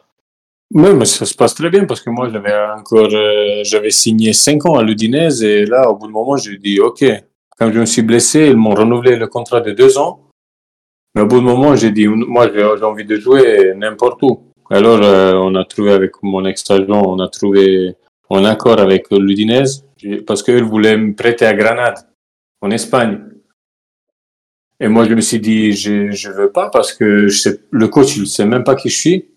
[0.73, 4.33] Oui, mais ça se passe très bien parce que moi, j'avais encore, euh, j'avais signé
[4.33, 7.05] 5 ans à l'Udinese et là, au bout d'un moment, j'ai dit OK.
[7.59, 10.29] Quand je me suis blessé, ils m'ont renouvelé le contrat de 2 ans.
[11.15, 14.54] Mais au bout d'un moment, j'ai dit moi, j'ai envie de jouer n'importe où.
[14.71, 17.95] Alors, euh, on a trouvé avec mon ex-agent, on a trouvé
[18.31, 19.85] un accord avec l'Udinese
[20.27, 21.99] parce qu'eux voulaient me prêter à Granade,
[22.61, 23.21] en Espagne.
[24.81, 27.89] Et moi, je me suis dit, je je veux pas parce que je sais, le
[27.89, 29.29] coach, il ne sait même pas qui je suis.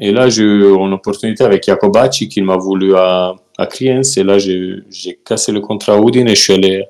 [0.00, 4.02] Et là, j'ai eu une opportunité avec Jacobacci qui m'a voulu à, à Kriens.
[4.16, 6.86] Et là, j'ai j'ai cassé le contrat à Udine et je suis allé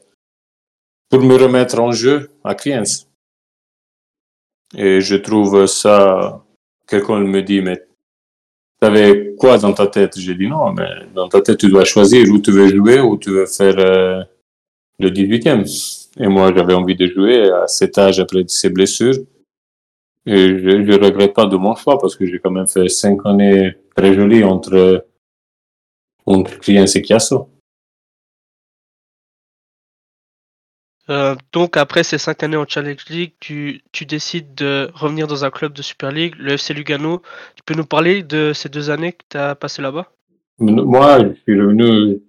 [1.08, 2.84] pour me remettre en jeu à Kriens.
[4.76, 6.44] Et je trouve ça,
[6.88, 7.86] quelqu'un me dit, mais
[8.80, 10.18] t'avais quoi dans ta tête?
[10.18, 13.16] J'ai dit non, mais dans ta tête, tu dois choisir où tu veux jouer, où
[13.16, 14.22] tu veux faire euh,
[14.98, 16.08] le 18e.
[16.18, 19.14] Et moi, j'avais envie de jouer à cet âge après ces blessures.
[20.26, 23.20] Et je ne regrette pas de mon choix parce que j'ai quand même fait cinq
[23.24, 25.06] années très jolies entre,
[26.26, 27.48] entre Clients et Chiasso.
[31.10, 35.50] Euh, donc après ces cinq années en Challenge League, tu, décides de revenir dans un
[35.50, 37.22] club de Super League, le FC Lugano.
[37.56, 40.12] Tu peux nous parler de ces deux années que tu as passées là-bas?
[40.58, 42.20] Moi, je suis revenu,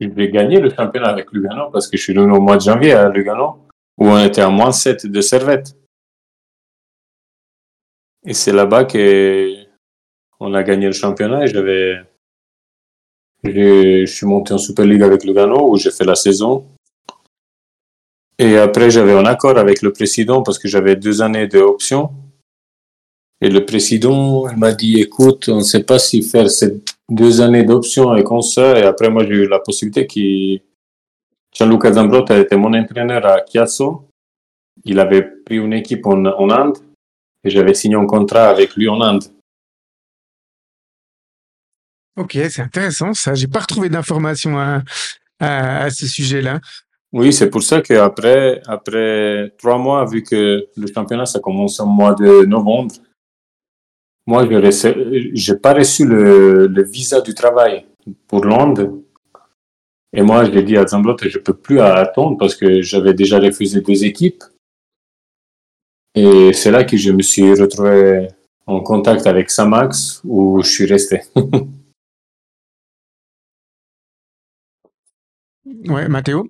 [0.00, 2.62] je vais gagner le championnat avec Lugano parce que je suis revenu au mois de
[2.62, 3.66] janvier à Lugano
[3.98, 5.76] où on était à moins 7 de Servette.
[8.26, 12.00] Et c'est là-bas qu'on a gagné le championnat et j'avais,
[13.44, 16.66] je suis monté en Super League avec Lugano où j'ai fait la saison.
[18.38, 22.10] Et après, j'avais un accord avec le président parce que j'avais deux années d'option.
[23.40, 27.64] Et le président, m'a dit, écoute, on ne sait pas si faire ces deux années
[27.64, 28.78] d'option comme ça.
[28.78, 30.62] Et après, moi, j'ai eu la possibilité qui,
[31.54, 34.08] Gianluca Zambrotta était mon entraîneur à Chiasso.
[34.84, 36.78] Il avait pris une équipe en, en Inde
[37.44, 39.24] et j'avais signé un contrat avec lui en Inde.
[42.16, 43.34] Ok, c'est intéressant ça.
[43.34, 44.82] J'ai pas retrouvé d'informations à,
[45.38, 46.60] à, à ce sujet-là.
[47.14, 51.86] Oui, c'est pour ça qu'après après trois mois, vu que le championnat, ça commence au
[51.86, 52.92] mois de novembre,
[54.26, 57.86] moi, je n'ai pas reçu le, visa du travail
[58.26, 58.98] pour Londres.
[60.12, 63.38] Et moi, je l'ai dit à Zambrotta, je peux plus attendre parce que j'avais déjà
[63.38, 64.42] refusé deux équipes.
[66.16, 68.26] Et c'est là que je me suis retrouvé
[68.66, 71.20] en contact avec Samax où je suis resté.
[75.88, 76.48] ouais, Mathéo?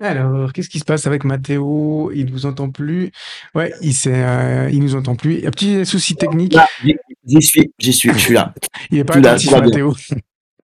[0.00, 3.12] Alors, qu'est-ce qui se passe avec Mathéo Il ne vous entend plus.
[3.54, 5.46] Ouais, il euh, il nous entend plus.
[5.46, 6.56] Un petit souci technique?
[7.26, 8.54] J'y suis, j'y suis, je suis là.
[8.90, 9.94] il n'est pas attentif, Mathéo.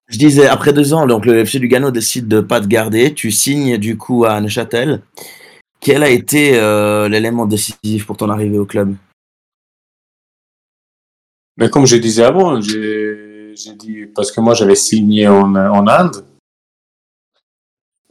[0.09, 3.13] Je disais, après deux ans, donc le FC Lugano décide de pas te garder.
[3.13, 5.03] Tu signes du coup à Neuchâtel.
[5.81, 8.95] Quel a été euh, l'élément décisif pour ton arrivée au club?
[11.57, 16.25] Mais comme je disais avant, j'ai dit parce que moi j'avais signé en, en Inde.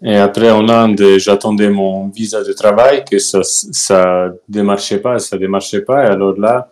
[0.04, 5.38] Et après, en Inde, j'attendais mon visa de travail, que ça ça démarchait pas, ça
[5.38, 6.04] démarchait pas.
[6.06, 6.70] Et alors là,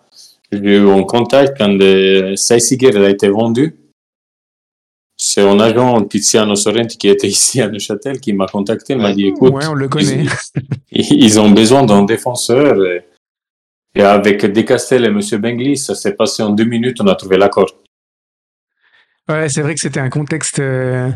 [0.52, 3.76] j'ai eu un contact quand le Saisiger a été vendu.
[5.16, 8.96] C'est un agent, Tiziano Sorrenti, qui était ici à Neuchâtel, qui m'a contacté.
[8.96, 10.26] M'a dit, écoute, ouais, on le connaît.
[10.92, 12.76] Ils, ils ont besoin d'un défenseur.
[12.86, 13.06] Et,
[13.96, 15.22] et avec Decastel et M.
[15.40, 17.72] Benglis, ça s'est passé en deux minutes, on a trouvé l'accord.
[19.30, 20.60] Ouais, c'est vrai que c'était un contexte.
[20.60, 21.10] Euh,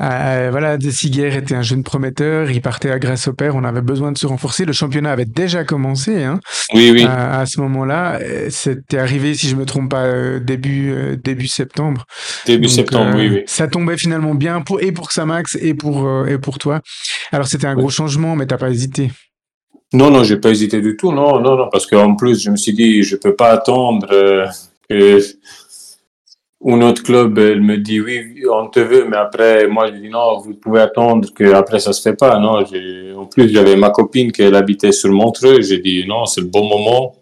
[0.00, 2.50] euh, voilà, était un jeune prometteur.
[2.50, 3.50] Il partait à Grasshopper.
[3.54, 4.64] On avait besoin de se renforcer.
[4.64, 6.24] Le championnat avait déjà commencé.
[6.24, 6.40] Hein,
[6.74, 7.04] Oui, oui.
[7.04, 11.16] à, à ce moment-là, Euh, c'était arrivé, si je me trompe pas, euh, début euh,
[11.16, 12.06] début septembre.
[12.44, 13.42] Début Donc, septembre, oui, oui.
[13.46, 16.80] Ça tombait finalement bien pour et pour Samax et pour et pour toi.
[17.30, 19.12] Alors c'était un gros changement, mais t'as pas hésité.
[19.92, 21.12] Non, non, j'ai pas hésité du tout.
[21.12, 24.08] Non, non, non, parce qu'en plus, je me suis dit, je peux pas attendre
[24.88, 25.20] que
[26.72, 30.08] un autre club elle me dit oui, on te veut, mais après, moi, je dis
[30.08, 32.38] non, vous pouvez attendre que après ça se fait pas.
[32.38, 32.64] Non,
[33.16, 35.60] en plus, j'avais ma copine qui elle habitait sur Montreux.
[35.60, 37.16] J'ai dit non, c'est le bon moment.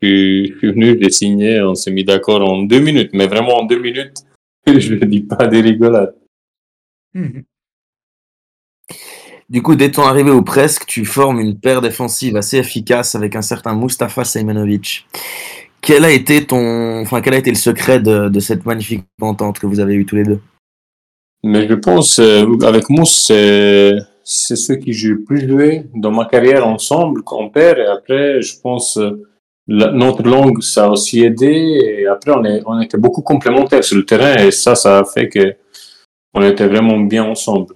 [0.00, 3.60] Puis, je suis venu, j'ai signé, on s'est mis d'accord en deux minutes, mais vraiment
[3.60, 4.24] en deux minutes.
[4.66, 6.14] Je ne dis pas des rigolades.
[7.14, 7.44] Mhm.
[9.48, 13.36] Du coup, dès ton arrivée ou presque, tu formes une paire défensive assez efficace avec
[13.36, 15.06] un certain Mustafa Sejmanovic.
[15.82, 19.58] Quel a été ton, enfin, quel a été le secret de, de cette magnifique entente
[19.58, 20.40] que vous avez eue tous les deux?
[21.42, 23.92] Mais je pense, euh, avec Mousse, c'est,
[24.22, 27.78] c'est ceux qui j'ai plus joué dans ma carrière ensemble, qu'on perd.
[27.78, 29.26] Et après, je pense, euh,
[29.66, 31.50] la- notre langue, ça a aussi aidé.
[31.98, 34.36] Et après, on, est, on était beaucoup complémentaires sur le terrain.
[34.36, 35.56] Et ça, ça a fait que
[36.32, 37.74] on était vraiment bien ensemble.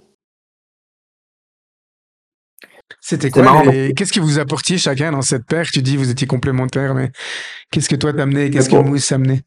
[3.08, 5.64] C'était quoi marrant, les- Qu'est-ce que vous apportiez chacun dans cette paire?
[5.72, 7.10] Tu dis vous étiez complémentaires, mais
[7.70, 8.82] qu'est-ce que toi t'amenais Qu'est-ce que bon.
[8.84, 9.42] Mousse amenait?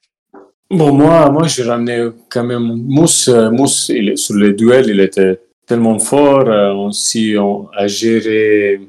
[0.71, 3.27] Bon, moi, moi, j'ai ramené quand même Mousse.
[3.27, 6.47] euh, Mousse, il, sur les duels, il était tellement fort.
[6.47, 8.79] euh, aussi, on a géré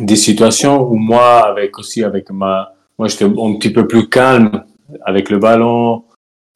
[0.00, 4.64] des situations où moi, avec aussi avec ma, moi, j'étais un petit peu plus calme
[5.04, 6.02] avec le ballon.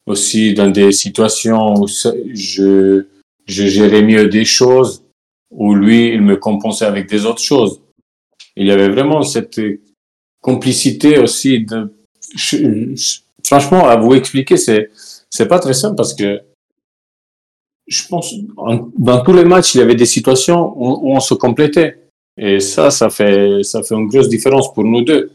[0.05, 3.05] Aussi, dans des situations où je,
[3.45, 5.03] je gérais mieux des choses,
[5.51, 7.81] où lui, il me compensait avec des autres choses.
[8.55, 9.59] Il y avait vraiment cette
[10.41, 11.93] complicité aussi de,
[13.45, 14.89] franchement, à vous expliquer, c'est,
[15.29, 16.41] c'est pas très simple parce que
[17.87, 21.33] je pense, en- dans tous les matchs, il y avait des situations où, on se
[21.33, 21.97] complétait.
[22.37, 25.31] Et ça, ça fait, ça fait une grosse différence pour nous deux.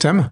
[0.00, 0.30] Sam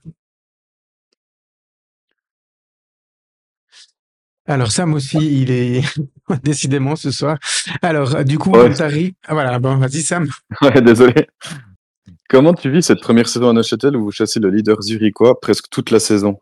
[4.51, 5.83] Alors Sam aussi, il est
[6.43, 7.39] décidément ce soir.
[7.83, 8.69] Alors du coup, Ouais.
[8.69, 10.29] Montari, ah, voilà, bon, vas-y Sam.
[10.61, 11.29] Ouais, désolé.
[12.29, 15.69] Comment tu vis cette première saison à Neuchâtel où vous chassez le leader zurichois presque
[15.71, 16.41] toute la saison?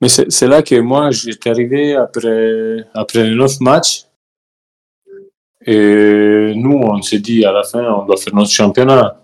[0.00, 4.06] Mais c'est, là que moi, j'étais arrivé après, après les neuf matchs.
[5.64, 9.22] Et nous, on s'est dit à la fin, on doit faire notre championnat.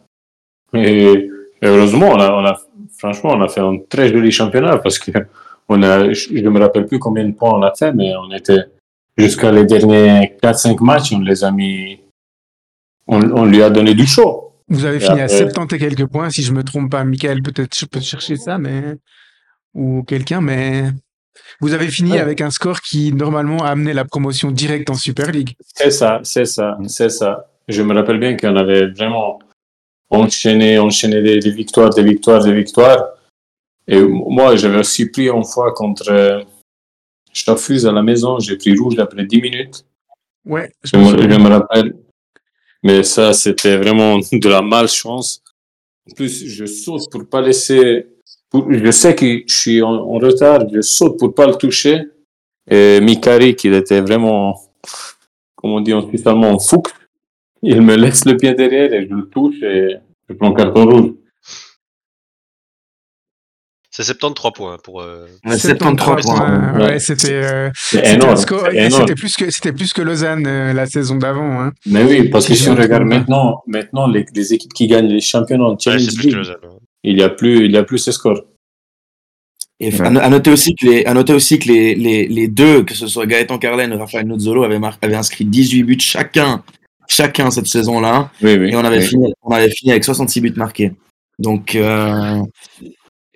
[0.75, 1.13] Et,
[1.61, 2.57] et heureusement, on a, on a,
[2.97, 5.11] franchement, on a fait un très joli championnat parce que
[5.73, 8.31] on a, je ne me rappelle plus combien de points on a fait, mais on
[8.35, 8.65] était
[9.17, 12.01] jusqu'à les derniers 4-5 matchs, on les a mis,
[13.07, 14.53] on, on lui a donné du chaud.
[14.69, 17.05] Vous avez Et fini à après- 70 et quelques points, si je me trompe pas.
[17.05, 18.97] Michael, peut-être je peux chercher ça, mais
[19.75, 20.85] ou quelqu'un, mais
[21.61, 22.21] vous avez fini Ouais.
[22.21, 25.55] avec un score qui normalement a amené la promotion directe en Super League.
[25.77, 27.47] C'est ça, c'est ça, c'est ça.
[27.69, 29.39] Je me rappelle bien qu'on avait vraiment
[30.11, 33.05] enchaîné, enchaîné des, des victoires, des victoires, des victoires.
[33.93, 36.43] Et moi, j'avais aussi pris une fois contre euh,
[37.33, 39.85] Staffus à la maison, j'ai pris rouge après 10 minutes.
[40.47, 41.95] Ouais, je me je rappelle.
[42.83, 45.43] Mais ça, c'était vraiment de la malchance.
[46.09, 48.07] En plus, je saute pour pas laisser.
[48.49, 52.03] pour- je sais que je suis en, en retard, je saute pour pas le toucher.
[52.71, 54.55] Et Mikari, qui était vraiment,
[55.57, 56.83] comme on dit en suisse allemand, fou,
[57.63, 59.97] il me laisse le pied derrière et je le touche et
[60.29, 61.11] je prends carton rouge.
[63.93, 65.01] C'est 73 points pour.
[65.03, 66.37] euh, Ouais, 73 points.
[66.37, 66.73] points.
[66.79, 66.99] Ouais, Ouais.
[67.01, 68.69] c'était euh, c'était score-
[69.17, 71.61] plus que c'était plus que Lausanne euh, la saison d'avant.
[71.61, 71.73] Hein.
[71.87, 75.21] Mais oui, parce que Si on regarde maintenant, maintenant les, les équipes qui gagnent les
[75.21, 76.57] championnats en ouais, Challenge League, Lausanne.
[77.03, 78.43] il y a plus, il y a plus ces scores.
[79.81, 82.47] Et à, no- à noter aussi que les, à noter aussi que les, les, les
[82.49, 85.99] deux, que ce soit Gaëtan Carlen et Raphaël Nuzzolo, avaient, mar- avaient inscrit 18 buts
[85.99, 86.63] chacun,
[87.09, 88.31] chacun cette saison-là.
[88.43, 88.69] Oui, oui.
[88.71, 89.05] Et on avait, oui.
[89.07, 90.93] fini, on avait fini avec 66 buts marqués.
[91.39, 92.37] Donc, euh,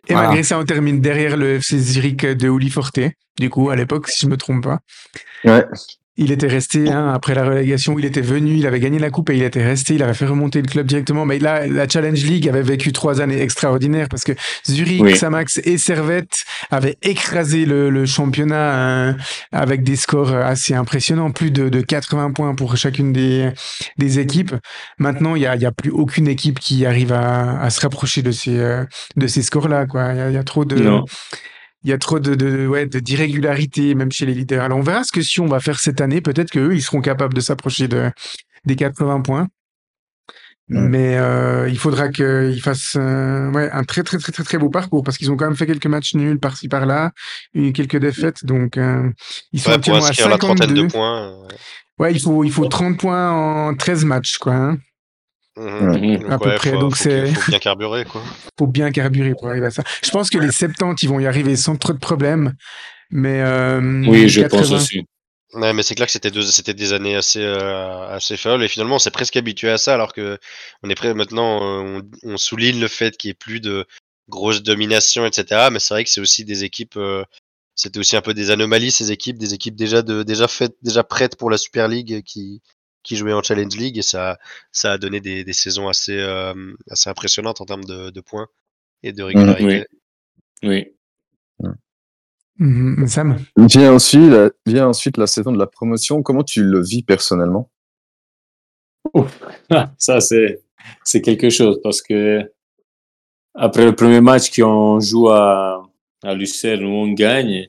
[0.07, 0.29] Et Voilà.
[0.29, 3.01] malgré ça, on termine derrière le FC Zurich de Uli Forte.
[3.39, 4.81] Du coup, à l'époque, si je me trompe pas.
[5.45, 5.65] Ouais.
[6.17, 9.31] Il était resté hein, après la relégation, il était venu, il avait gagné la coupe
[9.31, 11.25] et il était resté, il avait fait remonter le club directement.
[11.25, 14.33] Mais là, la Challenge League avait vécu trois années extraordinaires parce que
[14.69, 15.17] Zurich, Oui.
[15.17, 19.13] Samax et Servette avaient écrasé le, le championnat euh,
[19.51, 23.51] avec des scores assez impressionnants, plus de, de 80 points pour chacune des,
[23.99, 24.55] des équipes.
[24.99, 27.81] Maintenant, il y a, il y a plus aucune équipe qui arrive à, à se
[27.81, 28.85] rapprocher de ces, euh,
[29.17, 29.87] de ces scores-là.
[29.93, 31.05] Il y a, il y a trop de Non.
[31.85, 34.65] Il y a trop de, de, ouais, d'irrégularité, même chez les leaders.
[34.65, 36.21] Alors, on verra ce que Sion va faire cette année.
[36.21, 38.11] Peut-être qu'eux, ils seront capables de s'approcher de,
[38.65, 39.49] des 80 points.
[40.67, 44.71] Mais euh, il faudra qu'ils fassent euh, ouais, un très très très très très beau
[44.71, 47.13] parcours parce qu'ils ont quand même fait quelques matchs nuls par-ci par-là,
[47.53, 49.11] quelques défaites, donc euh,
[49.53, 50.89] ils sont Ouais, actuellement à inscrire la trentaine de 52.
[50.89, 51.33] points.
[51.45, 51.55] euh,
[51.99, 53.31] Ouais, il faut il faut 30 points
[53.69, 54.55] en 13 matchs quoi.
[54.55, 54.79] Hein.
[55.57, 55.99] Mhm.
[55.99, 56.19] Mhm.
[56.23, 58.23] Donc, À peu ouais, près, faut, donc faut c'est- qu'il- faut bien carburer, quoi.
[58.59, 59.83] Faut bien carburer pour arriver à ça.
[60.03, 62.55] Je pense que les 70 ils vont y arriver sans trop de problèmes,
[63.11, 65.05] mais euh, Oui, je 80, pense aussi.
[65.55, 68.69] Ouais, mais c'est clair que c'était deux, c'était des années assez, euh, assez folles et
[68.69, 70.37] finalement on s'est presque habitué à ça alors que
[70.83, 73.87] on est prêt maintenant, euh, on, on souligne le fait qu'il n'y ait plus de
[74.29, 75.69] grosse domination, etc.
[75.71, 77.23] Mais c'est vrai que c'est aussi des équipes, euh,
[77.77, 81.05] c'était aussi un peu des anomalies ces équipes, des équipes déjà de, déjà faites, déjà
[81.05, 82.61] prêtes pour la Super League qui,
[83.05, 84.39] qui jouaient en Challenge League et ça,
[84.73, 86.55] ça a donné des, des saisons assez, euh,
[86.91, 88.49] assez impressionnantes en termes de, de points
[89.05, 89.87] et de régularité.
[90.65, 90.91] Oui.
[92.59, 93.39] Mhm, Sam.
[93.57, 96.23] Vient ensuite, la, vient ensuite la saison de la promotion.
[96.23, 97.71] Comment tu le vis personnellement?
[99.99, 100.63] Ça, c'est,
[101.05, 102.51] c'est quelque chose parce que
[103.55, 105.87] après le premier match qu'on joue à,
[106.23, 107.69] à Lucerne où on gagne,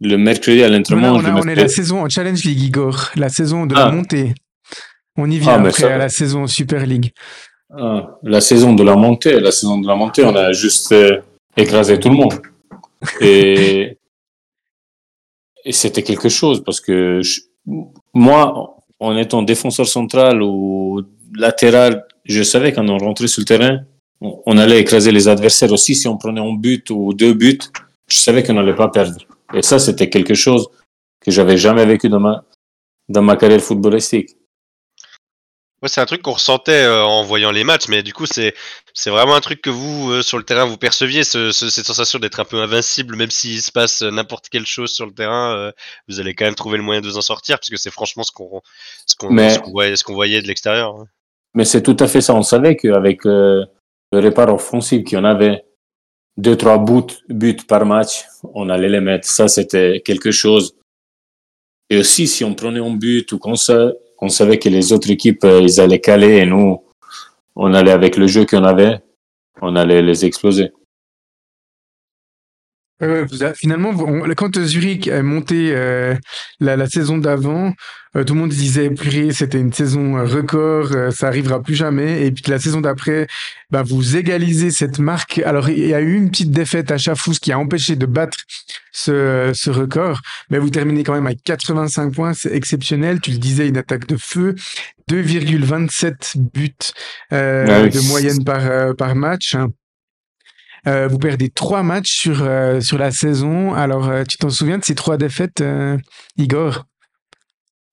[0.00, 3.74] le mercredi à l'entraînement, on, est la saison en Challenge League Igor, la saison de
[3.76, 3.86] Ah.
[3.86, 4.34] la montée.
[5.16, 7.12] On y vient Ah, après ça- à la saison Super League.
[7.76, 11.20] Ah, la saison de la montée, la saison de la montée, on a juste euh,
[11.56, 12.34] écrasé tout le monde.
[13.20, 13.98] Et,
[15.64, 17.40] et c'était quelque chose parce que je-
[18.14, 21.02] moi, en étant défenseur central ou
[21.36, 23.80] latéral, je savais quand on rentrait sur le terrain,
[24.20, 25.94] on, on allait écraser les adversaires aussi.
[25.94, 27.58] Si on prenait un but ou deux buts,
[28.08, 29.18] je savais qu'on n'allait pas perdre.
[29.52, 30.68] Et ça, c'était quelque chose
[31.20, 32.44] que j'avais jamais vécu dans ma,
[33.08, 34.36] dans ma carrière footballistique.
[35.82, 38.54] Ouais, c'est un truc qu'on ressentait euh, en voyant les matchs, mais du coup, c'est
[38.94, 41.84] c'est vraiment un truc que vous, euh, sur le terrain, vous perceviez, ce, ce- cette
[41.84, 45.12] sensation d'être un peu invincible, même s'il se passe euh, n'importe quelle chose sur le
[45.12, 45.72] terrain, euh,
[46.08, 48.32] vous allez quand même trouver le moyen de vous en sortir, puisque c'est franchement ce
[48.32, 48.62] qu'on
[49.06, 50.94] ce qu'on Mais- ce qu'on voyait, ce qu'on voyait de l'extérieur.
[50.98, 51.06] hein.
[51.54, 52.34] Mais c'est tout à fait ça.
[52.34, 53.66] On savait qu'avec le
[54.12, 55.64] repart offensif qu'on avait,
[56.36, 58.24] deux, trois buts, buts par match,
[58.54, 59.28] on allait les mettre.
[59.28, 60.74] Ça, c'était quelque chose.
[61.90, 65.10] Et aussi, si on prenait un but ou qu'on sa- qu'on savait que les autres
[65.10, 66.82] équipes, euh, ils allaient caler et nous,
[67.56, 68.98] on allait avec le jeu qu'on avait,
[69.60, 70.72] on allait les exploser.
[73.02, 73.26] Euh,
[73.56, 73.92] finalement,
[74.36, 76.14] quand Zurich est monté euh,
[76.60, 77.72] la, la saison d'avant,
[78.16, 81.74] euh, tout le monde disait purée, c'était une saison euh, record, euh, ça arrivera plus
[81.74, 82.24] jamais.
[82.24, 83.26] Et puis la saison d'après,
[83.70, 85.38] ben, vous égalisez cette marque.
[85.44, 88.38] Alors il y a eu une petite défaite à Chafouz qui a empêché de battre
[88.92, 93.20] ce, ce record, mais vous terminez quand même avec 85 points, c'est exceptionnel.
[93.20, 94.54] Tu le disais, une attaque de feu,
[95.10, 96.70] 2,27 buts
[97.32, 97.90] euh, Ah oui.
[97.90, 99.56] de moyenne par euh, par match.
[100.86, 103.72] Euh, vous perdez trois matchs sur, euh, sur la saison.
[103.74, 105.96] Alors, euh, tu t'en souviens de ces trois défaites, euh,
[106.36, 106.84] Igor?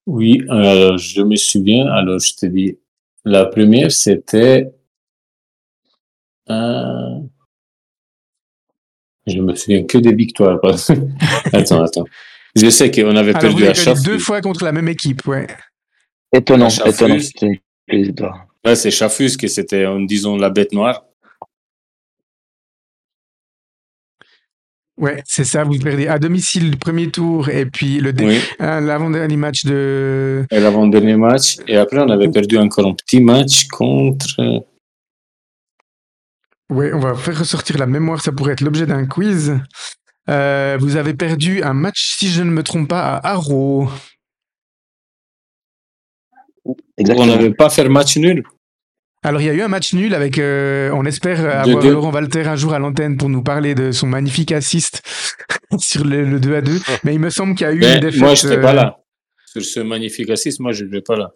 [0.07, 1.87] Oui, euh, je me souviens.
[1.87, 2.77] Alors, je te dis,
[3.23, 4.65] la première, c'était.
[6.49, 7.19] euh,
[9.27, 10.59] Je me souviens que des victoires.
[11.53, 12.05] attends, attends.
[12.55, 14.03] Je sais qu'on avait Alors, vous perdu avez à Chaffus.
[14.03, 15.47] deux fois contre la même équipe, ouais.
[16.33, 17.17] Étonnant, étonnant.
[18.65, 21.05] Ouais, c'est Chaffus qui c'était, en disant, la bête noire.
[25.01, 25.63] Ouais, c'est ça.
[25.63, 29.65] Vous perdez à domicile le premier tour et puis le dé- Oui, euh, l'avant-dernier match
[29.65, 30.45] de.
[30.51, 31.57] et l'avant-dernier match.
[31.67, 34.63] Et après, on avait perdu encore un petit match contre.
[36.69, 38.21] Ouais, on va faire ressortir la mémoire.
[38.21, 39.57] Ça pourrait être l'objet d'un quiz.
[40.29, 43.89] Euh, vous avez perdu un match, si je ne me trompe pas, à Haro.
[46.63, 48.43] On n'avait pas fait match nul.
[49.23, 50.39] Alors, il y a eu un match nul avec.
[50.39, 51.83] euh, on espère avoir.
[51.85, 55.01] Laurent Walter un jour à l'antenne pour nous parler de son magnifique assist
[55.77, 56.79] sur le, le 2 à 2.
[57.03, 58.19] Mais il me semble qu'il y a eu Mais une défaite.
[58.19, 58.97] moi, je n'étais euh, pas là.
[59.45, 61.31] Sur ce magnifique assist, moi, je n'étais pas là.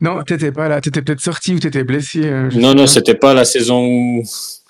[0.00, 0.80] Non, t'étais pas là.
[0.80, 2.20] T'étais peut-être sorti ou t'étais blessé.
[2.24, 4.22] euh, Non, non, c'était pas la saison où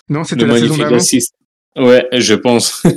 [0.09, 0.97] Non, c'était le la saison magnifique d'avant.
[0.97, 1.35] assist.
[1.77, 2.83] Ouais, je pense.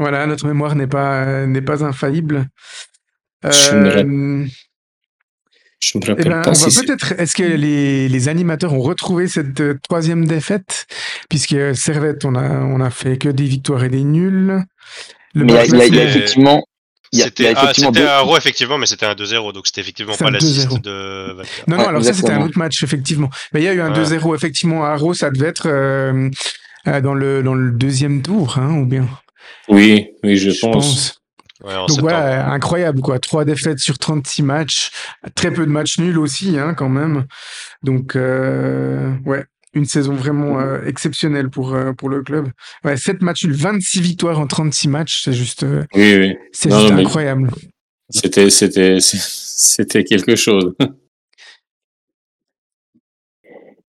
[0.00, 2.46] Voilà, notre mémoire n'est pas euh, n'est pas infaillible.
[5.80, 7.12] Je me rappelle Euh, eh ben, pas si peut-être.
[7.18, 10.86] Est-ce que les, les animateurs ont retrouvé cette euh, troisième défaite,
[11.28, 14.62] puisque Servette, on a on a fait que des victoires et des nuls.
[15.34, 16.64] Le Mais il y y, y a effectivement.
[17.10, 20.14] C'était ah, effectivement c'était deux- à Haro, effectivement, mais c'était un 2-0, donc c'était effectivement
[20.14, 20.82] pas un l'assist 2-0.
[20.82, 21.36] de.
[21.66, 23.30] Non, non, Ouais, alors ça c'était un autre match, effectivement.
[23.54, 24.02] Mais il y a eu un Ouais.
[24.04, 26.28] 2-0, effectivement, à Arro, ça devait être euh,
[26.86, 29.08] euh, dans, le, dans le deuxième tour, hein, ou bien?
[29.68, 31.17] Oui, oui, je, pense.
[31.64, 33.18] Ouais, Donc voilà, incroyable, quoi.
[33.18, 34.90] Trois défaites sur 36 matchs,
[35.34, 37.24] très peu de matchs nuls aussi, hein, quand même.
[37.82, 39.44] Donc, euh, ouais,
[39.74, 42.48] une saison vraiment euh, exceptionnelle pour, euh, pour le club.
[42.84, 46.36] Ouais, 7 matchs nuls, 26 victoires en 36 matchs, c'est juste, euh, Oui, oui.
[46.52, 47.50] c'est Non, juste non, incroyable.
[48.10, 50.74] C'était, c'était, c'était quelque chose.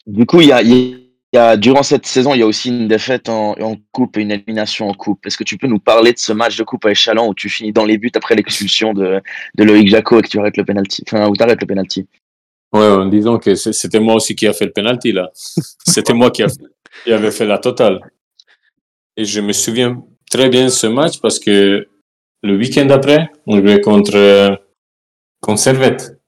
[0.08, 0.99] Du coup, il y a, il
[1.34, 3.56] y a- durant cette saison, il y a aussi une défaite en,
[3.92, 5.26] coupe et une élimination en coupe.
[5.26, 7.50] Est-ce que tu peux nous parler de ce match de coupe à Échalon où tu
[7.50, 9.22] finis dans les buts après l'expulsion de,
[9.58, 12.08] Loïc Jaco et que tu arrêtes le penalty, enfin, où arrêtes le penalty?
[12.72, 15.32] Ouais, en disant que c'était moi aussi qui a fait le penalty là.
[15.86, 16.48] C'était moi qui, a,
[17.08, 18.00] avait fait la totale.
[19.18, 21.88] Et je me souviens très bien de ce match parce que
[22.44, 24.56] le week-end après, on jouait contre, euh,
[25.42, 26.19] contre Servette.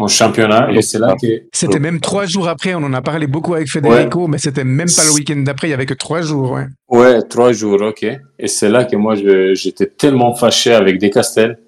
[0.00, 0.04] Ouais.
[0.04, 0.72] En championnat.
[0.72, 1.42] Et c'est là que.
[1.52, 4.88] C'était même trois jours après, on en a parlé beaucoup avec Federico, mais c'était même
[4.88, 6.52] pas le week-end d'après, il y avait que trois jours.
[6.52, 6.66] Ouais.
[6.88, 8.04] Ouais, trois jours, ok.
[8.38, 9.14] Et c'est là que moi,
[9.54, 11.58] j'étais tellement fâché avec Descastel.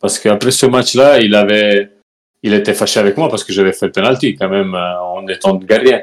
[0.00, 1.90] Parce qu'après ce match-là, il avait,
[2.42, 5.26] il était fâché avec moi parce que j'avais fait le penalty quand même euh, en
[5.28, 6.02] étant gardien.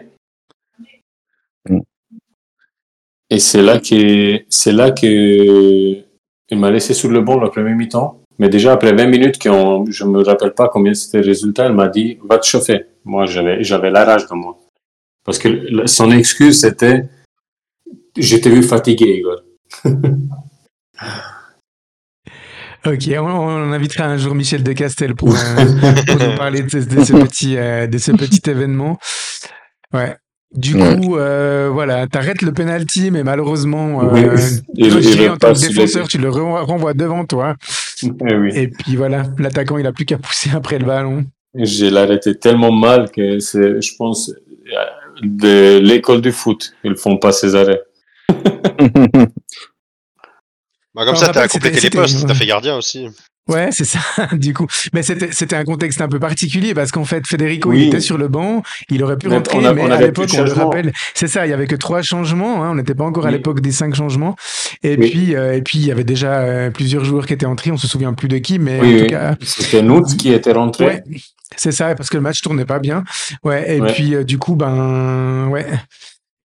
[1.69, 1.81] Mm.
[3.29, 5.05] Et c'est là que, c'est là que
[6.51, 8.20] il m'a laissé sur le banc le premier mi-temps.
[8.41, 11.73] Mais déjà après 20 minutes, qu'on, je me rappelle pas combien c'était le résultat, il
[11.73, 12.85] m'a dit, va te chauffer.
[13.05, 14.57] Moi, j'avais, j'avais la rage dans moi.
[15.23, 17.03] Parce que son excuse, c'était,
[18.17, 19.41] j'étais vu fatigué, Igor.
[22.83, 25.65] Ok, on, on invitera un jour Michel de Castel pour, euh,
[26.07, 28.97] pour nous parler de, ce- de ce petit, euh, de ce petit événement.
[29.93, 30.15] Ouais.
[30.51, 30.97] Du Ouais.
[30.99, 34.35] coup, euh, voilà, t'arrêtes le penalty, mais malheureusement, Oui, euh,
[34.77, 37.55] et- je et le en tant que défenseur, tu le re- renvoies devant toi.
[38.03, 38.51] Eh oui.
[38.55, 41.25] Et puis voilà, l'attaquant, il a plus qu'à pousser après le ballon.
[41.55, 44.37] J'ai l'arrêté tellement mal que c'est, je pense, euh,
[45.21, 46.73] de l'école du foot.
[46.83, 47.81] Ils font pas ces arrêts.
[50.93, 53.07] Bah, comme ça, t'as complété les postes, t'as fait gardien aussi.
[53.47, 53.99] Ouais, c'est ça,
[54.33, 54.67] du coup.
[54.93, 57.83] Mais c'était, c'était un contexte un peu particulier parce qu'en fait, Federico, Oui.
[57.83, 59.99] il était sur le banc, il aurait pu Mais rentrer, on a- mais on à
[59.99, 62.93] l'époque, on le rappelle, c'est ça, il y avait que trois changements, hein, on n'était
[62.93, 63.33] pas encore à Oui.
[63.35, 64.35] l'époque des cinq changements.
[64.83, 65.09] Et Oui.
[65.09, 67.77] puis, euh, et puis, il y avait déjà euh, plusieurs joueurs qui étaient entrés, on
[67.77, 69.07] se souvient plus de qui, mais en tout oui.
[69.07, 70.85] cas, C'était nous qui était rentré.
[70.85, 71.03] ouais,
[71.57, 73.03] c'est ça, parce que le match tournait pas bien.
[73.43, 73.91] Ouais, et Ouais.
[73.91, 75.65] puis, euh, du coup, ben, ouais.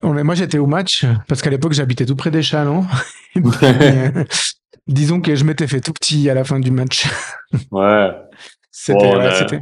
[0.04, 2.86] Moi, j'étais au match parce qu'à l'époque, j'habitais tout près des Chalons.
[3.34, 4.24] Puis, euh,
[4.88, 7.06] disons que je m'étais fait tout petit à la fin du match.
[7.72, 8.10] Ouais.
[8.72, 9.60] C'était, Bon, ouais, c'était,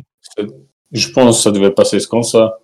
[0.91, 2.57] Je pense que ça devait passer comme ça.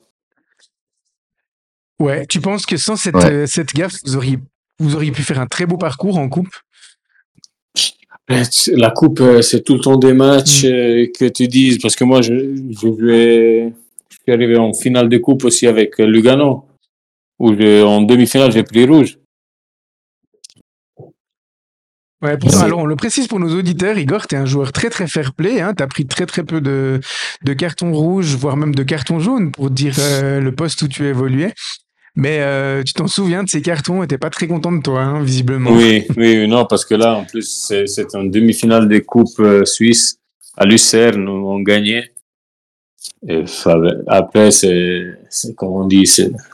[1.99, 3.31] Ouais, tu penses que sans cette, Ouais.
[3.31, 4.39] euh, cette gaffe, vous auriez,
[4.79, 6.49] vous auriez pu faire un très beau parcours en coupe?
[7.75, 10.67] Tu- La coupe, euh, c'est tout le temps des matchs Mm.
[10.67, 11.77] euh, que tu dises.
[11.79, 13.69] Parce que moi, je, je,
[14.23, 16.65] suis arrivé en finale de coupe aussi avec euh, Lugano.
[17.41, 19.17] Où je- en demi-finale, j'ai pris rouge.
[22.21, 25.07] Ouais, C'est- alors on le précise pour nos auditeurs, Igor, t'es un joueur très très
[25.07, 26.99] fair play, hein, t'as pris très très peu de,
[27.43, 31.05] de cartons rouges, voire même de cartons jaunes pour dire euh, le poste où tu
[31.07, 31.53] évoluais.
[32.15, 34.03] Mais euh, tu t'en souviens de ces cartons?
[34.03, 35.71] Et t'es pas très content de toi, hein, visiblement.
[35.71, 40.17] Oui, oui, non, parce que là, en plus, c'est une demi-finale des coupes euh, suisses
[40.57, 42.11] à Lucerne où on gagnait.
[43.27, 43.43] Et
[44.07, 45.03] après, c'est,
[45.55, 46.03] comme on dit,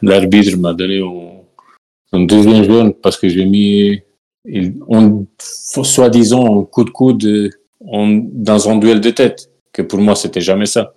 [0.01, 4.01] l'arbitre m'a donné un, un deuxième jaune parce que j'ai mis,
[4.45, 7.49] il, on, soi-disant, un coup de coude euh,
[7.85, 10.93] en- dans un duel de tête, que pour moi, c'était jamais ça.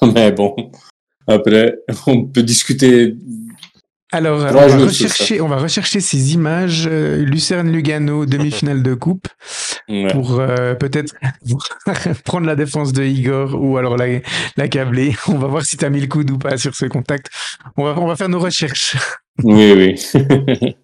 [0.14, 0.54] Mais bon,
[1.26, 3.14] après, on peut discuter.
[4.12, 9.26] Alors, on va, rechercher, on va rechercher ces images, euh, Lucerne-Lugano, demi-finale de coupe,
[9.88, 10.06] Ouais.
[10.12, 11.14] pour euh, peut-être
[12.24, 14.06] prendre la défense de Igor ou alors la,
[14.56, 15.14] la câbler.
[15.28, 17.30] On va voir si t'as mis le coude ou pas sur ce contact.
[17.76, 18.96] On va, on va faire nos recherches.
[19.44, 20.74] Oui, oui.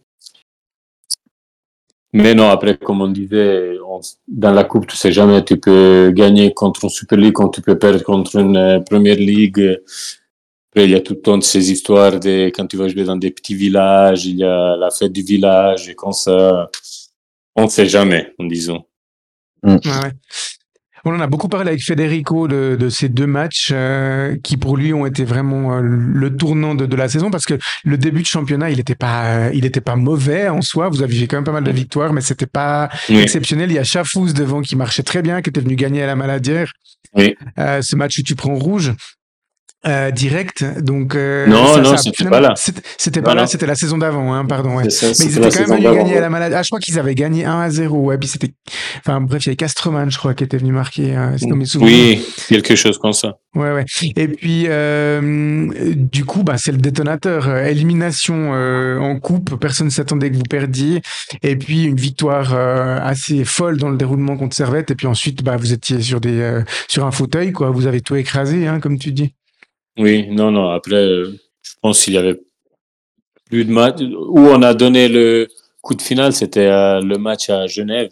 [2.12, 6.10] Mais non, après, comme on disait, on- dans la coupe, tu sais jamais, tu peux
[6.14, 9.78] gagner contre une Super League, quand tu peux perdre contre une euh, Première Ligue.
[10.74, 13.04] Après, il y a tout le temps de ces histoires de quand tu vas jouer
[13.04, 16.70] dans des petits villages, il y a la fête du village et comme ça.
[17.54, 18.86] On ne sait jamais, en disant.
[19.62, 20.12] Ouais, ouais.
[21.04, 24.76] On en a beaucoup parlé avec Federico de, de ces deux matchs euh, qui pour
[24.76, 28.22] lui ont été vraiment euh, le tournant de, de la saison parce que le début
[28.22, 31.36] de championnat il était pas euh, il était pas mauvais en soi vous aviez quand
[31.38, 33.18] même pas mal de victoires mais c'était pas Oui.
[33.18, 36.06] exceptionnel il y a Chafouz devant qui marchait très bien qui était venu gagner à
[36.06, 36.72] la Maladière
[37.16, 37.34] Oui.
[37.58, 38.92] Euh, ce match où tu prends rouge
[39.86, 42.54] euh, direct donc euh, Non, ça- non, c'était pas là.
[42.56, 44.90] c'était- Non, pas là c'était la saison d'avant hein, pardon ouais.
[44.90, 46.52] Ça, Mais ils étaient quand même venus d'avant, gagner à la malade.
[46.56, 47.98] Ah, je crois qu'ils avaient gagné 1 à 0.
[47.98, 48.52] Ouais, puis c'était.
[48.98, 51.14] Enfin, bref, il y avait Castroman, je crois, qui était venu marquer.
[51.42, 51.92] dans mes souvenirs.
[51.92, 53.36] Oui, quelque chose comme ça.
[53.54, 53.84] Ouais, ouais.
[54.16, 57.48] Et puis, euh, du coup, bah, c'est le détonateur.
[57.48, 59.56] Euh, Élimination euh, en coupe.
[59.60, 61.02] Personne ne s'attendait que vous perdiez.
[61.42, 64.90] Et puis, une victoire euh, assez folle dans le déroulement contre Servette.
[64.90, 67.70] Et puis ensuite, bah, vous étiez sur, des, euh, sur un fauteuil, quoi.
[67.70, 69.34] Vous avez tout écrasé, hein, comme tu dis.
[69.98, 70.70] Oui, non, non.
[70.70, 71.32] Après, euh,
[71.62, 72.40] je pense qu'il y avait
[73.46, 74.00] plus de matchs.
[74.02, 75.48] Où on a donné le
[75.82, 78.10] coup de finale, c'était le match à Genève,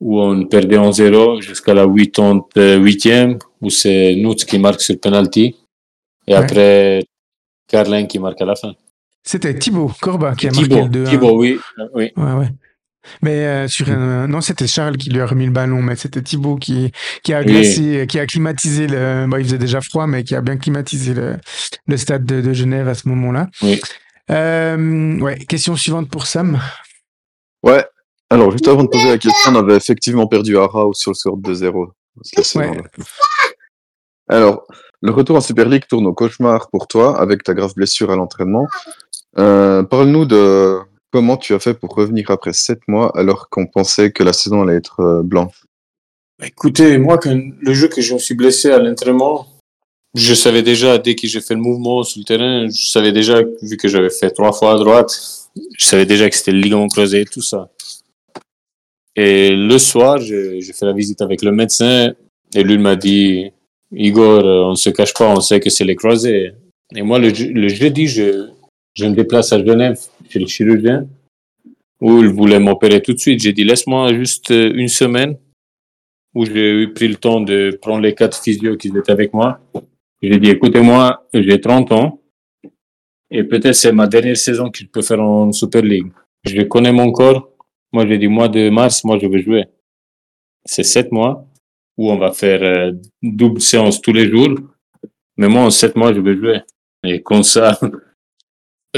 [0.00, 5.56] où on perdait en 0 jusqu'à la 88e, où c'est Nutz qui marque sur penalty.
[6.26, 6.38] Et Ouais.
[6.38, 7.04] après,
[7.68, 8.74] Carlin qui marque à la fin.
[9.22, 11.58] C'était Thibaut Corba qui a marqué Thibaut, le 2 Thibaut, oui.
[11.94, 12.12] oui.
[12.16, 12.48] Ouais, ouais.
[13.22, 14.26] Mais euh, sur un...
[14.28, 17.40] non, c'était Charles qui lui a remis le ballon, mais c'était Thibaut qui qui a
[17.40, 17.46] Oui.
[17.46, 19.26] glacé, qui a climatisé le.
[19.28, 21.36] Bon, il faisait déjà froid, mais qui a bien climatisé le,
[21.86, 23.48] le stade de, de Genève à ce moment-là.
[23.62, 23.80] Oui.
[24.30, 25.38] Euh, ouais.
[25.38, 26.58] Question suivante pour Sam.
[27.62, 27.84] Ouais.
[28.30, 31.14] Alors, juste avant de poser la question, on avait effectivement perdu à Rao sur le
[31.14, 31.88] score de 2-0.
[32.22, 32.82] cette saison-là.
[34.28, 34.66] Alors,
[35.02, 38.16] le retour en Super League tourne au cauchemar pour toi avec ta grave blessure à
[38.16, 38.66] l'entraînement.
[39.38, 40.78] Euh, Parle-nous de
[41.14, 44.62] comment tu as fait pour revenir après 7 mois alors qu'on pensait que la saison
[44.62, 45.62] allait être euh, blanche?
[46.42, 49.46] Écoutez, moi, le jeu que je me suis blessé à l'entraînement,
[50.16, 53.42] je savais déjà, dès que j'ai fait le mouvement sur le terrain, je savais déjà,
[53.62, 55.12] vu que j'avais fait trois fois à droite,
[55.78, 57.70] je savais déjà que c'était le ligament croisé et tout ça.
[59.14, 62.12] Et le soir, j'ai fait la visite avec le médecin
[62.56, 63.52] et lui m'a dit,
[63.92, 66.54] Igor, euh, on ne se cache pas, on sait que c'est les croisés.
[66.96, 68.48] Et moi, le, je- le jeudi, je,
[68.96, 71.06] je me déplace à Genève chez le chirurgien
[72.00, 73.40] où il voulait m'opérer tout de suite.
[73.40, 75.36] J'ai dit, laisse-moi juste euh, une semaine
[76.34, 79.60] où j'ai pris le temps de prendre les quatre physios qui étaient avec moi.
[80.20, 82.20] J'ai dit, écoutez-moi, j'ai 30 ans
[83.30, 86.12] et peut-être c'est ma dernière saison que je peux faire en Super League.
[86.44, 87.50] Je connais mon corps.
[87.92, 89.64] Moi, j'ai dit, mois de mars, moi, je veux jouer.
[90.64, 91.46] C'est sept mois
[91.96, 92.92] où on va faire euh,
[93.22, 94.54] double séance tous les jours.
[95.36, 96.60] Mais moi, en sept mois, je veux jouer.
[97.04, 97.78] Et comme ça,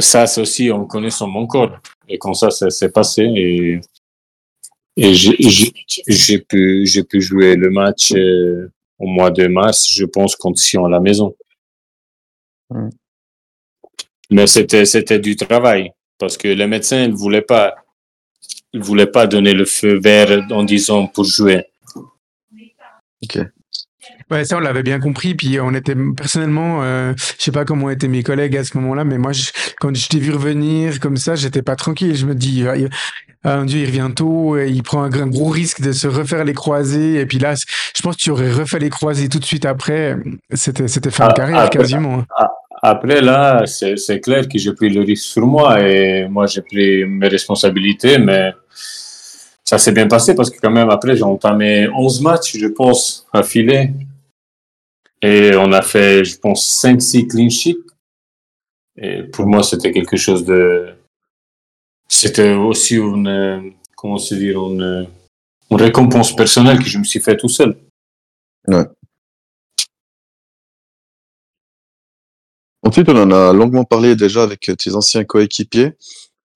[0.02, 1.78] ça, c'est aussi en connaissant mon corps.
[2.08, 3.22] Et comme ça, ça s'est passé.
[3.22, 3.80] Et,
[4.96, 10.36] et j'ai- pu, j'ai pu jouer le match euh, au mois de mars, je pense,
[10.36, 11.34] contre Sion à la maison.
[12.70, 12.88] Mm.
[14.30, 15.92] Mais c'était, c'était du travail.
[16.18, 17.74] Parce que les médecins ne voulaient pas,
[18.72, 21.64] ils voulaient pas donner le feu vert en disant pour jouer.
[24.30, 25.34] Ouais, ça on l'avait bien compris.
[25.34, 29.04] Puis on était personnellement, euh, je sais pas comment étaient mes collègues à ce moment-là,
[29.04, 32.14] mais moi, je- quand je t'ai vu revenir comme ça, j'étais pas tranquille.
[32.16, 32.64] Je me dis,
[33.44, 36.08] ah, mon Dieu, il revient tôt, et il prend un, gr- gros risque de se
[36.08, 37.20] refaire les croisés.
[37.20, 40.16] Et puis là, je pense que tu aurais refait les croisés tout de suite après.
[40.52, 42.18] C'était, c'était fin de Ah, carrière après- quasiment.
[42.20, 42.26] hein.
[42.36, 42.50] Ah,
[42.82, 46.60] Après, là, c'est c'est clair que j'ai pris le risque sur moi et moi, j'ai
[46.60, 48.52] pris mes responsabilités, mais
[49.64, 53.26] ça s'est bien passé parce que quand même, après, j'ai entamé 11 matchs, je pense,
[53.32, 53.90] affilés.
[55.22, 57.78] Et on a fait, je pense, 5-6 clean sheets.
[58.96, 60.94] Et pour moi, c'était quelque chose de...
[62.08, 65.08] C'était aussi une, comment se dire, une,
[65.70, 67.76] une récompense personnelle que je me suis fait tout seul.
[68.68, 68.84] Ouais.
[72.82, 75.94] Ensuite, on en a longuement parlé déjà avec tes anciens coéquipiers.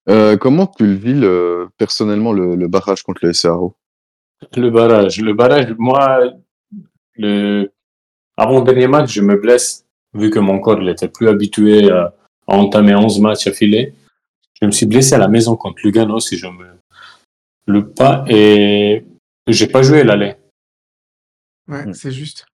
[0.09, 3.77] Euh, comment tu le vis le- personnellement le, le barrage contre le SRO
[4.57, 5.21] Le barrage.
[5.21, 6.21] Le barrage, moi,
[7.17, 7.71] le...
[8.41, 9.85] avant le dernier match, je me blesse,
[10.15, 12.15] vu que mon corps n'était plus habitué à,
[12.49, 13.93] à entamer 11 matchs affilés.
[14.61, 16.67] Je me suis blessé à la maison contre Lugano, si je me
[17.67, 19.05] le pas, et
[19.47, 20.35] j'ai pas joué l'aller.
[21.69, 22.47] Ouais, c'est juste.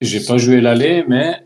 [0.00, 1.44] J'ai pas joué l'aller, mais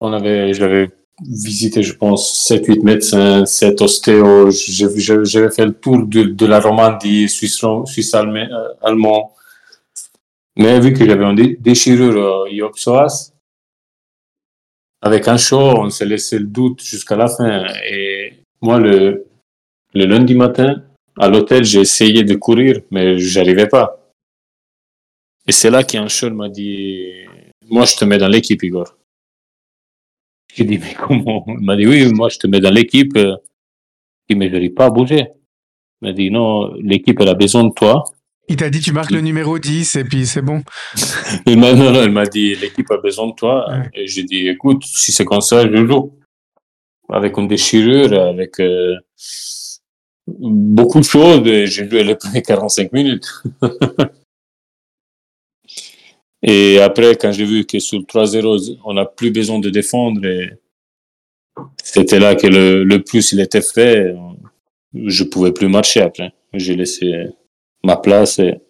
[0.00, 0.90] on avait, j'avais
[1.22, 4.50] visité, je pense, 7-8 médecins, 7 ostéos.
[4.50, 9.34] J'ai- j'ai- J'avais fait le tour de, de la Romandie, Suisse, Suisse allemand, euh, allemand.
[10.60, 13.32] Mais vu que j'avais une dé- déchirure euh, iliopsoas,
[15.00, 17.64] avec un chaud, on s'est laissé le doute jusqu'à la fin.
[17.90, 19.26] Et moi, le,
[19.94, 20.84] le lundi matin,
[21.18, 23.86] à l'hôtel, j'ai essayé de courir, mais j'arrivais pas.
[25.46, 27.24] Et c'est là qu'un chaud m'a dit,
[27.70, 28.94] moi, je te mets dans l'équipe, Igor.
[30.54, 31.44] J'ai dit, mais comment?
[31.48, 33.16] Il m'a dit, oui, moi, je te mets dans l'équipe.
[33.16, 33.36] J'ai
[34.28, 35.28] dit, mais je n'arrive pas à bouger.
[36.02, 38.04] Il m'a dit, non, l'équipe, elle a besoin de toi.
[38.50, 40.64] Il t'a dit, tu marques le numéro 10 et puis c'est bon.
[41.46, 43.64] M'a, non, non, il m'a dit, l'équipe a besoin de toi.
[43.94, 46.18] Et j'ai dit, écoute, si c'est comme ça, je joue.
[47.08, 48.96] Avec une déchirure, avec euh,
[50.26, 53.28] beaucoup de choses, et j'ai joué les premiers 45 minutes.
[56.42, 60.26] et après, quand j'ai vu que sur le 3-0, on n'a plus besoin de défendre,
[60.26, 60.50] et
[61.84, 64.12] c'était là que le, le plus il était fait.
[64.92, 66.32] Je pouvais plus marcher après.
[66.52, 67.28] J'ai laissé
[67.84, 68.60] ma place et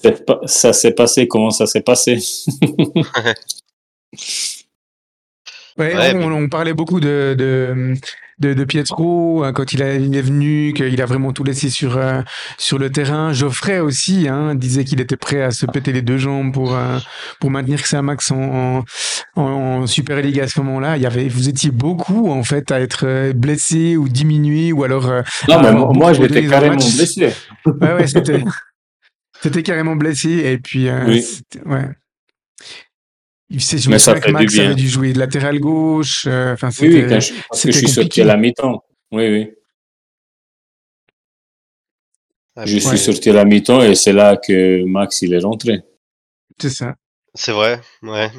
[0.00, 2.18] c'est pas- ça s'est passé comment ça s'est passé.
[5.76, 7.94] Ouais, Ouais, on, on parlait beaucoup de, de,
[8.40, 11.70] de, de Pietro hein, quand il, a- il est venu, qu'il a vraiment tout laissé
[11.70, 12.22] sur, euh,
[12.56, 13.32] sur le terrain.
[13.32, 16.98] Geoffrey aussi hein, disait qu'il était prêt à se péter les deux jambes pour, euh,
[17.40, 18.84] pour maintenir Xamax en,
[19.36, 20.96] en, en Super League à ce moment-là.
[20.96, 24.84] Il y avait, vous étiez beaucoup en fait à être euh, blessé ou diminué ou
[24.84, 25.08] alors.
[25.08, 27.32] euh, Non, mais moi, moi, dans le carrément blessé.
[27.66, 28.42] Ouais, ouais, c'était.
[29.40, 30.88] C'était carrément blessé et puis.
[30.88, 31.24] euh, Oui.
[31.66, 31.88] ouais.
[33.50, 34.64] Il sait, je Mais ça fait du Max bien.
[34.66, 36.26] avait dû jouer de latéral gauche.
[36.26, 38.84] euh, Enfin, Oui, oui, quand je, parce que je suis sorti à la mi-temps.
[39.10, 39.50] Oui, oui.
[42.56, 45.80] Ah, Je suis sorti à la mi-temps et c'est là que Max, il est rentré.
[46.60, 46.94] C'est ça.
[47.34, 48.30] C'est vrai, ouais.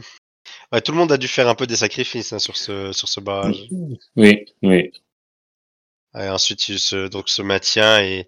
[0.71, 3.07] Ouais, tout le monde a dû faire un peu des sacrifices hein, sur ce sur
[3.07, 3.67] ce barrage.
[4.15, 4.91] Oui, oui.
[6.17, 8.27] Et ensuite, il ce, donc ce maintien et,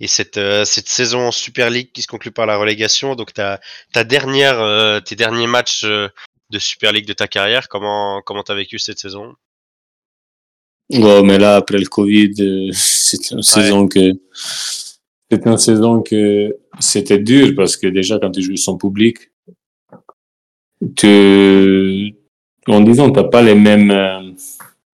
[0.00, 3.14] et cette, euh, cette saison en Super League qui se conclut par la relégation.
[3.14, 3.58] Donc, ta,
[3.92, 6.08] ta dernière, euh, tes derniers matchs euh,
[6.50, 9.34] de Super League de ta carrière, comment comment t'as vécu cette saison?
[10.90, 14.12] Bon, mais là, après le Covid, euh, c'était une saison que,
[15.30, 19.30] c'était une saison que c'était dur parce que déjà, quand tu joues sans public,
[20.96, 22.14] tu,
[22.66, 24.32] en disant, t'as pas les mêmes, euh,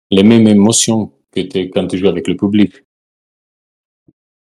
[0.10, 2.84] les mêmes émotions que t'es quand tu joues avec le public.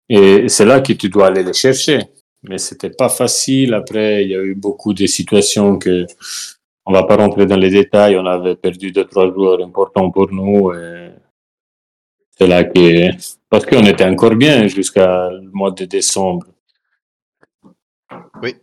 [0.09, 1.99] Et c'est là que tu dois aller les chercher.
[2.43, 3.73] Mais c'était pas facile.
[3.73, 6.05] Après, il y a eu beaucoup de situations que,
[6.85, 8.17] on va pas rentrer dans les détails.
[8.17, 10.71] On avait perdu deux, trois joueurs importants pour nous.
[12.37, 13.09] C'est là que,
[13.49, 16.45] parce qu'on était encore bien jusqu'à le mois de décembre.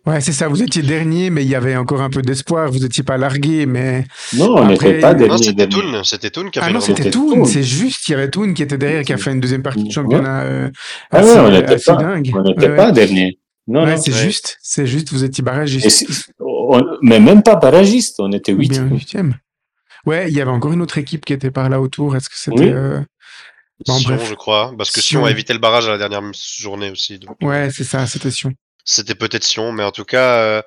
[0.07, 0.49] Ouais, c'est ça.
[0.49, 2.71] Vous étiez dernier, mais il y avait encore un peu d'espoir.
[2.71, 4.05] Vous étiez pas largué, mais.
[4.35, 5.39] Non, on Après- n'était pas Non, dernier.
[5.45, 5.93] c'était dernier.
[5.93, 7.11] Toon, c'était Toon qui a Ah fait non, une c'était.
[7.11, 7.45] Toon.
[7.45, 9.85] C'est juste, il y avait Toon qui était derrière, qui a fait une deuxième partie
[9.85, 10.71] de championnat euh,
[11.11, 12.31] Ah assez, ouais, on euh, n'était pas, dingue.
[12.35, 12.93] on n'était Ouais, pas ouais.
[12.93, 13.39] dernier.
[13.67, 14.03] Non, Ouais, non.
[14.03, 14.19] c'est Ouais.
[14.23, 16.31] juste, c'est juste, vous étiez barragiste.
[16.41, 18.69] on- mais même pas barragiste, on était Ou huit.
[18.71, 19.35] bien huitième.
[20.07, 22.15] Ouais, il y avait encore une autre équipe qui était par là autour.
[22.15, 22.61] Est-ce que c'était.
[22.65, 22.69] Oui.
[22.73, 23.01] euh,
[23.89, 24.29] Bon, Sion, bref.
[24.31, 25.21] je crois, parce que Sion.
[25.21, 26.23] Sion a évité le barrage à la dernière
[26.59, 27.19] journée aussi.
[27.19, 27.37] donc.
[27.43, 28.53] Ouais, c'est ça, c'était Sion.
[28.85, 30.63] C'était peut-être Sion, mais en tout cas, euh,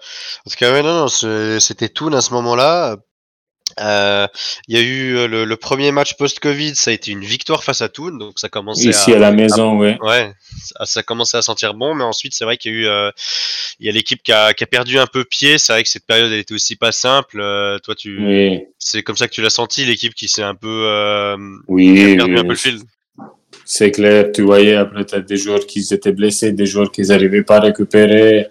[0.46, 2.98] en tout cas, ouais, non, non, c'était Toon à ce moment-là.
[3.82, 4.26] Euh,
[4.68, 7.64] Il y a eu euh, le, le premier match post-Covid, ça a été une victoire
[7.64, 9.98] face à Toon, donc ça commençait Ici à, à la maison, ouais.
[10.02, 10.34] ouais,
[10.64, 13.12] ça, ça commençait à sentir bon, mais ensuite c'est vrai qu'il y a eu, euh,
[13.80, 15.58] il y a l'équipe qui a, qui a perdu un peu pied.
[15.60, 17.40] C'est vrai que cette période elle était aussi pas simple.
[17.40, 20.56] Euh, toi, tu, Oui, c'est comme ça que tu l'as senti, l'équipe qui s'est un
[20.56, 21.36] peu,
[21.68, 22.40] oui, qui a perdu oui.
[22.40, 22.80] un peu le fil.
[23.66, 27.44] C'est clair, tu voyais après t'as des joueurs qui étaient blessés, des joueurs qui n'arrivaient
[27.44, 28.48] pas à récupérer.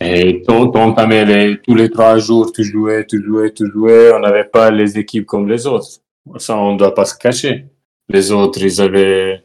[0.00, 4.12] Et ton tamé, les, tous les trois jours, tu jouais, tu jouais, tu jouais.
[4.12, 5.88] On n'avait pas les équipes comme les autres.
[6.36, 7.66] Ça, on ne doit pas se cacher.
[8.08, 9.44] Les autres, ils avaient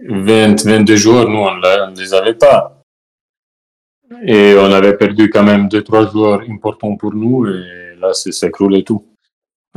[0.00, 1.28] 20, 22 joueurs.
[1.28, 2.82] Nous, on ne les avait pas.
[4.22, 7.46] Et on avait perdu quand même deux, trois joueurs importants pour nous.
[7.46, 9.04] Et là, c'est s'écroulé tout.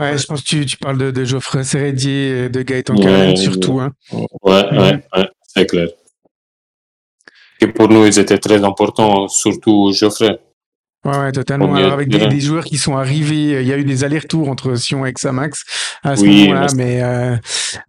[0.01, 3.35] Ouais, je pense que tu, tu parles de, de Geoffrey Serredier et de Gaëtan Ouais,
[3.35, 3.79] surtout.
[3.79, 3.91] Hein.
[4.41, 5.87] Ouais, ouais, ouais, c'est clair.
[7.61, 10.39] Et pour nous, ils étaient très importants, surtout Geoffrey.
[11.05, 11.73] Ouais, ouais, totalement.
[11.75, 14.75] Alors avec des, des joueurs qui sont arrivés, il y a eu des allers-retours entre
[14.75, 15.63] Sion et Xamax
[16.03, 17.37] à ce Oui, moment-là, mais mais euh,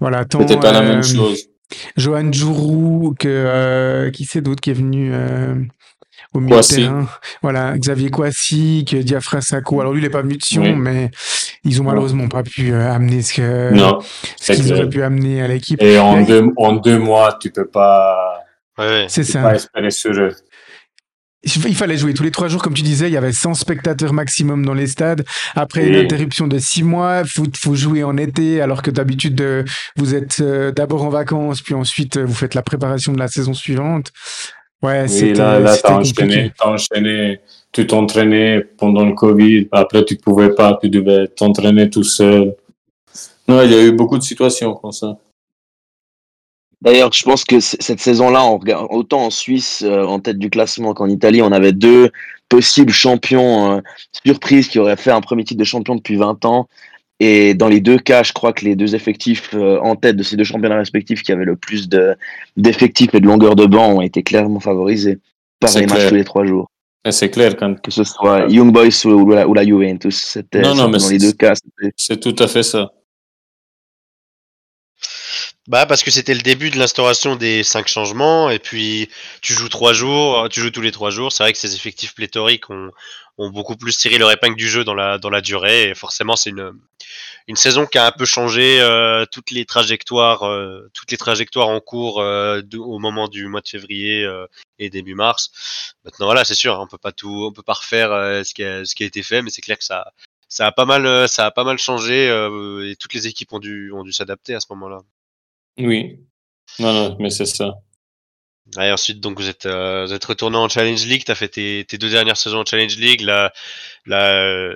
[0.01, 1.49] voilà, tant C'était pas la même euh, chose.
[1.97, 5.55] Johan Jourou que euh, qui c'est d'autre qui est venu euh,
[6.35, 7.09] au milieu de terrain?
[7.43, 9.81] Voilà, Xavier Kouassi, que Diafra Sako.
[9.81, 10.75] Alors lui, il est pas venu de Sion, Oui.
[10.75, 11.11] mais
[11.65, 14.07] ils ont malheureusement pas pu euh, amener ce que Non, ce
[14.39, 15.81] c'est qu'ils auraient pu amener à l'équipe.
[15.83, 18.43] Et en deux, en deux mois, tu peux pas,
[18.79, 19.07] Ouais.
[19.09, 19.43] C'est ça.
[19.43, 20.33] pas espérer sur eux.
[21.45, 24.13] Il fallait jouer tous les trois jours, comme tu disais, il y avait 100 spectateurs
[24.13, 25.25] maximum dans les stades.
[25.57, 29.65] Après une interruption de six mois, faut, faut jouer en été, alors que d'habitude, euh,
[29.97, 33.55] vous êtes euh, d'abord en vacances, puis ensuite, vous faites la préparation de la saison
[33.55, 34.13] suivante.
[34.83, 37.41] Ouais, Oui, c'était là, là, t'as enchaîné, t'as enchaîné,
[37.73, 42.55] tu t'entraînais pendant le Covid, après tu pouvais pas, tu devais t'entraîner tout seul.
[43.49, 45.19] Non, il y a eu beaucoup de situations comme ça.
[46.81, 50.51] D'ailleurs, je pense que cette saison-là, on regarde- autant en Suisse, euh, en tête du
[50.51, 52.11] classement qu'en Italie, on avait deux
[52.49, 53.81] possibles champions euh,
[54.27, 56.69] surprises qui auraient fait un premier titre de champion depuis 20 ans.
[57.21, 60.25] Et dans les deux cas, je crois que les deux effectifs euh, en tête de
[60.25, 62.17] ces deux championnats respectifs qui avaient le plus de-
[62.57, 65.21] d'effectifs et de longueur de banc ont été clairement favorisés
[65.61, 66.69] par les matchs tous les trois jours.
[67.05, 70.17] Et c'est clair quand, Que ce soit Young Boys ou, la, ou la Juventus.
[70.17, 71.55] C'était Non, non, c'était mais dans les deux cas.
[71.97, 72.91] c'est tout à fait ça.
[75.69, 79.09] Bah parce que c'était le début de l'instauration des cinq changements et puis
[79.43, 81.31] tu joues trois jours, tu joues tous les trois jours.
[81.31, 82.91] C'est vrai que ces effectifs pléthoriques ont,
[83.39, 86.37] ont beaucoup plus tiré leur épingle du jeu dans la dans la durée et forcément
[86.37, 86.73] c'est une
[87.49, 91.69] une saison qui a un peu changé euh, toutes les trajectoires euh, toutes les trajectoires
[91.69, 94.29] en cours euh, au moment du mois de février
[94.79, 95.95] et début mars.
[96.05, 98.11] Maintenant voilà c'est sûr on peut pas tout on peut pas refaire
[98.45, 100.13] ce qui a ce qui a été fait mais c'est clair que ça
[100.49, 103.93] ça a pas mal ça a pas mal changé et toutes les équipes ont dû
[103.93, 105.01] ont dû s'adapter à ce moment-là.
[105.79, 106.19] Oui.
[106.79, 107.75] Non, non, mais c'est ça.
[108.81, 111.25] Et ensuite, donc, vous êtes, euh, vous êtes retourné en Challenge League.
[111.25, 113.21] Tu as fait tes, tes deux dernières saisons en Challenge League.
[113.23, 113.53] La,
[114.07, 114.75] la,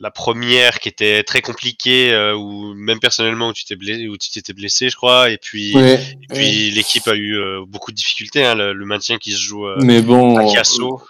[0.00, 4.16] la première qui était très compliquée, euh, ou même personnellement, où tu t'es blessé, où
[4.16, 5.30] tu t'étais blessé, je crois.
[5.30, 5.98] Et puis, et
[6.32, 8.44] puis l'équipe a eu euh, beaucoup de difficultés.
[8.44, 11.02] Hein, le, le maintien qui se joue euh, Mais bon, à Casso.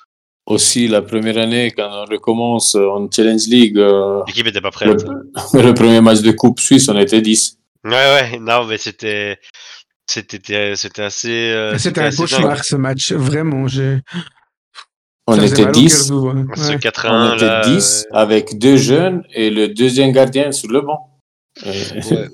[0.47, 5.05] aussi la première année, quand on recommence en Challenge League, euh, L'équipe était pas prête.
[5.53, 7.59] le, le premier match de Coupe Suisse, on était 10.
[7.85, 9.39] Ouais, ouais, non, mais c'était.
[10.09, 11.51] C'était c'était assez.
[11.51, 13.67] euh, C'était un cauchemar ce match, vraiment.
[13.69, 14.01] j'ai-
[15.27, 16.09] On Ça était mal au 10.
[16.09, 16.47] cœur, hein.
[16.57, 16.79] Ce Ouais.
[16.79, 21.19] 4-1, On était là, 10 avec deux jeunes et le deuxième gardien sur le banc.
[21.67, 22.29] Euh, ouais.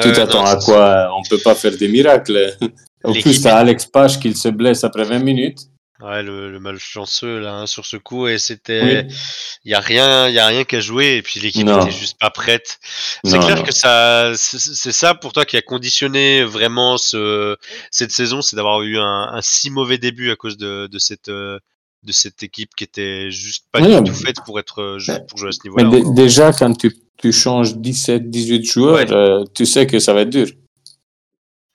[0.00, 1.10] Tu Ouais, t'attends non, à quoi?
[1.18, 2.56] On peut pas faire des miracles.
[3.04, 5.58] En L'équipe plus, t'as Alex Page qui se blesse après 20 minutes.
[6.02, 9.14] Ouais, le, le malchanceux là hein, sur ce coup et c'était Oui.
[9.64, 11.82] il y a rien il y a rien qu'à jouer et puis l'équipe Non.
[11.82, 12.80] était juste pas prête.
[13.24, 13.62] C'est clair non.
[13.62, 17.56] que ça c'est ça pour toi qui a conditionné vraiment ce
[17.92, 21.28] cette saison, c'est d'avoir eu un, un si mauvais début à cause de, de cette
[21.28, 21.58] euh,
[22.02, 25.38] de cette équipe qui était juste pas Oui, du tout faite pour être euh, pour
[25.38, 25.88] jouer à ce niveau-là.
[25.88, 29.12] dé- déjà, quand tu, tu changes 17, 18 joueurs, Ouais.
[29.12, 30.48] euh, tu sais que ça va être dur.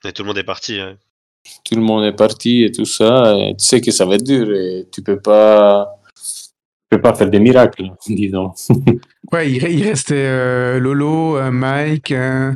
[0.04, 0.78] Et tout le monde est parti.
[0.80, 0.98] hein.
[1.64, 3.34] Tout le monde est parti et tout ça.
[3.38, 7.14] et tu sais que ça va être dur et tu peux pas, tu peux pas
[7.14, 8.52] faire des miracles, disons.
[9.30, 12.54] Ouais, il, re- il restait euh, Lolo, euh, Mike, euh,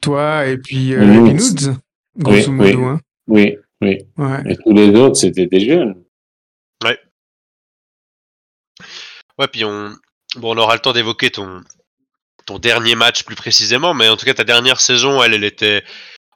[0.00, 1.26] toi et puis, euh, Nudes.
[1.26, 1.76] et puis Nudes,
[2.16, 2.78] grosso Oui, modo.
[2.78, 2.84] oui.
[2.86, 3.00] Hein.
[3.26, 3.98] Oui, oui.
[4.16, 4.52] Ouais.
[4.52, 6.02] Et tous les autres, c'était des jeunes.
[9.38, 9.90] Ouais, puis on
[10.36, 11.60] bon on aura le temps d'évoquer ton
[12.46, 15.82] ton dernier match plus précisément, mais en tout cas ta dernière saison, elle, elle était,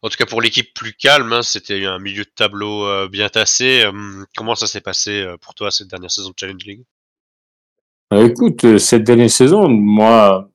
[0.02, 3.28] en tout cas pour l'équipe plus calme, hein, c'était un milieu de tableau euh, bien
[3.28, 3.84] tassé.
[3.86, 6.84] Hum, comment ça s'est passé euh, pour toi cette dernière saison de Challenge League?
[8.12, 10.48] Euh, écoute, euh, cette dernière saison, moi,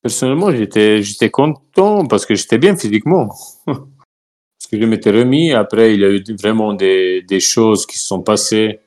[0.00, 3.28] personnellement, j'étais, content parce que j'étais bien physiquement.
[3.66, 5.52] parce que je m'étais remis.
[5.52, 8.80] Après, il y a eu vraiment des, choses qui se sont passées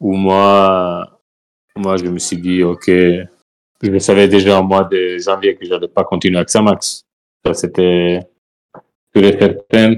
[0.00, 1.20] où moi,
[1.76, 5.88] moi, je me suis dit, OK, je savais déjà au mois de janvier que j'allais
[5.88, 7.04] pas continuer avec Samax.
[7.44, 8.20] Ça, c'était
[9.14, 9.96] sûr et certain.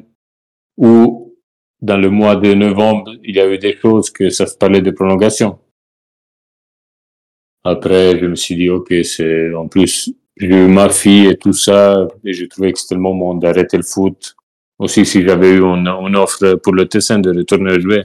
[0.76, 1.36] Ou
[1.80, 4.82] dans le mois de novembre, il y a eu des choses que ça se parlait
[4.82, 5.58] de prolongation.
[7.64, 11.52] Après, je me suis dit, OK, c'est, en plus, j'ai eu ma fille et tout
[11.52, 14.34] ça, et j'ai trouvé que c'était le moment d'arrêter le foot.
[14.78, 18.04] Aussi, si j'avais eu une, une offre pour le Tessin de retourner jouer.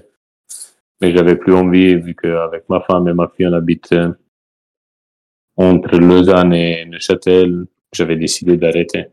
[1.02, 4.12] Mais j'avais plus envie, vu qu'avec ma femme et ma fille, on habite euh,
[5.58, 9.06] entre Lausanne et Neuchâtel, j'avais décidé d'arrêter.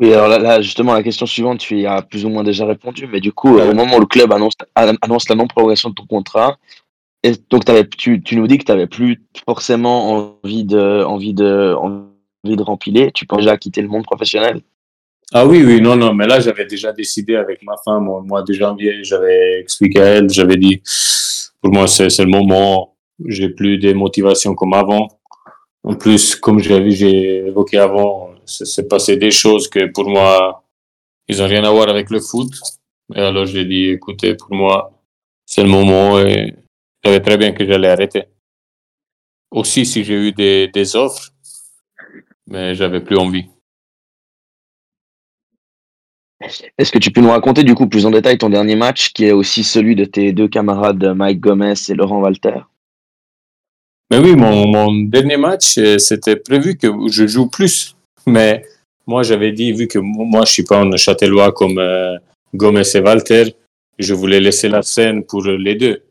[0.00, 2.66] Oui, alors là, là, justement, la question suivante, tu y as plus ou moins déjà
[2.66, 5.90] répondu, mais du coup, euh, au moment où le club annonce, an- annonce la non-prolongation
[5.90, 6.58] de ton contrat,
[7.22, 7.64] et donc
[7.96, 12.62] tu, tu nous dis que tu n'avais plus forcément envie de, envie, de, envie de
[12.62, 14.62] rempiler, tu penses déjà quitter le monde professionnel?
[15.32, 18.42] Ah oui, oui, non, non, mais là, j'avais déjà décidé avec ma femme au mois
[18.42, 20.80] de janvier, j'avais expliqué à elle, j'avais dit,
[21.60, 22.94] pour moi, c'est le moment,
[23.26, 25.08] j'ai plus de motivation comme avant.
[25.84, 30.64] En plus, comme j'avais j'ai évoqué avant, c'est c'est passé des choses que pour moi,
[31.28, 32.50] ils ont rien à voir avec le foot.
[33.14, 34.92] Et alors, j'ai dit, écoutez, pour moi,
[35.46, 36.54] c'est le moment et
[37.02, 38.24] je savais très bien que j'allais arrêter.
[39.50, 41.30] Aussi, si j'ai eu des, des offres,
[42.46, 43.46] mais j'avais plus envie.
[46.78, 49.24] Est-ce que tu peux nous raconter du coup plus en détail ton dernier match, qui
[49.24, 52.60] est aussi celui de tes deux camarades Mike Gomez et Laurent Walter?
[54.10, 57.94] Mais oui, mon, mon dernier match, euh, c'était prévu que je joue plus.
[58.28, 58.64] Mais
[59.06, 62.16] moi, j'avais dit, vu que moi, je suis pas un châtellois comme euh,
[62.54, 63.44] Gomez et Walter,
[63.98, 66.02] je voulais laisser la scène pour les deux.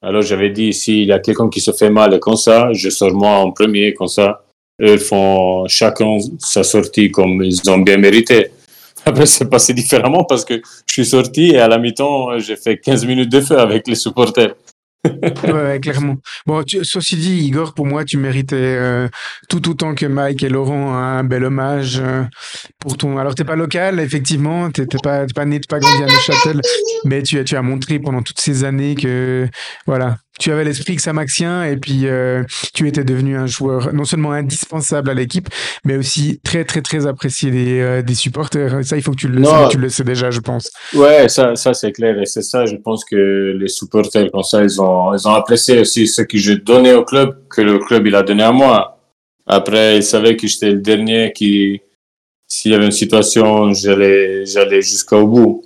[0.00, 3.12] Alors, j'avais dit, s'il y a quelqu'un qui se fait mal comme ça, je sors
[3.12, 4.44] moi en premier, comme ça.
[4.80, 8.48] Eux font chacun sa sortie comme ils ont bien mérité.
[9.04, 12.78] Après, c'est passé différemment parce que je suis sorti et à la mi-temps, j'ai fait
[12.78, 14.54] 15 minutes de feu avec les supporters.
[15.04, 16.16] Ouais, clairement.
[16.46, 19.08] Bon, tu, ceci dit, Igor, pour moi, tu méritais euh,
[19.48, 22.22] tout autant que Mike et Laurent un bel hommage euh,
[22.78, 23.18] pour ton.
[23.18, 26.60] Alors, t'es pas local, effectivement, t'es pas, t'es pas né, t'es pas grandi à Neuchâtel,
[27.04, 29.48] mais tu, tu as montré pendant toutes ces années que,
[29.86, 32.42] voilà, tu avais l'esprit Xamaxien et puis euh,
[32.74, 35.48] tu étais devenu un joueur non seulement indispensable à l'équipe,
[35.84, 38.84] mais aussi très, très, très apprécié des, euh, des supporters.
[38.84, 39.68] Ça, il faut que tu le, Non.
[39.68, 40.70] tu le sais déjà, je pense.
[40.94, 42.18] Ouais, ça, ça c'est clair.
[42.18, 45.78] Et c'est ça, je pense que les supporters, comme ça, ils ont, ils ont apprécié
[45.80, 48.98] aussi ce que je donnais au club, que le club, il a donné à moi.
[49.46, 51.80] Après, ils savaient que j'étais le dernier qui,
[52.46, 55.64] s'il y avait une situation, j'allais, j'allais jusqu'au bout.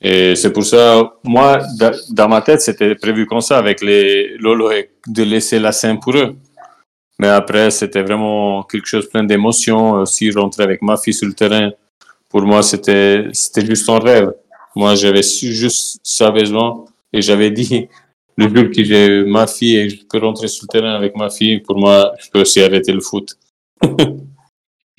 [0.00, 4.36] Et c'est pour ça, moi, da- dans ma tête, c'était prévu comme ça avec les
[4.38, 6.36] Lolo et de laisser la scène pour eux.
[7.18, 9.92] Mais après, c'était vraiment quelque chose plein d'émotions.
[9.92, 11.72] Aussi, rentrer avec ma fille sur le terrain.
[12.28, 14.32] Pour moi, c'était, juste un rêve.
[14.76, 16.84] Moi, j'avais juste ça besoin.
[17.12, 17.88] Et j'avais dit,
[18.36, 21.28] le jour que j'ai ma fille et je peux rentrer sur le terrain avec ma
[21.28, 23.36] fille, pour moi, je peux aussi arrêter le foot.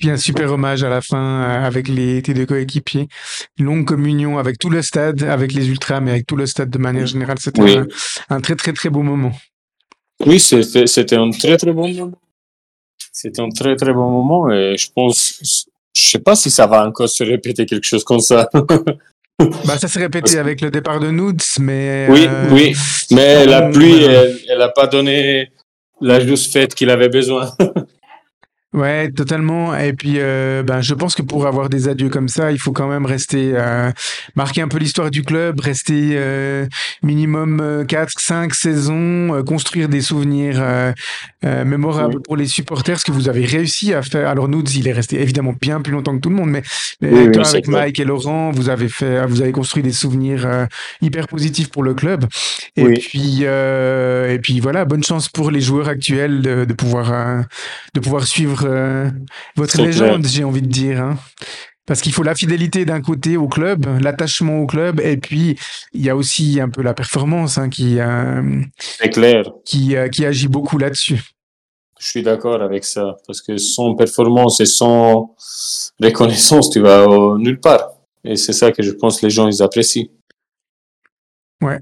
[0.00, 3.06] Puis un super hommage à la fin euh, avec les, tes deux coéquipiers.
[3.58, 6.70] Une longue communion avec tout le stade, avec les ultras, mais avec tout le stade
[6.70, 7.36] de manière générale.
[7.38, 7.76] C'était Oui.
[7.76, 7.86] un,
[8.36, 9.32] un très très très beau moment.
[10.24, 12.18] Oui, c'était c'était un très très bon moment.
[13.12, 16.86] C'était un très très bon moment et je pense, je sais pas si ça va
[16.86, 18.48] encore se répéter quelque chose comme ça.
[19.64, 22.06] Bah, ça s'est répété avec le départ de Noods, mais.
[22.10, 22.74] Oui, euh, oui,
[23.10, 25.50] mais la pluie, elle, elle a pas donné
[26.02, 27.50] la juste fête qu'il avait besoin.
[28.72, 29.76] Ouais, totalement.
[29.76, 32.70] Et puis, euh, ben, je pense que pour avoir des adieux comme ça, il faut
[32.70, 33.90] quand même rester, euh,
[34.36, 36.66] marquer un peu l'histoire du club, rester euh,
[37.02, 40.92] minimum euh, 4, 5 saisons, euh, construire des souvenirs euh,
[41.44, 44.28] euh, mémorables pour les supporters, ce que vous avez réussi à faire.
[44.28, 46.62] Alors, Noods, il est resté évidemment bien plus longtemps que tout le monde, mais,
[47.00, 47.66] mais Oui, oui, toi, avec.
[47.66, 50.66] Mike et Laurent, vous avez fait, vous avez construit des souvenirs euh,
[51.02, 52.24] hyper positifs pour le club.
[52.76, 57.12] Et puis, euh, et puis voilà, bonne chance pour les joueurs actuels de, de pouvoir,
[57.12, 57.40] euh,
[57.94, 59.10] de pouvoir suivre euh,
[59.56, 61.00] votre C'est légende, j'ai envie de dire.
[61.02, 61.18] hein.
[61.86, 65.58] Parce qu'il faut la fidélité d'un côté au club, l'attachement au club, et puis
[65.92, 69.50] il y a aussi un peu la performance hein, qui, euh, C'est clair.
[69.64, 71.20] qui, euh, qui agit beaucoup là-dessus.
[71.98, 75.34] Je suis d'accord avec ça parce que sans performance et sans
[76.00, 77.90] reconnaissance, tu vas euh, nulle part.
[78.24, 80.06] Et c'est ça que je pense que les gens ils apprécient.
[81.62, 81.78] Ouais.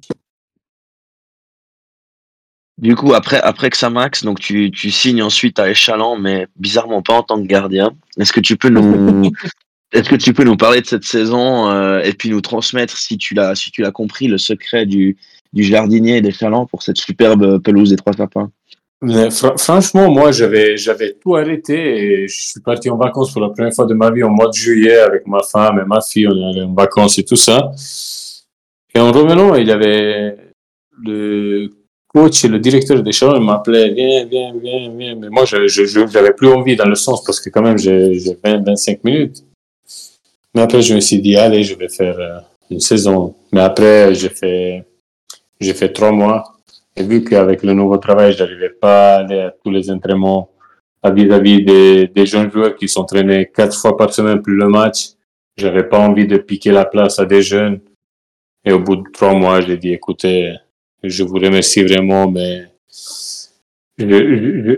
[2.78, 7.14] Du coup, après, après Xamax, donc tu, tu signes ensuite à Échalant, mais bizarrement pas
[7.14, 7.90] en tant que gardien.
[8.18, 9.30] Est-ce que tu peux nous,
[9.92, 13.18] est-ce que tu peux nous parler de cette saison euh, et puis nous transmettre, si
[13.18, 15.16] tu l'as, si tu l'as compris, le secret du,
[15.52, 18.50] du jardinier d'Échalant pour cette superbe pelouse des Trois Sapins?
[19.02, 23.42] Mais fr- franchement, moi, j'avais, j'avais tout arrêté et je suis parti en vacances pour
[23.42, 26.00] la première fois de ma vie au mois de juillet avec ma femme et ma
[26.00, 26.28] fille.
[26.28, 27.72] On est allé en vacances et tout ça.
[28.94, 30.36] Et en revenant, il y avait
[31.00, 31.70] le
[32.18, 35.14] coach et le directeur des champs, il m'appelait, viens, viens, viens, viens.
[35.20, 35.66] Mais moi, je,
[36.14, 39.44] j'avais plus envie dans le sens parce que quand même, j'ai, j'ai 20, 25 minutes.
[40.54, 42.38] Mais après, je me suis dit, allez, je vais faire euh,
[42.70, 43.34] une saison.
[43.52, 44.84] Mais après, j'ai fait,
[45.60, 46.42] j'ai fait trois mois.
[46.96, 50.50] Et vu qu'avec le nouveau travail, je n'arrivais pas à aller à tous les entraînements
[51.04, 55.10] vis-à-vis des, des jeunes joueurs qui s'entraînaient quatre fois par semaine plus le match,
[55.56, 57.80] j'avais pas envie de piquer la place à des jeunes.
[58.64, 60.54] Et au bout de trois mois, j'ai dit, écoutez,
[61.08, 62.66] je vous remercie vraiment, mais
[63.98, 64.76] je,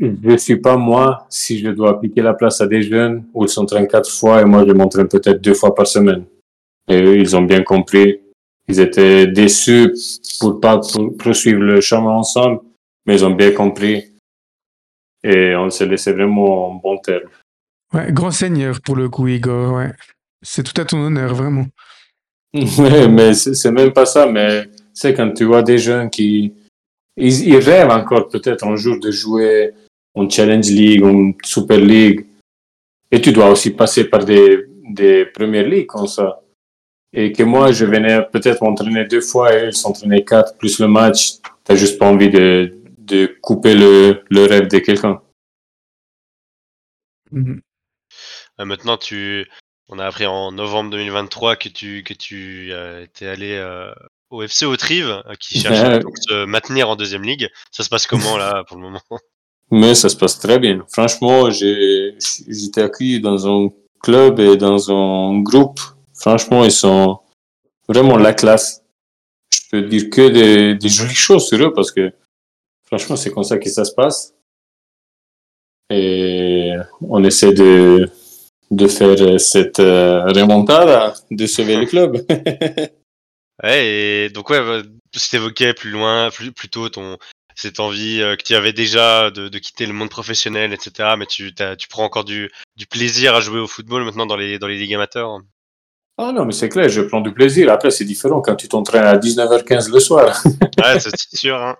[0.00, 3.48] je suis pas moi si je dois piquer la place à des jeunes où ils
[3.48, 6.24] s'entraînent quatre fois et moi je m'entraîne peut-être deux fois par semaine.
[6.88, 8.20] Et eux, ils ont bien compris.
[8.68, 9.92] Ils étaient déçus
[10.38, 12.60] pour pas pour- poursuivre le chemin ensemble,
[13.06, 14.04] mais ils ont bien compris.
[15.22, 17.28] Et on s'est laissé vraiment en bon terme.
[17.92, 19.74] Ouais, grand seigneur pour le coup, Igor.
[19.74, 19.92] Ouais.
[20.42, 21.66] C'est tout à ton honneur, vraiment.
[22.54, 26.52] Mais c'est même pas ça, mais c'est quand tu vois des jeunes qui,
[27.16, 29.72] ils, ils rêvent encore peut-être un jour de jouer
[30.14, 32.26] en Challenge League, en Super League,
[33.10, 36.40] et tu dois aussi passer par des, des premières ligues comme ça.
[37.12, 40.86] Et que moi, je venais peut-être m'entraîner deux fois et ils s'entraînaient quatre, plus le
[40.86, 45.20] match, t'as juste pas envie de, de couper le, le rêve de quelqu'un.
[47.32, 47.60] Mhm.
[48.60, 49.48] Euh, maintenant, tu,
[49.88, 53.92] on a appris en novembre 2023 que tu, que tu euh, étais allé euh,
[54.30, 57.48] au FC Autrive, euh, qui cherche à donc se maintenir en deuxième ligue.
[57.70, 59.02] Ça se passe comment là pour le moment?
[59.70, 60.84] Mais ça se passe très bien.
[60.90, 62.16] Franchement, j'ai
[62.48, 63.68] j'étais accueilli dans un
[64.02, 65.80] club et dans un groupe.
[66.14, 67.18] Franchement, ils sont
[67.88, 68.82] vraiment la classe.
[69.52, 72.12] Je peux dire que des, des jolies choses sur eux parce que
[72.84, 74.34] franchement, c'est comme ça que ça se passe.
[75.90, 78.08] Et on essaie de,
[78.70, 82.24] de faire cette euh, remontada, de sauver le club.
[83.62, 84.82] Ouais, et donc ouais, euh,
[85.14, 87.18] je t'évoquais plus loin, plus, plus tôt ton
[87.56, 91.10] cette envie euh, que tu avais déjà de, de quitter le monde professionnel, etc.
[91.18, 94.58] Mais tu, tu prends encore du, du plaisir à jouer au football maintenant dans les,
[94.58, 95.40] dans les ligues amateurs.
[96.16, 97.70] Ah non, mais c'est clair, je prends du plaisir.
[97.72, 100.42] Après, c'est différent quand tu t'entraînes à 19h15 le soir.
[100.78, 101.56] Ouais, c'est sûr.
[101.56, 101.76] Hein.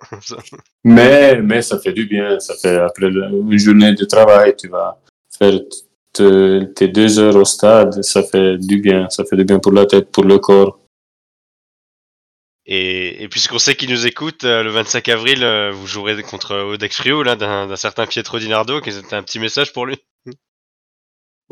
[0.84, 2.38] Mais, mais ça fait du bien.
[2.40, 4.98] Ça fait après une journée de travail, tu vas
[5.38, 5.58] faire
[6.12, 8.02] te- tes deux heures au stade.
[8.02, 9.08] Ça fait du bien.
[9.08, 10.78] Ça fait du bien pour la tête, pour le corps.
[12.72, 16.96] Et, puisqu'on sait qu'ils nous écoutent, euh, le 25 avril, euh, vous jouerez contre Odex
[16.96, 19.96] Frio, là, d'un d'un certain Pietro Di Nardo, qui c'était un petit message pour lui.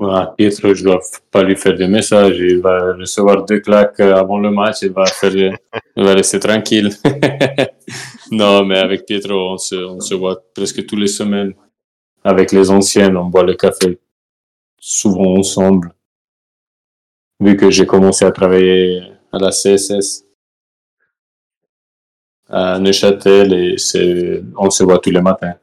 [0.01, 1.01] Voilà, Pietro, je dois
[1.33, 2.39] pas lui faire de messages.
[2.39, 4.77] Il va recevoir deux claques euh, avant le match.
[4.83, 6.91] Il va il va rester tranquille.
[8.31, 11.53] non, mais avec Pietro, on se, on se voit presque tous les semaines.
[12.23, 13.99] Avec les anciennes, on boit le café
[14.79, 15.93] souvent ensemble.
[17.41, 20.28] Vu que j'ai commencé à travailler à la CSS
[22.49, 25.55] à Neuchâtel et c'est, on se voit tous les matins.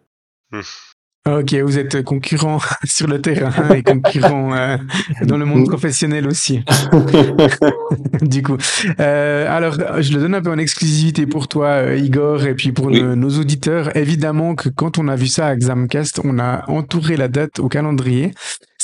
[1.28, 4.78] Ok, vous êtes concurrent sur le terrain et concurrent euh,
[5.24, 6.64] dans le monde professionnel aussi.
[8.22, 8.58] du coup,
[9.00, 12.72] euh, alors je le donne un peu en exclusivité pour toi, euh, Igor, et puis
[12.72, 13.02] pour Oui.
[13.02, 13.98] nos, nos auditeurs.
[13.98, 17.70] Évidemment que quand on a vu ça à Examcast, on a entouré la date au
[17.70, 18.32] calendrier.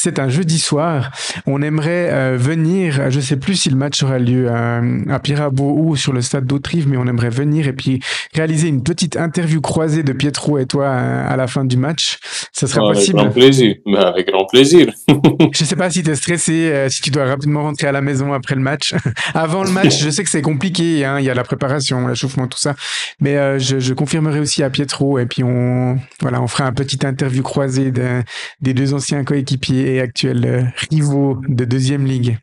[0.04, 1.12] C'est un jeudi soir.
[1.46, 3.12] On aimerait euh, venir.
[3.12, 6.48] Je sais plus si le match aura lieu à, à Pirabo ou sur le stade
[6.48, 8.00] d'Autrive, mais on aimerait venir et puis
[8.34, 12.18] réaliser une petite interview croisée de Pietro et toi euh, à la fin du match.
[12.52, 13.18] Ça sera avec possible.
[13.20, 13.76] grand plaisir.
[13.86, 14.92] Mais avec grand plaisir.
[15.54, 18.02] Je sais pas si tu es stressé, euh, si tu dois rapidement rentrer à la
[18.02, 18.96] maison après le match.
[19.36, 22.48] Avant le match, je sais que c'est compliqué, hein, il y a la préparation, l'échauffement,
[22.48, 22.74] tout ça.
[23.20, 26.74] Mais euh, je, je confirmerai aussi à Pietro et puis on, voilà, on fera un
[26.74, 28.24] petit interview croisé de-
[28.62, 32.38] des deux anciens coéquipiers et actuels euh, rivaux de deuxième ligue.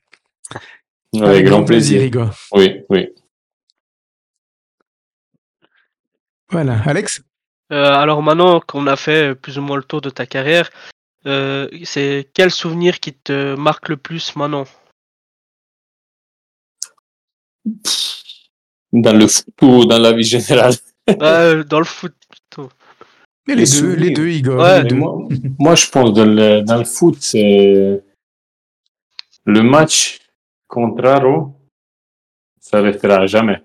[1.20, 2.10] Avec grand plaisir.
[2.52, 3.08] Oui, oui.
[6.50, 7.22] Voilà, Alex?
[7.72, 10.70] Euh, alors maintenant qu'on a fait plus ou moins le tour de ta carrière,
[11.26, 14.64] euh, c'est quel souvenir qui te marque le plus maintenant?
[18.92, 20.74] Dans le foot ou dans la vie générale?
[21.10, 22.14] Euh, Dans le foot.
[23.48, 24.58] Mais les, Les deux, les deux, Igor.
[24.60, 24.76] Ouais.
[24.78, 24.96] les Mais deux.
[24.96, 28.02] moi, moi, je pense dans le, dans le foot, c'est
[29.46, 30.18] le match
[30.66, 31.54] contre Aro,
[32.60, 33.62] ça restera à jamais.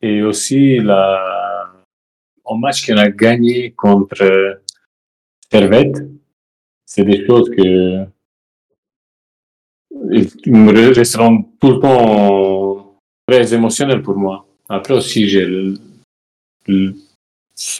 [0.00, 1.74] Et aussi la,
[2.46, 4.62] un match qu'on a gagné contre
[5.52, 5.98] Servette,
[6.86, 8.06] c'est des choses que
[10.44, 14.46] ils me resteront tout le temps très émotionnelles pour moi.
[14.68, 15.46] Après aussi, j'ai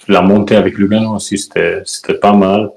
[0.08, 2.70] la montée avec Lugano aussi, c'était, c'était pas mal.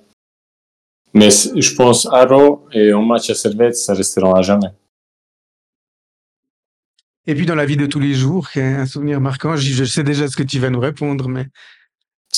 [1.14, 4.70] Mais je pense Aro et un match à Servette, ça resteront à jamais.
[7.26, 10.28] Et puis dans la vie de tous les jours, un souvenir marquant, je sais déjà
[10.28, 11.48] ce que tu vas nous répondre, mais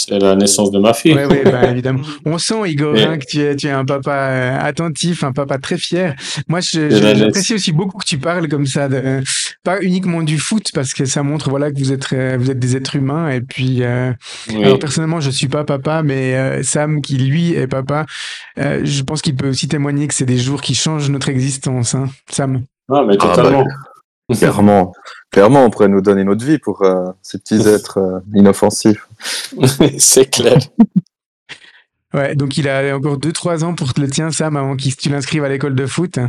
[0.07, 1.13] C'est la naissance de ma fille.
[1.13, 2.01] Ouais, ouais, bah, évidemment.
[2.25, 5.31] On sent, Igor, Mais- hein, que tu es, tu es un papa euh, attentif, un
[5.31, 6.15] papa très fier.
[6.47, 9.21] Moi, j'apprécie aussi beaucoup que tu parles comme ça, de,
[9.63, 12.59] pas uniquement du foot, parce que ça montre, voilà, que vous êtes, euh, vous êtes
[12.59, 13.29] des êtres humains.
[13.29, 14.11] Et puis, euh,
[14.49, 14.63] Oui.
[14.63, 18.05] alors personnellement, je suis pas papa, mais euh, Sam, qui lui est papa,
[18.59, 21.95] euh, je pense qu'il peut aussi témoigner que c'est des jours qui changent notre existence,
[21.95, 22.09] hein.
[22.29, 22.63] Sam.
[22.89, 23.65] Non, mais Ah, bah, totalement.
[24.37, 24.93] Clairement,
[25.31, 29.07] clairement, on pourrait nous donner notre vie pour euh, ces petits êtres euh, inoffensifs.
[29.97, 30.57] c'est clair.
[32.13, 35.43] Ouais, donc il a encore 2-3 ans pour le tien, Sam, avant qu'il tu l'inscrives
[35.43, 36.19] à l'école de foot.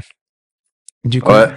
[1.04, 1.48] Du coup, Ouais,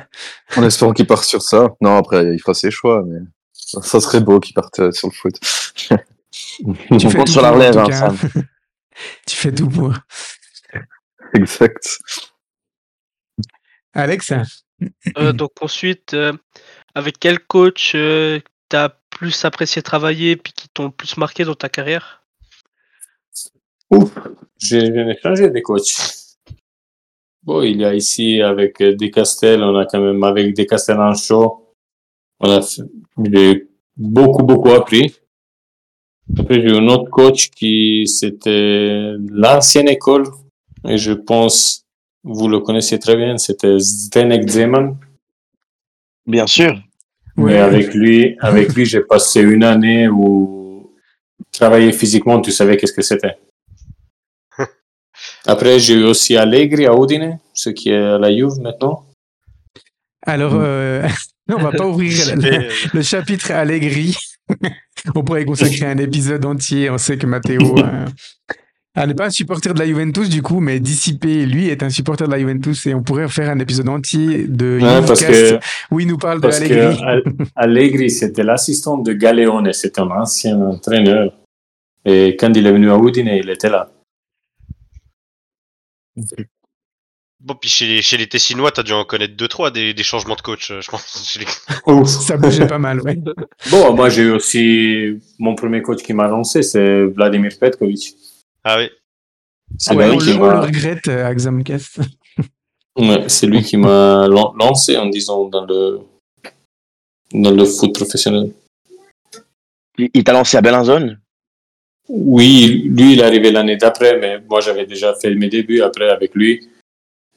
[0.58, 1.70] en espérant qu'il parte sur ça.
[1.80, 3.20] Non, après, il fera ses choix, mais
[3.54, 5.36] ça serait beau qu'il parte euh, sur le foot.
[6.32, 7.92] tu On fais compte tout sur la relève, hein.
[7.92, 8.18] Sam.
[9.28, 9.94] tu fais tout pour.
[11.34, 12.00] Exact.
[13.94, 14.34] Alex?
[15.18, 16.34] Euh, donc ensuite, euh,
[16.94, 18.40] avec quel coach euh,
[18.70, 22.24] t'as plus apprécié travailler puis qui t'ont le plus marqué dans ta carrière?
[23.92, 24.12] Ouf,
[24.58, 24.92] j'ai
[25.22, 25.96] changé de coach.
[27.44, 31.76] Bon, il y a ici avec Descastel, on a quand même avec Descastel en show,
[32.40, 32.62] on a
[33.24, 35.16] j'ai beaucoup beaucoup appris.
[36.40, 40.26] Après j'ai eu un autre coach qui c'était l'ancienne école
[40.88, 41.85] et je pense
[42.26, 44.98] vous le connaissez très bien, c'était Zdenek Zeman.
[46.26, 46.74] Bien sûr.
[47.38, 50.92] Mais avec lui, avec lui, j'ai passé une année où
[51.52, 53.36] travailler physiquement, tu savais qu'est-ce que c'était.
[55.46, 59.06] Après, j'ai eu aussi Allegri à Udine, ce qui est à la Juve maintenant.
[60.26, 61.08] Alors, euh,
[61.50, 64.16] on va pas ouvrir le, le- le chapitre Allegri.
[65.16, 66.90] on pourrait y consacrer un épisode entier.
[66.90, 68.06] On sait que Matteo euh,
[68.96, 71.90] ah, n'est pas un supporter de la Juventus du coup, mais Dissipé, lui, est un
[71.90, 75.60] supporter de la Juventus et on pourrait faire un épisode entier de Ouais, parce que,
[75.92, 76.98] où il nous parle de Allegri.
[76.98, 77.24] que Al-
[77.56, 81.34] Allegri, c'était l'assistant de Galeone, c'était un ancien entraîneur.
[82.06, 83.90] Et quand il est venu à Udine, il était là.
[87.42, 90.04] Bon, puis chez les, chez les Tessinois, t'as dû en connaître deux, trois des, des
[90.04, 91.38] changements de coach, euh, je pense.
[91.40, 93.20] Les- Ça bougeait pas mal, ouais.
[93.70, 98.16] Bon, moi, j'ai eu aussi mon premier coach qui m'a lancé, c'est Vladimir Petkovic.
[98.66, 98.90] Ah oui.
[99.78, 102.00] C'est Ouais, lui on, qui le, on le m'a- regrette euh, à Examcast.
[102.98, 106.00] Ouais, c'est lui qui m'a lan- lancé, en disant, dans le,
[107.34, 108.54] dans le foot professionnel.
[109.98, 111.20] Il, il t'a lancé à Bellinzone
[112.08, 116.10] Oui, lui, il est arrivé l'année d'après, mais moi, j'avais déjà fait mes débuts après
[116.10, 116.70] avec lui.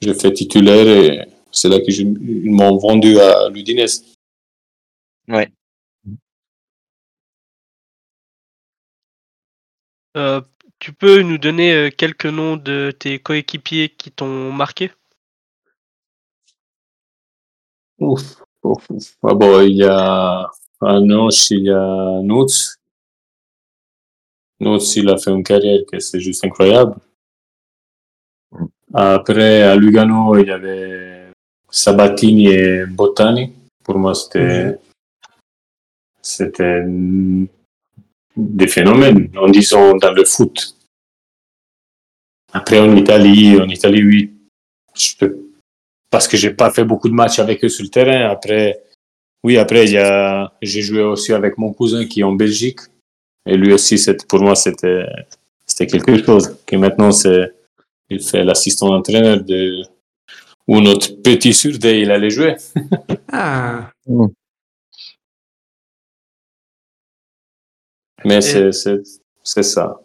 [0.00, 2.14] J'ai fait titulaire et c'est là qu'ils
[2.52, 4.05] m'ont vendu à l'Udinese.
[5.26, 5.50] Ouais.
[10.16, 10.40] Euh,
[10.78, 14.92] Tu peux nous donner euh, quelques noms de tes coéquipiers qui t'ont marqué?
[17.98, 19.16] Ouf, ouf, ouf.
[19.22, 20.48] Ah bon, il y a
[20.80, 22.76] Anoche, il y a Nutz.
[24.60, 26.96] Aussi, il a fait une carrière que c'est juste incroyable.
[28.94, 31.32] Après, à Lugano, il y avait
[31.70, 33.52] Sabatini et Bottani.
[33.84, 34.78] Pour moi, c'était,
[36.22, 36.84] c'était
[38.39, 40.77] des phénomènes, en disant dans le foot.
[42.52, 44.32] Après, en Italie, en Italie, oui,
[44.97, 45.36] je peux,
[46.10, 48.31] parce que j'ai pas fait beaucoup de matchs avec eux sur le terrain.
[48.31, 48.81] Après,
[49.44, 52.81] oui, après, il y a, j'ai joué aussi avec mon cousin qui est en Belgique.
[53.44, 55.05] Et lui aussi, c'était, pour moi, c'était,
[55.66, 56.56] c'était quelque chose.
[56.66, 57.52] Que maintenant, c'est,
[58.09, 59.82] il fait l'assistant entraîneur de,
[60.66, 62.56] où notre petit surdé, il allait jouer.
[63.32, 63.90] Ah,
[68.24, 69.01] Mais c'est, c'est,
[69.43, 70.01] c'est ça.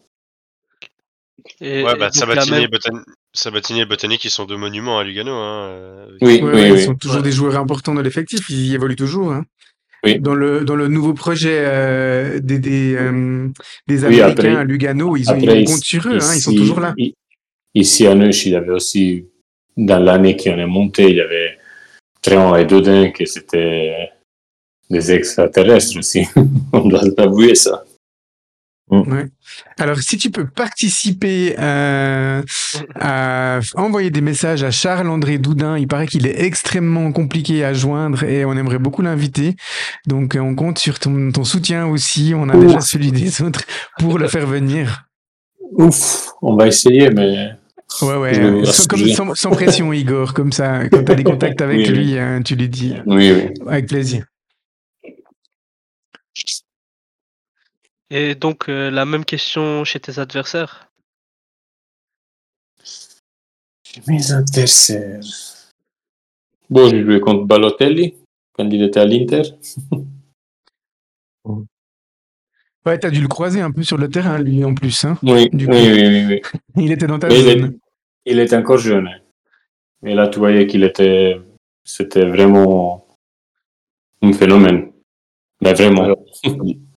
[1.61, 3.03] Et, Ouais, et bah, Sabatini, et Botan-
[3.33, 5.31] Sabatini et Botanic, qui sont deux monuments à Lugano.
[5.31, 5.67] Hein.
[5.69, 6.79] euh, Oui, ouais, oui, ouais, oui.
[6.79, 9.33] ils sont toujours des joueurs importants dans l'effectif, ils y évoluent toujours.
[9.33, 9.45] Hein.
[10.05, 10.19] Oui.
[10.19, 13.47] Dans le dans le nouveau projet euh, des des, euh,
[13.87, 16.41] des Oui, Américains après- à Lugano, ils, ont, Après, ils comptent sur eux, hein, ils
[16.41, 16.93] sont toujours là.
[17.73, 19.25] Ici à Neuch, il y avait aussi,
[19.77, 21.57] dans l'année qui en est montée, il y avait
[22.21, 24.09] Tréant et Dodin qui c'était
[24.89, 26.25] des extraterrestres aussi.
[26.73, 27.83] On doit l'avouer, ça.
[29.01, 29.25] Ouais.
[29.79, 32.41] Alors, si tu peux participer euh,
[32.99, 38.23] à envoyer des messages à Charles-André Doudin, il paraît qu'il est extrêmement compliqué à joindre
[38.23, 39.55] et on aimerait beaucoup l'inviter.
[40.07, 42.33] Donc, euh, on compte sur ton, ton soutien aussi.
[42.35, 43.61] On a déjà celui des autres
[43.99, 45.05] pour le faire venir.
[45.77, 47.49] Ouf, on va essayer, mais
[48.01, 48.33] Ouais, ouais.
[48.65, 49.13] Sans, comme- rassurer.
[49.13, 50.33] sans, sans pression, Igor.
[50.33, 51.93] Comme ça, quand tu as des contacts avec Oui, oui.
[51.97, 53.49] lui, hein, tu lui dis oui, oui.
[53.67, 54.25] avec plaisir.
[58.15, 60.87] Et donc, euh, la même question chez tes adversaires?
[64.07, 65.19] Mes adversaires.
[66.69, 68.13] Bon, j'ai joué contre Balotelli
[68.53, 69.41] quand il était à l'Inter.
[72.85, 75.05] Ouais, t'as dû le croiser un peu sur le terrain, lui, en plus.
[75.05, 75.17] Hein.
[75.23, 75.73] Oui, Du oui, coup.
[75.73, 76.61] oui, oui, oui.
[76.83, 77.79] Il était dans ta Mais il, est, zone.
[78.27, 79.09] il était encore jeune.
[80.05, 81.41] Et là, tu voyais qu'il était,
[81.83, 83.07] c'était vraiment
[84.21, 84.91] un phénomène.
[85.61, 86.15] Mais vraiment.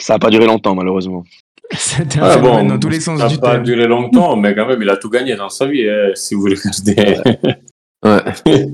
[0.00, 1.24] Ça n'a pas duré longtemps, malheureusement.
[1.72, 3.62] C'était un Ah phénomène bon, dans tous les sens ça du n'a pas terme.
[3.64, 6.44] duré longtemps, mais quand même, il a tout gagné dans sa vie, hein, si vous
[6.46, 7.20] regardez.
[8.02, 8.22] Ouais.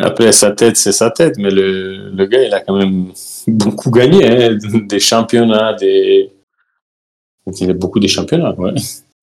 [0.00, 3.12] Après, sa tête, c'est sa tête, mais le, le gars, il a quand même
[3.46, 4.56] beaucoup gagné, hein,
[4.88, 6.32] des championnats, des...
[7.60, 8.72] Il a beaucoup de championnats, ouais.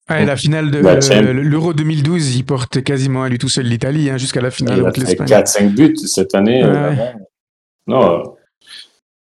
[0.10, 3.66] Ouais, la finale de Bah, euh, l'Euro 2012, il porte quasiment à lui tout seul
[3.66, 5.28] l'Italie, hein, jusqu'à la finale Il a contre fait l'Espagne.
[5.28, 6.64] 4-5 buts cette année.
[6.64, 6.70] Ouais.
[6.72, 6.96] euh.
[7.88, 8.36] Non.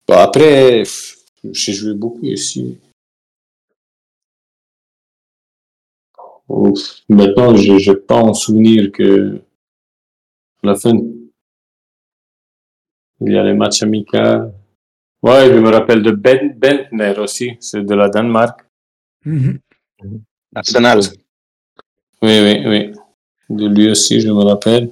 [0.08, 1.13] Bon, après, pff,
[1.52, 2.80] j'ai joué beaucoup ici.
[6.48, 7.02] Ouf.
[7.10, 9.42] Maintenant, je n'ai pas en souvenir que
[10.64, 10.94] à la fin,
[13.22, 14.52] il y a les matchs amicaux.
[15.22, 18.62] Ouais, je me rappelle de Ben Bentner aussi, c'est de la Danemark.
[19.26, 19.60] Mhm.
[20.56, 21.00] Arsenal.
[22.22, 22.94] Oui, oui, oui.
[23.50, 24.92] De lui aussi, je me rappelle.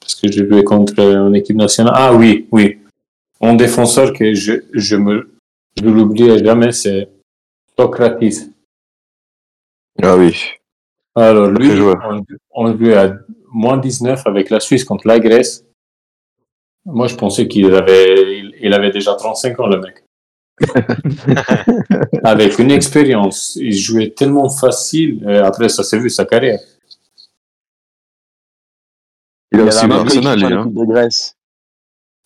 [0.00, 1.94] Parce que j'ai joué contre une équipe nationale.
[1.96, 2.78] Ah oui, oui.
[3.40, 5.33] Un défenseur que je, je me,
[5.76, 7.08] je l'oublierai jamais, c'est
[7.78, 8.50] Socrates.
[10.02, 10.36] Ah oui.
[11.14, 13.16] Alors lui, on, on jouait à
[13.52, 15.64] moins 19 avec la Suisse contre la Grèce.
[16.84, 20.04] Moi, je pensais qu'il avait, il, il avait déjà 35 ans, le mec.
[22.24, 23.56] avec une expérience.
[23.56, 25.24] Il jouait tellement facile.
[25.28, 26.60] Et après, ça s'est vu sa carrière.
[29.52, 30.44] Il a aussi mec Arsenal, lui.
[30.46, 30.64] Hein.
[30.64, 31.33] l'équipe de Grèce.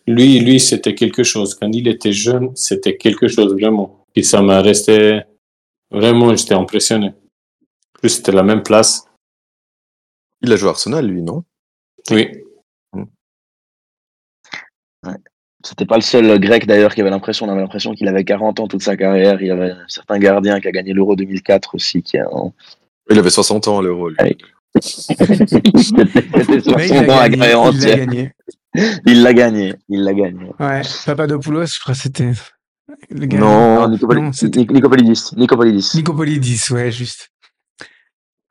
[0.08, 1.54] Lui, lui, c'était quelque chose.
[1.54, 4.06] Quand il était jeune, c'était quelque chose vraiment.
[4.14, 5.20] Et ça m'a resté
[5.90, 7.08] vraiment, j'étais impressionné.
[7.08, 9.04] En plus, c'était la même place.
[10.40, 11.44] Il a joué à Arsenal, lui, non?
[12.10, 12.26] Oui.
[15.62, 18.60] C'était pas le seul grec d'ailleurs qui avait l'impression, on avait l'impression qu'il avait 40
[18.60, 19.42] ans toute sa carrière.
[19.42, 22.26] Il y avait un certain gardien qui a gagné l'Euro 2004 aussi, qui a
[23.10, 24.16] Il avait 60 ans à l'Euro, lui.
[24.22, 24.38] Ouais.
[24.80, 28.32] C'était Mais il 60 l'a ans à gagné.
[29.06, 29.74] Il l'a gagné.
[29.88, 30.50] Il l'a gagné.
[30.58, 32.32] Ouais, Papadopoulos, je crois que c'était
[33.10, 33.38] le gars.
[33.38, 33.88] Non.
[33.88, 35.30] Non, Nicopoli- non, c'était- Nic- Nicopolidis.
[35.36, 35.90] Nicopolidis.
[35.94, 37.30] Nicopolidis, ouais, juste.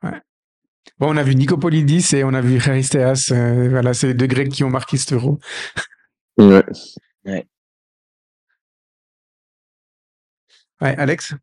[0.02, 0.20] Ouais.
[0.98, 3.28] Bon, on a vu Nicopolidis et on a vu Charisteas.
[3.32, 5.38] euh, voilà, c'est les deux Grecs qui ont marqué cet euro.
[6.38, 7.46] Ouais.
[10.80, 11.34] Ouais, Alex?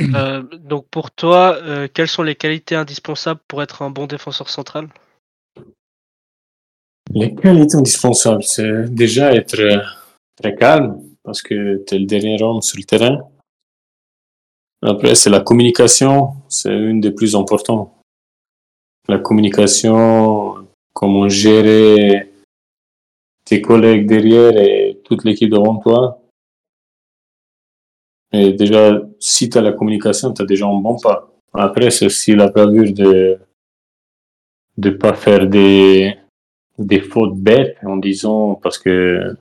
[0.00, 4.48] Euh, donc pour toi, euh, quelles sont les qualités indispensables pour être un bon défenseur
[4.48, 4.88] central?
[7.14, 9.80] Les qualités indispensables, c'est déjà être euh,
[10.36, 13.18] très calme parce que tu es le dernier homme sur le terrain.
[14.82, 17.90] Après, c'est la communication, c'est une des plus importantes.
[19.08, 22.30] La communication, comment gérer
[23.44, 26.20] tes collègues derrière et toute l'équipe devant toi.
[28.32, 31.32] Et déjà, si tu as la communication, tu as déjà un bon pas.
[31.54, 33.38] Après, c'est aussi la bravure de
[34.76, 36.16] de pas faire des,
[36.78, 39.36] des fautes bêtes en disant parce que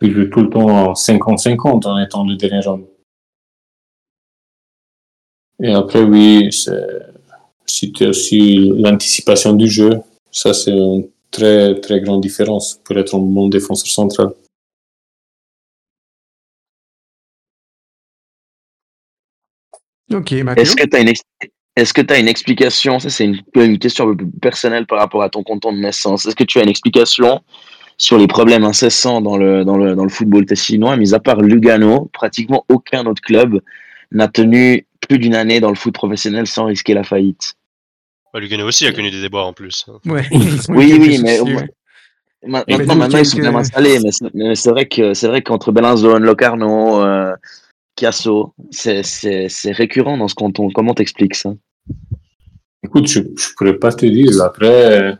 [0.00, 2.86] tu joues tout le temps en 50-50 en étant le dernier homme.
[5.62, 6.50] Et après, oui,
[7.66, 10.00] c'était aussi l'anticipation du jeu.
[10.30, 14.32] Ça, c'est une très, très grande différence pour être un bon défenseur central.
[20.12, 21.12] Ok, Est-ce que tu as une
[21.76, 23.00] est-ce que tu as une explication?
[23.00, 25.78] Ça, c'est une, une, question un peu plus personnelle par rapport à ton canton de
[25.78, 26.26] naissance.
[26.26, 27.42] Est-ce que tu as une explication
[27.96, 31.40] sur les problèmes incessants dans le, dans le, dans le football tessinois Mis à part
[31.40, 33.60] Lugano, pratiquement aucun autre club
[34.12, 37.54] n'a tenu plus d'une année dans le foot professionnel sans risquer la faillite.
[38.32, 39.86] Bah, Lugano aussi a connu des déboires en plus.
[40.06, 40.26] Ouais.
[40.30, 41.40] oui, oui, mais.
[42.46, 43.98] Maintenant, maintenant, ils sont bien installés,
[44.34, 47.34] mais c'est vrai que c'est vrai qu'entre Locarno, euh,
[48.04, 50.68] Casso, c'est récurrent dans ce canton.
[50.68, 51.54] Comment t'expliques ça?
[52.82, 54.42] Écoute, je, je pourrais pas te dire.
[54.42, 55.16] Après,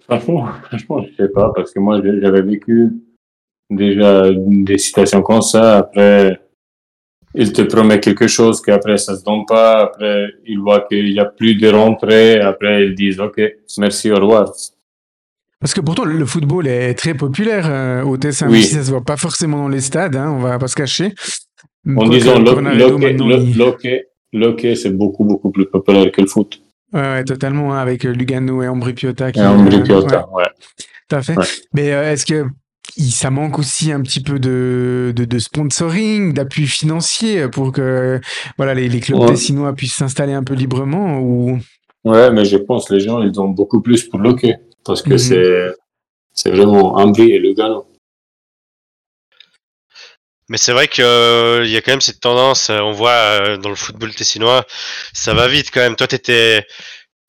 [0.00, 2.90] franchement, franchement, je sais pas, parce que moi, j'avais vécu
[3.70, 5.78] déjà des situations comme ça.
[5.78, 6.40] Après,
[7.36, 9.82] il te promet quelque chose qu'après ça se donne pas.
[9.82, 12.40] Après, il voit qu'il y a plus de rentrée.
[12.40, 13.40] Après, ils disent OK,
[13.78, 14.52] merci, au revoir.
[15.62, 18.64] Parce que pourtant, le football est très populaire euh, au Tessin, oui.
[18.64, 21.14] ça se voit pas forcément dans les stades, hein, on va pas se cacher.
[21.86, 22.40] En disant
[24.32, 26.60] l'hockey, c'est beaucoup, beaucoup plus populaire que le foot.
[26.92, 29.30] Ouais, ouais totalement, hein, avec euh, Lugano et Ambri Piotta.
[29.30, 30.42] Qui, et Ambri Piotta, ouais.
[30.42, 30.48] ouais.
[31.08, 31.36] Tout à fait.
[31.36, 31.46] Ouais.
[31.74, 32.46] Mais euh, est-ce que
[32.98, 38.20] ça manque aussi un petit peu de, de, de sponsoring, d'appui financier pour que
[38.56, 39.28] voilà, les, les clubs ouais.
[39.28, 41.58] tessinois puissent s'installer un peu librement ou...
[42.04, 45.10] Ouais, mais je pense que les gens, ils ont beaucoup plus pour l'hockey parce que
[45.10, 45.18] mm -hmm.
[45.18, 45.74] c'est
[46.34, 47.86] c'est vraiment Ambry et Lugano.
[50.48, 53.56] Mais c'est vrai qu'il euh, y a quand même cette tendance, euh, on voit euh,
[53.56, 54.66] dans le football tessinois,
[55.14, 55.96] ça va vite quand même.
[55.96, 56.66] Toi, t'étais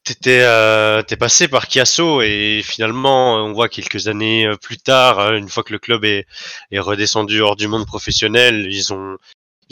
[0.04, 5.48] t'étais euh, t'es passé par Chiasso et finalement on voit quelques années plus tard une
[5.50, 6.26] fois que le club est,
[6.72, 9.18] est redescendu hors du monde professionnel ils ont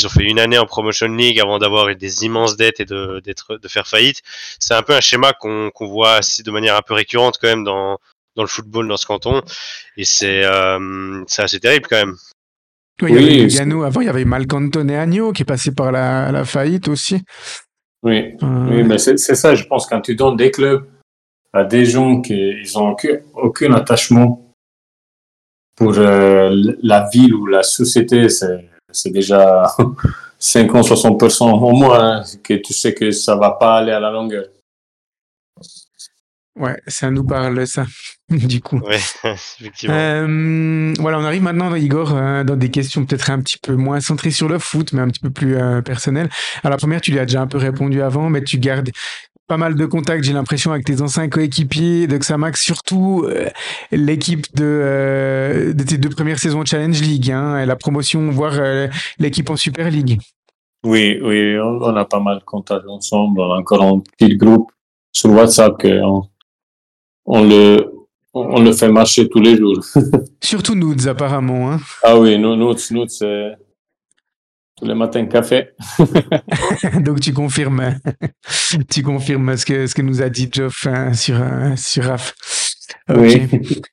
[0.02, 3.22] ils ont fait une année en promotion league avant d'avoir des immenses dettes et de
[3.24, 4.22] d'être de faire faillite.
[4.60, 7.48] C'est un peu un schéma qu'on qu'on voit assez, de manière un peu récurrente quand
[7.48, 7.98] même dans
[8.36, 9.42] dans le football dans ce canton.
[9.98, 12.16] Et c'est euh, c'est assez terrible quand même.
[13.02, 15.92] Oui, il y avait Lugano avant il y avait Malcantone Agno qui est passé par
[15.92, 17.24] la, la faillite aussi.
[18.04, 18.68] Oui, euh...
[18.70, 20.88] oui mais c'est ça, je pense, quand tu donnes des clubs
[21.54, 24.54] à des gens qui ils ont aucun, aucun attachement
[25.76, 28.70] pour euh, la ville ou la société, c'est
[29.06, 29.76] déjà
[30.40, 34.46] 50-60% au moins hein, que tu sais que ça va pas aller à la longueur.
[36.58, 37.86] Ouais, ça nous parle, ça,
[38.30, 38.80] du coup.
[38.80, 39.96] Ouais, effectivement.
[39.96, 44.02] Euh, voilà, on arrive maintenant, Igor, euh, dans des questions peut-être un petit peu moins
[44.02, 46.30] centrées sur le foot, mais un petit peu plus euh, personnelles.
[46.64, 48.92] Alors, la première, tu lui as déjà un peu répondu avant, mais tu gardes
[49.52, 53.50] pas mal de contacts, j'ai l'impression, avec tes anciens coéquipiers de Xamax, surtout euh,
[53.92, 58.30] l'équipe de, euh, de tes deux premières saisons de Challenge League, hein, et la promotion,
[58.30, 58.88] voire euh,
[59.20, 60.22] l'équipe en Super League.
[60.86, 64.38] Oui, oui, on, on, a pas mal de contacts ensemble, on a encore un petit
[64.38, 64.72] groupe
[65.12, 66.30] sur WhatsApp qu'on
[67.26, 67.92] on le,
[68.34, 69.84] on le fait marcher tous les jours.
[70.42, 71.74] Surtout Nudes, apparemment.
[71.74, 71.80] Hein.
[72.04, 73.58] Ah oui, Nudes, Nudes, c'est
[74.82, 75.70] tous les matins café.
[77.02, 78.00] Donc tu confirmes,
[78.90, 81.40] tu confirmes ce que, ce que nous a dit Geoff hein, sur,
[81.78, 82.34] sur RAF.
[83.08, 83.48] Okay.
[83.52, 83.82] Oui.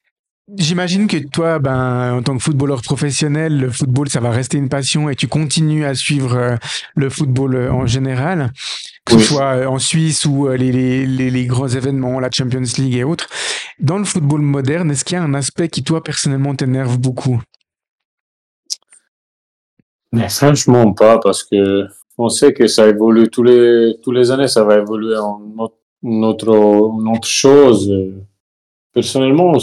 [0.56, 4.70] J'imagine que toi, ben, en tant que footballeur professionnel, le football, ça va rester une
[4.70, 6.58] passion et tu continues à suivre
[6.96, 8.50] le football en général,
[9.04, 9.20] que oui.
[9.20, 13.04] ce soit en Suisse ou les, les, les, les, grands événements, la Champions League et
[13.04, 13.28] autres.
[13.78, 17.42] Dans le football moderne, est-ce qu'il y a un aspect qui, toi, personnellement, t'énerve beaucoup?
[20.12, 21.86] Mais franchement, pas, parce que
[22.16, 25.40] on sait que ça évolue tous les, tous les années, ça va évoluer en
[26.02, 27.92] notre, autre chose.
[28.92, 29.58] Personnellement,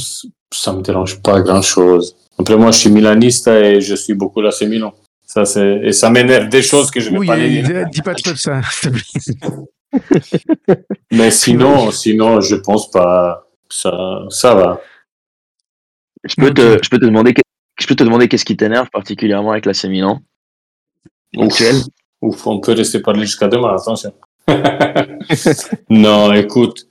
[0.51, 2.15] ça me dérange pas grand chose.
[2.39, 4.93] Après, moi, je suis milaniste et je suis beaucoup l'AC Milan.
[5.25, 7.85] Ça, c'est, et ça m'énerve des choses que je ne vais oui, pas les dire.
[7.89, 8.61] Dis pas de ça,
[11.11, 13.47] Mais sinon, sinon, je pense pas.
[13.69, 14.81] Ça, ça va.
[16.23, 17.33] Je peux, te, je peux te demander,
[17.79, 20.21] je peux te demander qu'est-ce qui t'énerve particulièrement avec l'AC Milan?
[22.21, 24.13] Ouf, on peut rester parler jusqu'à demain, attention.
[25.89, 26.87] non, écoute.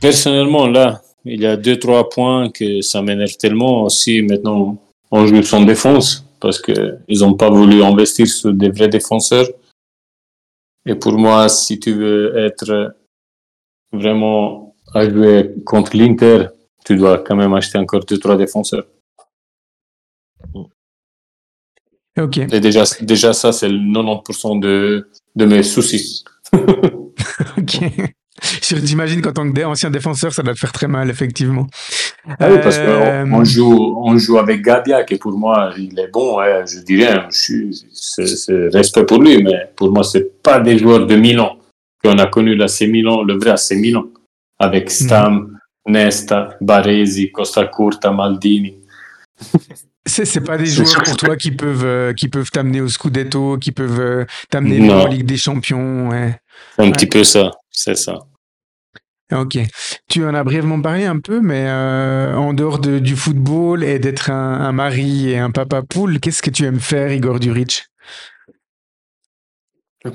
[0.00, 4.22] Personnellement, là, il y a deux, trois points que ça m'énerve tellement aussi.
[4.22, 4.78] Maintenant,
[5.10, 9.48] on joue sans défense parce qu'ils n'ont pas voulu investir sur des vrais défenseurs.
[10.86, 12.94] Et pour moi, si tu veux être
[13.92, 16.46] vraiment à jouer contre l'Inter,
[16.84, 18.86] tu dois quand même acheter encore deux, trois défenseurs.
[22.18, 22.38] Ok.
[22.38, 26.24] Et déjà, déjà ça, c'est le 90% de, de mes soucis.
[27.58, 27.80] ok.
[28.62, 31.66] J'imagine qu'en tant qu'ancien défenseur, ça doit te faire très mal, effectivement.
[32.38, 35.98] Ah oui, parce Euh, qu'on on joue, on joue avec Gabia, qui pour moi, il
[35.98, 39.90] est bon, ouais, je dis rien, je suis, c'est, c'est respect pour lui, mais pour
[39.90, 41.56] moi, c'est pas des joueurs de Milan
[42.02, 44.04] qu'on a connu l'AC Milan, le vrai AC Milan,
[44.58, 48.76] avec Stam, Nesta, Baresi, Costa Curta, Maldini.
[50.08, 52.88] C'est, c'est pas des C'est joueurs pour toi qui peuvent, euh, qui peuvent t'amener au
[52.88, 56.08] Scudetto, qui peuvent euh, t'amener en Ligue des Champions.
[56.08, 56.34] Ouais.
[56.76, 56.92] C'est un Ouais.
[56.92, 58.18] petit peu ça, c'est ça.
[59.32, 59.58] Ok.
[60.08, 63.98] Tu en as brièvement parlé un peu, mais euh, en dehors de- du football et
[63.98, 67.84] d'être un, un mari et un papa poule, qu'est-ce que tu aimes faire, Igor Duric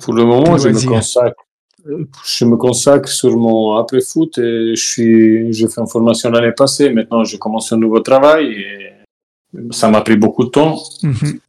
[0.02, 1.44] Pour le moment, je me consacre,
[2.26, 6.54] je me consacre sur mon après foot et je suis, j'ai fait une formation l'année
[6.54, 6.90] passée.
[6.90, 8.93] Maintenant, je commence un nouveau travail et
[9.72, 10.78] ça m'a pris beaucoup de temps.
[11.04, 11.40] Mhm.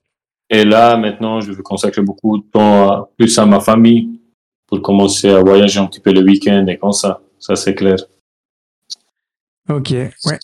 [0.50, 4.20] Et là, maintenant, je vais consacrer beaucoup de temps à- plus à ma famille
[4.66, 7.20] pour commencer à voyager un petit peu le week-end et comme ça.
[7.38, 7.96] Ça, c'est clair.
[9.68, 10.38] Ok, ouais.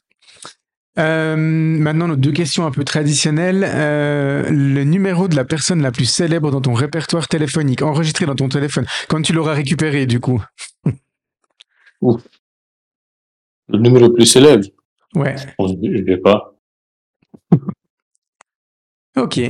[0.98, 3.64] Euh, maintenant, nos deux questions un peu traditionnelles.
[3.66, 8.34] Euh, le numéro de la personne la plus célèbre dans ton répertoire téléphonique, enregistré dans
[8.34, 10.42] ton téléphone, quand tu l'auras récupéré, du coup?
[12.02, 14.64] Le numéro le plus célèbre,
[15.14, 16.54] Ouais, je ne vais pas.
[19.16, 19.40] Ok.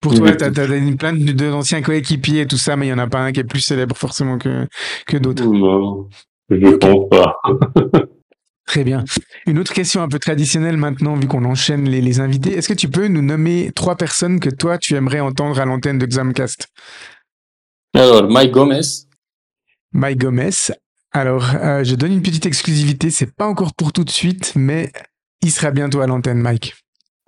[0.00, 2.94] Pour toi, t'as as une plainte de- d'anciens coéquipiers et tout ça, mais il n'y
[2.94, 4.66] en a pas un qui est plus célèbre forcément que,
[5.06, 5.44] que d'autres.
[5.44, 6.08] Non,
[6.50, 7.40] je ne pense pas.
[8.66, 9.04] Très bien.
[9.46, 12.52] Une autre question un peu traditionnelle maintenant, vu qu'on enchaîne les, les invités.
[12.54, 15.98] Est-ce que tu peux nous nommer trois personnes que toi, tu aimerais entendre à l'antenne
[15.98, 16.68] de Xamcast?
[17.94, 18.80] Alors, Mike Gomez,
[19.92, 20.50] Mike Gomez.
[21.12, 23.10] Alors, euh, je donne une petite exclusivité.
[23.10, 24.90] C'est pas encore pour tout de suite, mais
[25.44, 26.74] il sera bientôt à l'antenne, Mike.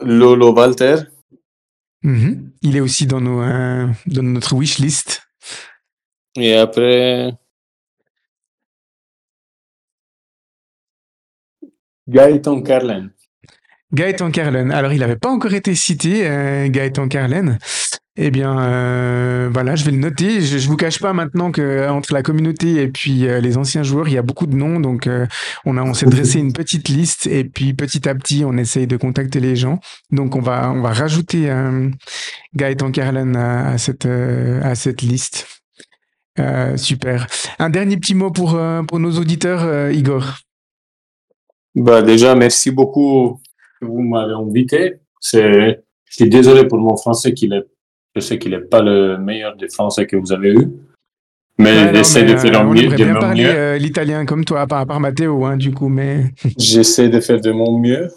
[0.01, 0.97] Lolo Walter,
[2.03, 2.53] Mhm.
[2.63, 5.23] Il est aussi dans, nos, euh, dans notre wish list.
[6.37, 7.33] et après,
[12.09, 13.11] Gaëtan Carlen.
[13.93, 14.71] Gaëtan Carlen.
[14.71, 17.59] Alors, il n'avait pas encore été cité, euh, Gaëtan Carlen.
[18.19, 20.41] Eh bien, euh, voilà, je vais le noter.
[20.41, 23.59] Je, je vous cache pas maintenant que euh, entre la communauté et puis euh, les
[23.59, 24.81] anciens joueurs, il y a beaucoup de noms.
[24.81, 25.09] Donc,
[25.67, 28.97] on a, s'est dressé une petite liste et puis petit à petit, on essaye de
[28.97, 29.81] contacter les gens.
[30.11, 31.53] Donc, on va, on va rajouter
[32.55, 35.47] Gaëtan Carlen à, à cette, à cette liste.
[36.77, 37.27] Super.
[37.59, 40.37] Un dernier petit mot pour, pour nos auditeurs, Igor.
[41.75, 43.41] Bah, déjà, merci beaucoup
[43.81, 44.95] que vous m'avez invité.
[45.21, 47.65] C'est, je suis désolé pour mon français qu'il est,
[48.17, 50.69] je sais qu'il n'est pas le meilleur français que vous avez eu.
[51.59, 53.51] Mais Ouais, j'essaie de faire euh, mieux, de bien mon parler mieux.
[53.51, 56.25] euh, l'italien comme toi, à part, à part Matteo, hein, du coup, mais
[56.59, 58.09] J'essaie de faire de mon mieux.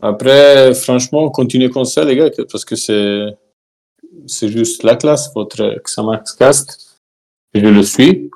[0.00, 3.26] Après, franchement, continuez comme ça, les gars, parce que c'est,
[4.26, 7.00] c'est juste la classe, votre Xamax Cast.
[7.54, 8.30] Je le suis.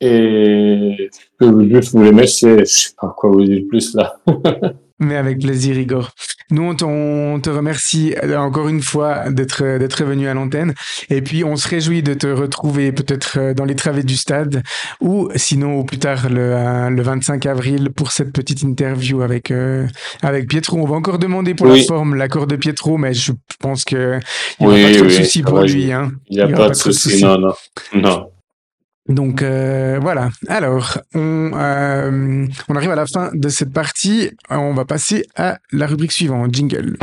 [0.00, 2.58] Et je peux juste vous remercier.
[2.60, 4.16] Je sais pas quoi vous dire plus là.
[4.98, 6.10] Mais avec plaisir, Igor.
[6.50, 10.74] Nous, on, te remercie euh, encore une fois d'être euh, d'être venu à l'antenne.
[11.08, 14.62] Et puis, on se réjouit de te retrouver peut-être euh, dans les travées du stade
[15.00, 19.86] ou sinon au plus tard le, le 25 avril pour cette petite interview avec, euh,
[20.22, 20.78] avec Pietro.
[20.78, 21.80] On va encore demander pour Oui.
[21.80, 24.20] la forme l'accord de Pietro, mais je pense que
[24.60, 25.92] il n'y aura Oui, pas de oui, ça pour lui.
[25.92, 26.12] Hein.
[26.28, 27.52] Il n'y a pas de souci, non, non.
[27.94, 28.31] Non.
[29.08, 30.30] Donc euh, voilà.
[30.48, 34.30] Alors, on, euh, on arrive à la fin de cette partie.
[34.48, 36.96] On va passer à la rubrique suivante, jingle.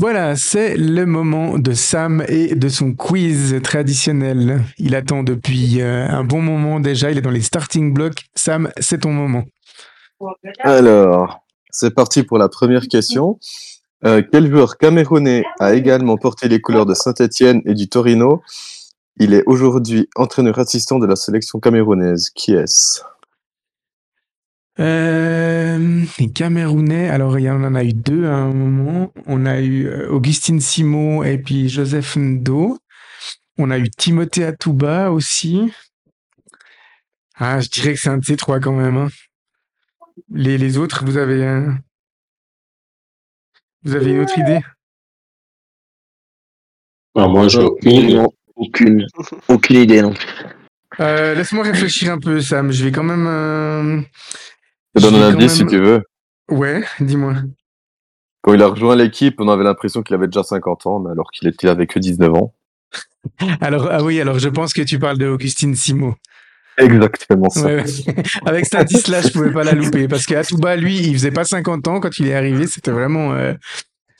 [0.00, 4.62] Voilà, c'est le moment de Sam et de son quiz traditionnel.
[4.78, 8.24] Il attend depuis euh, un bon moment déjà, il est dans les starting blocks.
[8.34, 9.44] Sam, c'est ton moment.
[10.60, 13.38] Alors, c'est parti pour la première question.
[14.04, 18.42] Euh, quel joueur camerounais a également porté les couleurs de Saint-Etienne et du Torino
[19.18, 22.30] Il est aujourd'hui entraîneur assistant de la sélection camerounaise.
[22.30, 23.02] Qui est-ce?
[24.78, 29.12] Euh, les Camerounais, alors il y en a eu deux à un moment.
[29.26, 32.78] On a eu euh, Augustine Simo et puis Joseph Ndo.
[33.58, 35.70] On a eu Timothée Atouba aussi.
[37.36, 38.96] Ah, je dirais que c'est un de ces trois quand même.
[38.96, 39.08] hein.
[40.30, 41.78] Les, les autres, vous avez, un-
[43.84, 44.60] vous avez une autre idée?
[47.14, 48.26] Ah, moi, j'ai aucune
[48.56, 49.06] aucune,
[49.48, 50.26] aucune idée non plus.
[51.00, 52.70] Euh, Laisse-moi réfléchir un peu, Sam.
[52.72, 53.26] Je vais quand même.
[53.26, 54.00] euh,
[54.94, 56.02] Je te donne un indice si tu veux.
[56.50, 57.34] Ouais, dis-moi.
[58.42, 61.30] Quand il a rejoint l'équipe, on avait l'impression qu'il avait déjà 50 ans, mais alors
[61.30, 62.54] qu'il était avec que 19 ans.
[63.60, 66.14] Alors, ah oui, alors je pense que tu parles de Augustine Simo.
[66.82, 67.66] Exactement ça.
[67.66, 68.14] Ouais, ouais.
[68.46, 72.00] Avec Statislas, je pouvais pas la louper parce qu'Atouba, lui, il faisait pas 50 ans
[72.00, 72.66] quand il est arrivé.
[72.66, 73.54] C'était vraiment, euh,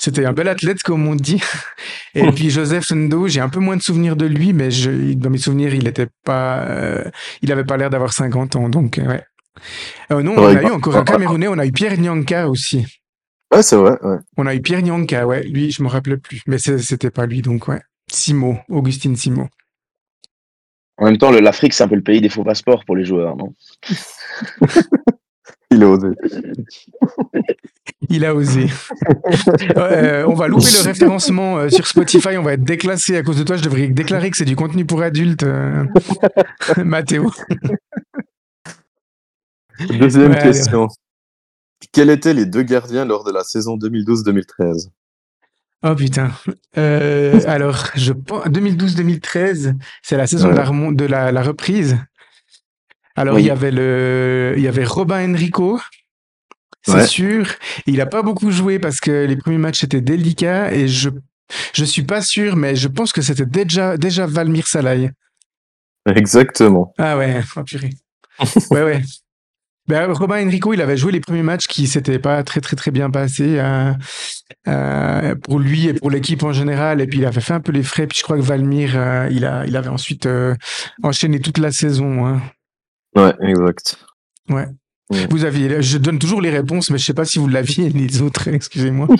[0.00, 1.42] c'était un bel athlète, comme on dit.
[2.14, 5.28] Et puis Joseph Ndo, j'ai un peu moins de souvenirs de lui, mais je, dans
[5.28, 7.04] mes souvenirs, il était pas, euh,
[7.42, 9.22] il avait pas l'air d'avoir 50 ans, donc euh, ouais.
[10.10, 12.86] Euh, non, on a eu encore un Camerounais, on a eu Pierre Nyanka aussi.
[13.52, 13.98] Ouais, c'est vrai.
[14.02, 14.16] Ouais.
[14.38, 15.42] On a eu Pierre Nyanka, ouais.
[15.42, 17.82] Lui, je me rappelais plus, mais c'était pas lui, donc ouais.
[18.10, 19.48] Simo, Augustine Simo.
[21.00, 23.34] En même temps, l'Afrique, c'est un peu le pays des faux passeports pour les joueurs,
[23.36, 23.54] non?
[25.70, 26.08] Il est osé.
[28.08, 28.66] Il a osé.
[29.76, 32.36] Euh, on va louper le référencement euh, sur Spotify.
[32.36, 33.56] On va être déclassé à cause de toi.
[33.56, 35.84] Je devrais déclarer que c'est du contenu pour adultes, euh,
[36.84, 37.30] Mathéo.
[39.88, 40.52] Deuxième Ouais, allez.
[40.52, 40.88] question.
[41.92, 44.88] Quels étaient les deux gardiens lors de la saison 2012-2013
[45.82, 46.30] Oh putain.
[46.76, 50.68] Euh, alors, je pense 2012-2013, c'est la saison de, la, Ouais.
[50.68, 51.98] remon- de la, la reprise.
[53.16, 53.42] Alors, Oui.
[53.42, 55.80] il y avait le, il y avait Robin Enrico.
[56.82, 57.06] C'est Ouais.
[57.06, 57.46] sûr.
[57.86, 61.10] Il a pas beaucoup joué parce que les premiers matchs étaient délicats et je,
[61.74, 65.10] je suis pas sûr, mais je pense que c'était déjà, déjà Valmir Salai.
[66.06, 66.94] Exactement.
[66.98, 67.90] Ah ouais, oh purée.
[68.70, 69.02] ouais, ouais.
[69.88, 72.90] Ben, Robin Enrico, il avait joué les premiers matchs qui s'étaient pas très très très
[72.92, 73.92] bien passés euh,
[74.68, 77.00] euh, pour lui et pour l'équipe en général.
[77.00, 78.06] Et puis il avait fait un peu les frais.
[78.06, 80.54] Puis je crois que Valmir, euh, il a, il avait ensuite euh,
[81.02, 82.24] enchaîné toute la saison.
[82.26, 82.40] hein.
[83.16, 83.96] Ouais, exact.
[84.48, 84.66] Ouais.
[85.10, 85.26] Ouais.
[85.28, 88.22] Vous aviez, je donne toujours les réponses, mais je sais pas si vous l'aviez les
[88.22, 88.48] autres.
[88.48, 89.08] Excusez-moi.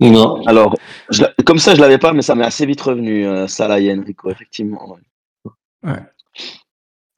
[0.00, 0.40] Non.
[0.46, 0.74] Alors,
[1.10, 3.92] je comme ça, je l'avais pas, mais ça m'est assez vite revenu, euh, Salah et
[3.92, 4.92] Enrico, effectivement.
[4.92, 5.50] ouais.
[5.82, 6.00] Ouais.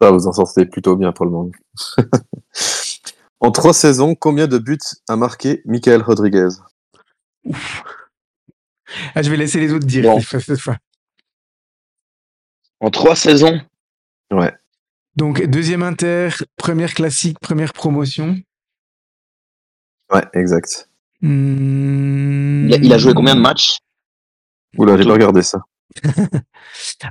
[0.00, 1.50] Ça, vous en sortez plutôt bien pour le moment.
[3.40, 4.78] en trois saisons, combien de buts
[5.08, 6.48] a marqué Michael Rodriguez?
[9.14, 10.20] Ah, je vais laisser les autres dire Bon.
[10.20, 10.76] cette fois.
[12.80, 13.60] En trois saisons?
[14.30, 14.54] Ouais.
[15.16, 18.38] Donc deuxième inter, première classique, première promotion.
[20.12, 20.88] Ouais, exact.
[21.20, 22.68] Hmm.
[22.68, 23.78] il a, il a joué combien de matchs?
[24.78, 25.60] Oula, j'ai pas regardé ça.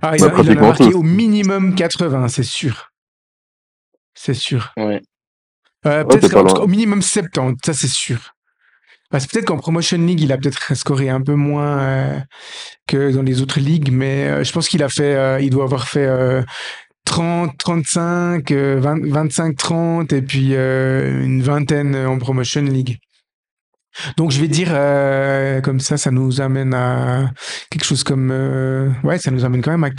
[0.02, 2.92] Ah, il, Bah, a, il en a pratiquement marqué au minimum 80, c'est sûr.
[4.14, 4.72] C'est sûr.
[4.78, 5.02] Ouais.
[5.86, 8.34] Euh, Ouais, peut-être au minimum 70, ça c'est sûr.
[9.10, 12.20] Parce que peut-être qu'en Promotion League, il a peut-être scoré un peu moins euh,
[12.86, 15.88] que dans les autres ligues, mais euh, je pense qu'il a fait, il doit avoir
[15.88, 16.44] fait euh,
[17.06, 23.00] 30, 35, euh, 20 25, 30 et puis une vingtaine en Promotion League.
[24.18, 27.32] Donc je vais dire euh, comme ça, ça nous amène à
[27.70, 29.90] quelque chose comme euh, ouais, ça nous amène quand même à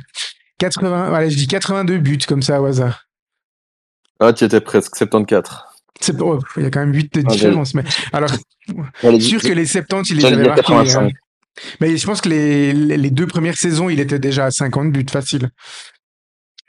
[0.59, 1.13] 80.
[1.13, 3.07] Allez, je dis 82 buts comme ça au hasard.
[4.21, 5.65] Ah, tu étais presque, 74.
[6.01, 8.31] C'est oh, il y a quand même 8 de Ah, différence, mais alors
[9.21, 10.63] sûr que les 70 il les avait marqués.
[10.63, 11.03] 85.
[11.03, 11.11] hein.
[11.81, 14.93] Mais je pense que les, les les deux premières saisons, il était déjà à 50
[14.93, 15.51] buts facile.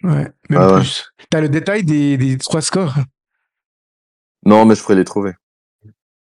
[0.04, 0.80] Ouais, même Ah ouais.
[0.80, 1.12] plus.
[1.30, 2.96] T'as le détail des, des trois scores?
[4.46, 5.34] Non, mais je pourrais les trouver.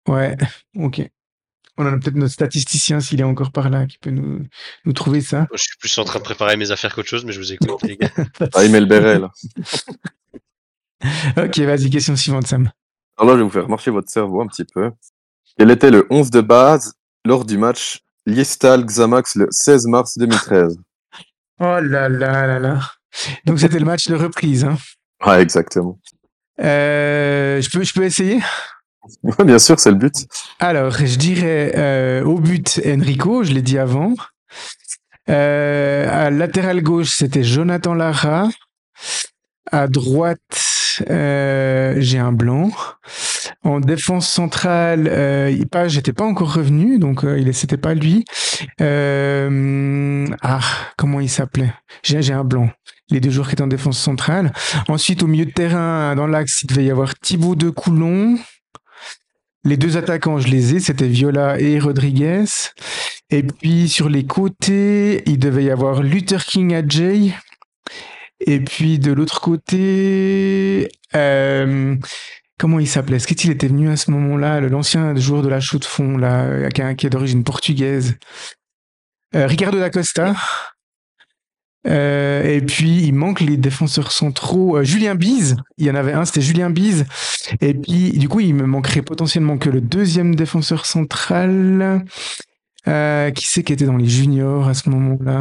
[0.09, 0.37] Ouais,
[0.77, 1.03] ok.
[1.77, 4.47] On en a peut-être notre statisticien s'il est encore par là qui peut nous,
[4.85, 5.39] nous trouver ça.
[5.39, 7.53] Moi, je suis plus en train de préparer mes affaires qu'autre chose, mais je vous
[7.53, 8.11] écoute, les gars.
[8.55, 9.31] Ah, il met le béret, là.
[11.37, 12.71] Ok, vas-y, question suivante, Sam.
[13.19, 14.91] Alors là, je vais vous faire marcher votre cerveau un petit peu.
[15.59, 16.95] Quel était le 11 de base
[17.25, 20.79] lors du match Liestal-Xamax le 16 mars 2013
[21.61, 22.81] Oh là là là là.
[23.45, 24.65] Donc c'était le match de reprise.
[24.65, 24.79] Hein.
[25.25, 25.99] Ouais, exactement.
[26.61, 28.41] Euh, je, peux, je peux essayer?
[29.45, 30.27] Bien sûr, c'est le but.
[30.61, 34.15] Alors, je dirais euh, au but Enrico, je l'ai dit avant.
[35.29, 38.49] Euh, à latéral gauche, c'était Jonathan Lara.
[39.73, 42.71] À droite, euh, j'ai un blanc.
[43.63, 48.25] En défense centrale, euh, pas, j'étais pas encore revenu, donc euh, il c'était pas lui.
[48.81, 50.61] Ah,
[50.97, 51.73] comment il s'appelait?
[52.03, 52.69] J'ai j'ai un blanc.
[53.11, 54.53] Les deux joueurs qui étaient en défense centrale.
[54.89, 58.39] Ensuite, au milieu de terrain, dans l'axe, il devait y avoir Thibaut de Coulon.
[59.67, 62.45] Les deux attaquants, je les ai, c'était Viola et Rodriguez.
[63.31, 67.33] Et puis sur les côtés, il devait y avoir Luther King Adjay.
[68.41, 71.97] Et puis de l'autre côté, euh,
[72.59, 73.17] comment il s'appelait?
[73.17, 76.43] Est-ce qu'il était venu à ce moment-là L'ancien joueur de la chaux de fond, là,
[76.45, 78.17] euh, qui est qui est d'origine portugaise?
[79.35, 80.35] Euh, Ricardo da Costa.
[81.87, 84.79] Euh, et puis il manque les défenseurs centraux.
[84.79, 87.05] Euh, Julien Bise, il y en avait un, c'était Julien Bise.
[87.61, 92.05] Et puis du coup, il me manquerait potentiellement que le deuxième défenseur central.
[92.87, 95.33] Euh, qui c'est qui était dans les juniors à ce moment-là?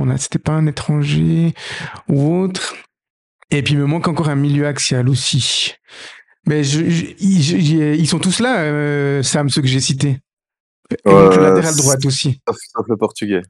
[0.00, 1.52] On a, c'était pas un étranger
[2.08, 2.74] ou autre.
[3.50, 5.74] Et puis il me manque encore un milieu axial aussi.
[6.46, 10.20] Mais je, je- ils, je- ils sont tous là, Sam, ceux que j'ai cités.
[10.90, 12.40] Et donc le latéral droite aussi.
[12.48, 13.42] Sauf le portugais.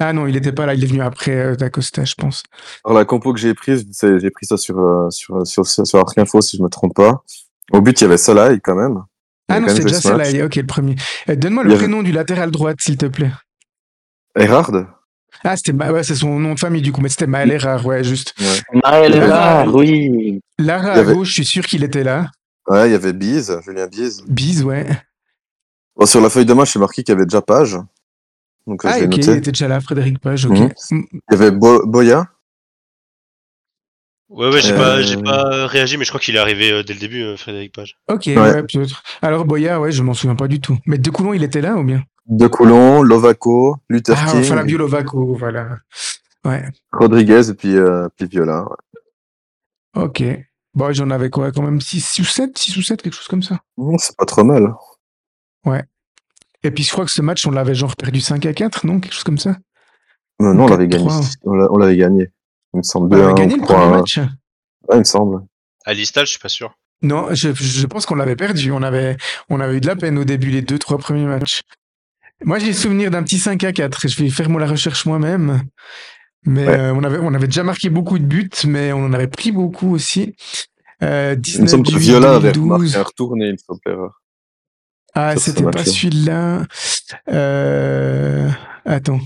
[0.00, 2.42] Ah non, il était pas là, il est venu après euh, D'Acosta, je pense.
[2.84, 5.86] Alors, la compo que j'ai prise, c'est- j'ai pris ça sur, euh, sur, sur, sur,
[5.86, 7.22] sur Arc Info, si je me trompe pas.
[7.72, 9.02] Au but, il y avait Salah, quand même.
[9.48, 10.96] Ah non, c'était déjà là, ok, le premier.
[11.28, 13.30] Euh, Donne-moi le avait- prénom du latéral droite, s'il te plaît.
[14.36, 14.72] Erhard
[15.44, 17.84] Ah, c'était Ma- ouais, c'est son nom de famille du coup, mais c'était Maël Erard,
[17.86, 18.34] ouais, juste.
[18.82, 19.26] Maël Lara-
[19.62, 20.40] Erard, oui.
[20.58, 22.30] Lara à avait- gauche, je suis sûr qu'il était là.
[22.66, 24.24] Ouais, il y avait Bise, Julien Bise.
[24.26, 24.86] Bise, ouais.
[25.96, 27.76] Bon, sur la feuille de match, c'est marqué qu'il y avait déjà Page.
[28.66, 30.58] Donc, euh, Ah, ok, il était déjà là, Frédéric Page, ok.
[30.58, 30.68] Mhm.
[30.90, 31.02] Mm.
[31.12, 32.28] Il y avait Bo- Boya.
[34.30, 36.82] Ouais, ouais, j'ai Euh, pas, j'ai pas réagi, mais je crois qu'il est arrivé euh,
[36.82, 37.96] dès le début, euh, Frédéric Page.
[38.08, 38.36] Ok, Ouais.
[38.38, 39.02] ouais, peut-être.
[39.22, 40.78] Alors, Boya, ouais, je m'en souviens pas du tout.
[40.86, 42.02] Mais De Coulon, il était là ou bien?
[42.26, 45.78] De Coulon, Lovaco, Luther Ah, King, Fabio Lovaco, voilà.
[46.46, 48.64] Ouais, Rodriguez et puis, euh, puis Viola.
[48.64, 50.02] ouais.
[50.04, 50.22] ok.
[50.74, 53.42] Bon, j'en avais quoi Quand même 6 ou 7 6 ou 7, quelque chose comme
[53.42, 53.60] ça.
[53.76, 54.74] Mmh, C'est pas trop mal.
[56.64, 58.98] Et puis, je crois que ce match, on l'avait genre perdu 5 à 4, non?
[58.98, 59.50] Quelque chose comme ça?
[60.42, 61.04] Euh, non, on l'avait gagné.
[61.06, 61.30] 4-3.
[61.44, 62.28] On l'a- on l'avait gagné.
[62.72, 63.14] Il me semble.
[63.14, 63.90] On avait 2-1 gagné le premier 3-1.
[63.90, 65.42] match Ouais, il me semble.
[65.84, 66.74] À Listal, je suis pas sûr.
[67.02, 68.72] Non, je, je pense qu'on l'avait perdu.
[68.72, 69.16] On avait,
[69.50, 71.60] on avait eu de la peine au début, les deux, trois premiers matchs.
[72.42, 74.08] Moi, j'ai souvenir d'un petit 5 à 4.
[74.08, 75.62] Je vais faire moi la recherche moi-même.
[76.46, 76.74] Mais Ouais.
[76.78, 79.52] euh, on, avait, on avait déjà marqué beaucoup de buts, mais on en avait pris
[79.52, 80.34] beaucoup aussi.
[81.02, 82.82] Euh, Il me 19 semble que Viola avait 2012.
[82.84, 83.80] marqué un retourné, il me semble.
[83.86, 84.22] erreur.
[85.14, 86.66] Ah, c'était pas celui-là.
[87.30, 88.50] Euh...
[88.84, 89.20] Attends.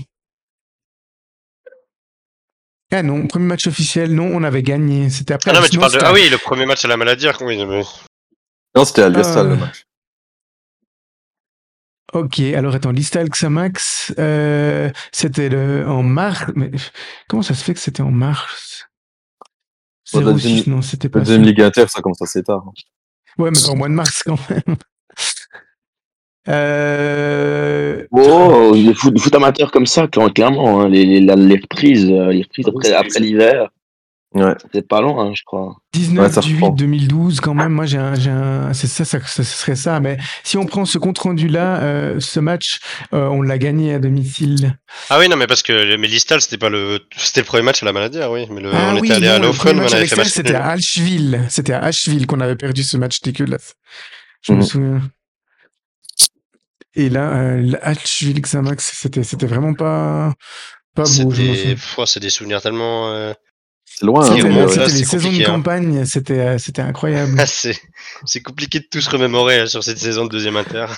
[2.91, 5.09] Ah non, premier match officiel, non, on avait gagné.
[5.09, 5.51] C'était après.
[5.51, 5.99] Ah non, mais tu parles de.
[6.01, 7.83] Ah oui, le premier match à la maladie, oui, mais...
[8.75, 9.49] Non, c'était à Liestal, Ah.
[9.49, 9.83] le match.
[12.13, 16.45] Ok, alors attends, Listal Xamax, euh, c'était le, en mars.
[16.55, 16.71] Mais
[17.27, 18.87] comment ça se fait que c'était en mars?
[20.13, 21.25] Bon, la 06, deuxième- non, c'était La pas ça.
[21.25, 22.63] deuxième Ligue Inter, ça commence assez tard.
[23.37, 24.75] Ouais, mais au mois de mars quand même.
[26.49, 28.05] Euh...
[28.11, 31.55] Oh, le foot, le foot amateur comme ça, cla- clairement, hein, les, les, la- les
[31.57, 33.69] reprises, euh, les reprises après, après l'hiver,
[34.35, 34.53] Ouais.
[34.71, 35.75] c'est pas long, hein, je crois.
[35.93, 36.69] 19 Ouais, ça du reprend.
[36.69, 40.55] 8 2012 quand même moi j'ai un, c'est ça, ça ça serait ça mais si
[40.55, 42.77] on prend ce compte rendu là euh, ce match
[43.13, 44.77] euh, on l'a gagné à domicile
[45.09, 46.99] Ah oui, non, mais parce que mais Listal, c'était pas le.
[47.17, 48.45] C'était le premier match à la maladie, ah oui.
[48.51, 48.69] Mais le...
[48.71, 52.39] ah on oui était allé non, à match c'était à Asheville c'était à Asheville qu'on
[52.39, 53.73] avait perdu ce match dégueulasse
[54.43, 54.63] je me Mhm.
[54.63, 55.01] souviens
[56.95, 60.33] et là euh, le Asheville Xamax c'était c'était vraiment pas
[60.95, 61.75] pas C'est beau des...
[62.05, 63.09] c'est des souvenirs tellement.
[63.11, 63.33] euh,
[63.85, 65.45] C'est loin, hein, c'était c'était les saisons de hein.
[65.45, 67.77] campagne c'était euh, c'était incroyable c'est
[68.25, 70.85] c'est compliqué de tout se remémorer là, sur cette saison de deuxième inter.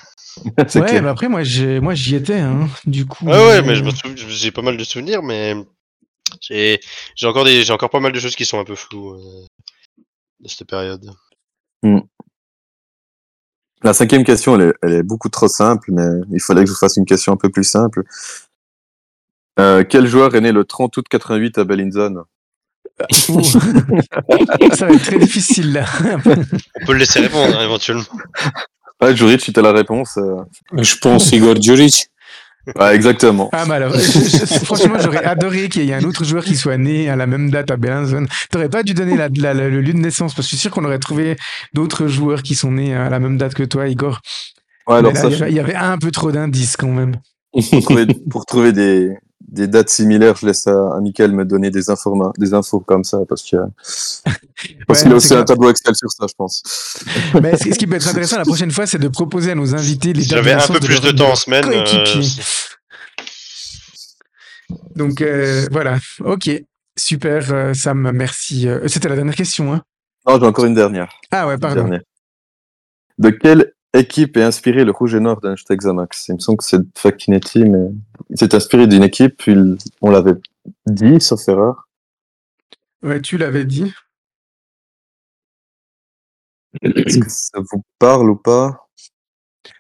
[0.70, 1.04] C'est ouais clair.
[1.04, 3.84] mais après moi j'ai moi j'y étais hein du coup Ouais, ouais, euh, mais je
[3.84, 5.56] me souviens, j'ai pas mal de souvenirs, mais
[6.40, 6.80] j'ai
[7.16, 9.46] j'ai encore des, j'ai encore pas mal de choses qui sont un peu floues euh,
[10.40, 11.06] de cette période.
[13.84, 16.74] La cinquième question, elle est, elle est beaucoup trop simple, mais il fallait que je
[16.74, 18.04] vous fasse une question un peu plus simple.
[19.60, 22.24] Euh, quel joueur est né le 30 août 88 à Bellinzone?
[23.10, 25.86] Ça va être très difficile là.
[26.16, 28.04] On peut le laisser répondre hein, éventuellement.
[29.02, 30.18] Ouais, Juric, tu as la réponse.
[30.18, 30.36] euh.
[30.78, 32.10] Je pense Igor Djuric.
[32.76, 33.50] Ouais, exactement.
[33.54, 36.56] Ah bah alors, je- je- franchement, j'aurais adoré qu'il y ait un autre joueur qui
[36.56, 38.28] soit né à la même date à Bellinzone.
[38.52, 40.62] T'aurais pas dû donner la, la- la- le lieu de naissance parce que je suis
[40.62, 41.38] sûr qu'on aurait trouvé
[41.74, 44.22] d'autres joueurs qui sont nés à la même date que toi, Igor.
[44.88, 46.78] Ouais, alors Mais là, ça, il, y avait, il y avait un peu trop d'indices
[46.78, 47.16] quand même.
[47.52, 49.10] pour trouver, pour trouver des,
[49.52, 53.04] des dates similaires, je laisse à, à Mickaël me donner des, informa des infos comme
[53.04, 53.58] ça, parce que
[54.88, 56.64] parce Ouais, qu'il a aussi un tableau Excel sur ça, je pense.
[57.42, 59.76] Mais ce, ce qui peut être intéressant la prochaine fois, c'est de proposer à nos
[59.76, 61.84] invités les dates de j'avais un peu plus de temps en semaine, euh,
[64.96, 66.50] Donc euh, voilà, ok,
[66.98, 68.68] super, euh, Sam, merci.
[68.88, 69.82] C'était la dernière question, hein
[70.26, 71.12] Non, j'ai encore une dernière.
[71.30, 72.00] Ah ouais, pardon.
[73.18, 76.64] De quelle équipe est inspiré le rouge et noir d'un Xamax Il me semble que
[76.64, 77.90] c'est Facchinetti, mais
[78.30, 79.56] il s'est inspiré d'une équipe, puis
[80.02, 80.36] on l'avait
[80.86, 81.88] dit, sauf erreur.
[83.04, 83.94] Ouais, tu l'avais dit.
[86.82, 88.88] Est-ce que ça vous parle ou pas?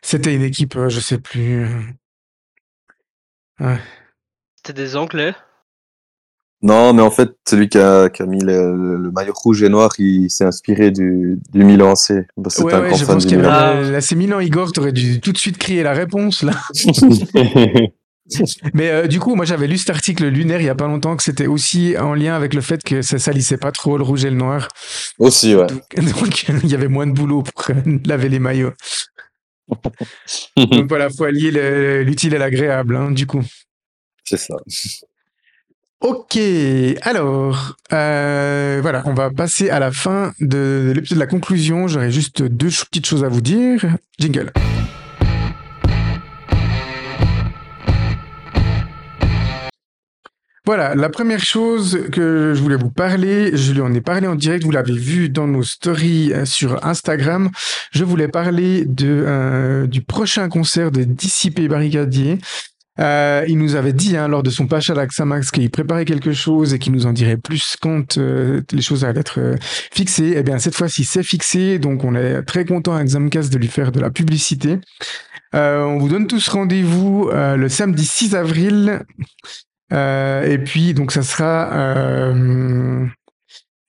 [0.01, 1.65] C'était une équipe, euh, je sais plus.
[3.59, 3.79] Ouais.
[4.55, 5.33] C'était des Anglais?
[6.63, 9.69] Non, mais en fait, celui qui a, qui a mis le, le maillot rouge et
[9.69, 12.25] noir, il s'est inspiré du, du Milan AC.
[12.37, 13.81] Bah, Ouais, un ouais, grand je fan pense du qu'il y Milan.
[13.91, 16.53] l'AC Milan, Igor, t'aurais dû tout de suite crier la réponse là.
[18.73, 21.17] Mais euh, du coup, moi j'avais lu cet article lunaire il y a pas longtemps
[21.17, 24.23] que c'était aussi en lien avec le fait que ça salissait pas trop le rouge
[24.23, 24.69] et le noir.
[25.19, 25.67] Aussi, ouais.
[25.67, 25.83] Donc
[26.63, 27.75] il y avait moins de boulot pour
[28.05, 28.71] laver les maillots.
[30.57, 33.43] Donc voilà, faut allier le- l'utile et l'agréable, hein, du coup.
[34.23, 34.55] C'est ça.
[36.01, 36.39] Ok,
[37.03, 41.87] alors, euh, voilà, on va passer à la fin de, de l'épisode de la conclusion.
[41.87, 43.85] J'aurais juste deux petites choses à vous dire.
[44.17, 44.51] Jingle.
[50.65, 54.35] Voilà, la première chose que je voulais vous parler, je lui en ai parlé en
[54.35, 57.49] direct, vous l'avez vu dans nos stories euh, sur Instagram.
[57.91, 62.37] Je voulais parler de, euh, du prochain concert de Dissipé Barricadier.
[62.99, 66.33] Euh, il nous avait dit hein, lors de son pacha à Xamax qu'il préparait quelque
[66.33, 70.33] chose et qu'il nous en dirait plus quand euh, les choses allaient être euh, fixées.
[70.35, 73.67] Eh bien, cette fois-ci, c'est fixé, donc on est très content à Xamcast de lui
[73.67, 74.79] faire de la publicité.
[75.53, 79.01] On vous donne tous rendez-vous le samedi 6 avril.
[79.91, 81.69] Et puis, donc, ça sera...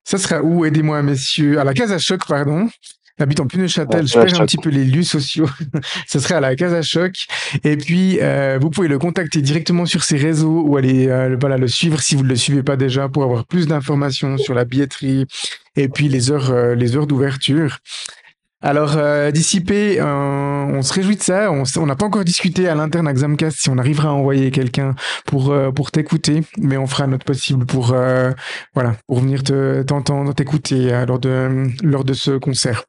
[0.03, 0.65] ça sera où?
[0.65, 1.61] Aidez-moi, messieurs.
[1.61, 2.69] À la Casa Choc, pardon.
[3.23, 5.49] J'habite en Puneuchâtel, je perds un petit peu les lieux sociaux.
[6.09, 7.15] ça serait à la Casa Choc.
[7.63, 11.57] Et puis, euh, vous pouvez le contacter directement sur ses réseaux ou aller euh, voilà,
[11.57, 14.65] le suivre si vous ne le suivez pas déjà pour avoir plus d'informations sur la
[14.65, 15.27] billetterie
[15.77, 17.79] et puis les heures, euh, les heures d'ouverture.
[18.65, 21.51] Alors, euh, dissipé, euh, on se réjouit de ça.
[21.51, 24.95] On n'a pas encore discuté à l'interne à Xamcast si on arrivera à envoyer quelqu'un
[25.27, 28.31] pour euh, pour t'écouter, mais on fera notre possible pour euh,
[28.75, 32.85] voilà pour venir te t'entendre, t'écouter euh, lors de lors de ce concert.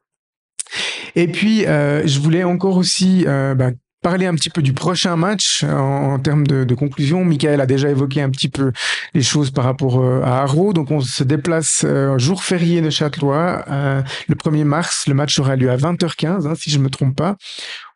[1.16, 3.72] Et puis, euh, je voulais encore aussi euh, bah,
[4.03, 7.26] parler un petit peu du prochain match en, en termes de, conclusion.
[7.26, 8.72] Michael a déjà évoqué un petit peu
[9.16, 10.74] les choses par rapport euh, à Haro.
[10.74, 15.08] Donc, on se déplace euh, jour férié de Châtelois, euh, le 1er mars.
[15.08, 17.38] Le match aura lieu à 20h15, hein, si je me trompe pas,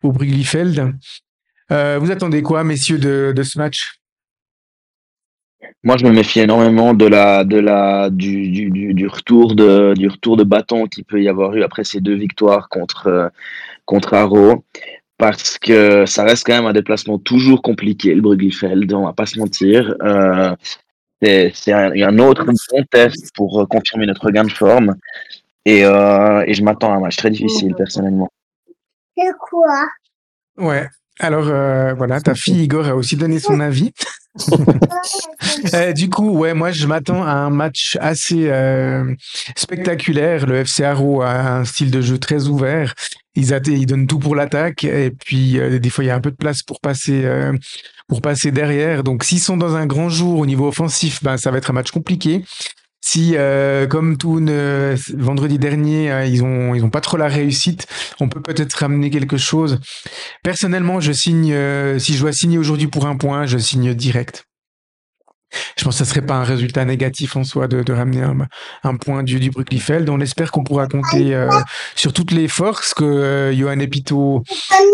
[0.02, 0.94] au Briglifeld.
[1.70, 3.97] Euh, vous attendez quoi, messieurs, de ce match?
[5.84, 9.94] Moi, je me méfie énormément de la, de la, du, du, du, du retour de,
[9.94, 13.28] du retour de bâton qu'il peut y avoir eu après ces deux victoires contre, euh,
[13.84, 14.64] contre Haro.
[15.18, 19.26] Parce que ça reste quand même un déplacement toujours compliqué, le Bruglifeld, on va pas
[19.26, 19.94] se mentir.
[20.02, 20.54] Euh,
[21.20, 24.94] c'est c'est un, un autre bon test pour euh, confirmer notre gain de forme.
[25.64, 28.28] Et, euh, et je m'attends à un match très difficile, personnellement.
[29.16, 29.88] C'est quoi
[30.56, 30.88] Ouais.
[31.18, 33.92] Alors euh, voilà, ta fille Igor a aussi donné son avis.
[35.74, 39.14] Euh, du coup, ouais, moi je m'attends à un match assez euh,
[39.56, 40.46] spectaculaire.
[40.46, 42.94] Le FC Haro a un style de jeu très ouvert.
[43.34, 46.20] Ils, ils donnent tout pour l'attaque et puis euh, des fois il y a un
[46.20, 47.52] peu de place pour passer euh,
[48.08, 49.02] pour passer derrière.
[49.02, 51.74] Donc s'ils sont dans un grand jour au niveau offensif, ben ça va être un
[51.74, 52.44] match compliqué.
[53.10, 54.38] Si, euh, comme tout
[55.16, 57.86] vendredi dernier, euh, ils ont ils ont pas trop la réussite,
[58.20, 59.80] on peut peut-être ramener quelque chose.
[60.42, 61.50] Personnellement, je signe.
[61.54, 64.44] euh, si je dois signer aujourd'hui pour un point, je signe direct.
[65.78, 68.36] Je pense que ça serait pas un résultat négatif en soi de, de ramener un,
[68.84, 70.06] un point du, du Brucklifeld.
[70.10, 71.48] On espère qu'on pourra compter
[71.96, 74.42] sur toutes les forces que Johan Epito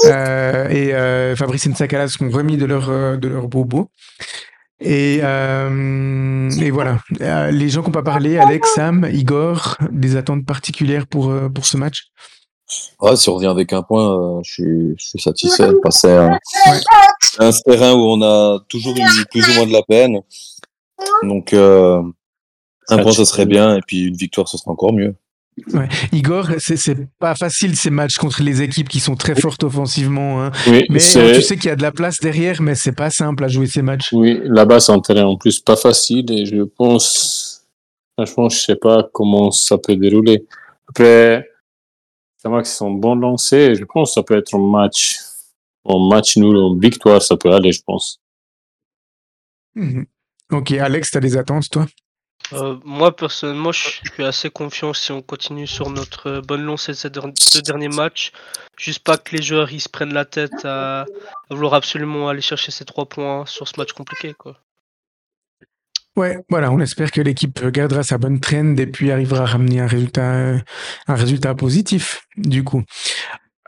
[0.06, 3.90] et Fabrice Nsakala seront remis de leur de leur bobo.
[4.86, 6.98] Et, euh, et voilà.
[7.22, 11.48] Euh, les gens qui n'ont pas parlé, Alex, Sam, Igor, des attentes particulières pour, euh,
[11.48, 12.08] pour ce match?
[13.00, 15.70] Ouais, si on revient avec un point, je, suis, je suis satisfait.
[15.90, 16.38] C'est un,
[17.20, 20.20] c'est un terrain où on a toujours eu plus ou moins de la peine.
[21.22, 22.02] Donc, euh,
[22.88, 23.76] un point, ce serait bien.
[23.76, 25.14] Et puis, une victoire, ce serait encore mieux.
[25.72, 25.88] Ouais.
[26.12, 30.42] Igor, c'est pas facile ces matchs contre les équipes qui sont très fortes offensivement.
[30.42, 30.50] hein.
[30.66, 33.10] Oui, Mais euh, tu sais qu'il y a de la place derrière, mais c'est pas
[33.10, 34.12] simple à jouer ces matchs.
[34.12, 37.64] Oui, là-bas, c'est un terrain en plus pas facile et je pense,
[38.16, 40.44] franchement, je sais pas comment ça peut dérouler.
[40.88, 41.48] Après,
[42.38, 45.20] ça marque qu'ils sont bons lancés je pense que ça peut être un match,
[45.88, 48.20] un match nul, en victoire, ça peut aller, je pense.
[49.76, 50.04] Mhm.
[50.52, 51.86] Ok, Alex, t'as des attentes, toi?
[52.52, 56.92] Euh, moi, personnellement, je suis assez confiant si on continue sur notre euh, bonne lancée
[56.92, 58.32] de ces deux derniers matchs.
[58.76, 61.06] Juste pas que les joueurs ils se prennent la tête à,
[61.50, 64.34] vouloir absolument aller chercher ces trois points sur ce match compliqué.
[64.34, 64.58] Quoi.
[66.16, 69.80] Ouais, voilà, on espère que l'équipe gardera sa bonne trend et puis arrivera à ramener
[69.80, 70.60] un résultat,
[71.08, 72.84] un résultat positif, du coup.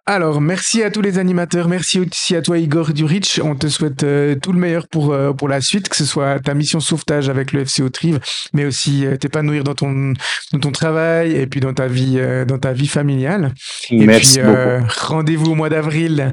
[0.09, 3.41] Alors, merci à tous les animateurs, merci aussi à toi Igor Duric.
[3.43, 6.39] On te souhaite euh, tout le meilleur pour, euh, pour la suite, que ce soit
[6.39, 8.21] ta mission sauvetage avec le FC Autrive,
[8.53, 10.13] mais aussi euh, t'épanouir dans ton,
[10.53, 13.53] dans ton travail et puis dans ta vie, euh, dans ta vie familiale.
[13.91, 16.33] Et Merci puis, euh, rendez-vous au mois d'avril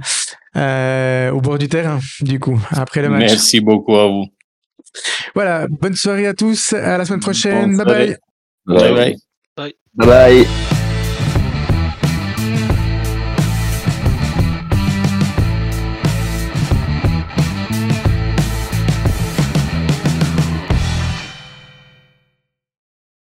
[0.55, 3.21] euh, au bord du terrain, du coup, après le match.
[3.21, 4.25] Merci beaucoup à vous.
[5.33, 8.17] Voilà, bonne soirée à tous, à la semaine prochaine, bye.
[8.67, 9.15] Bye bye.
[9.57, 9.73] Bye.
[9.95, 10.82] Bye bye.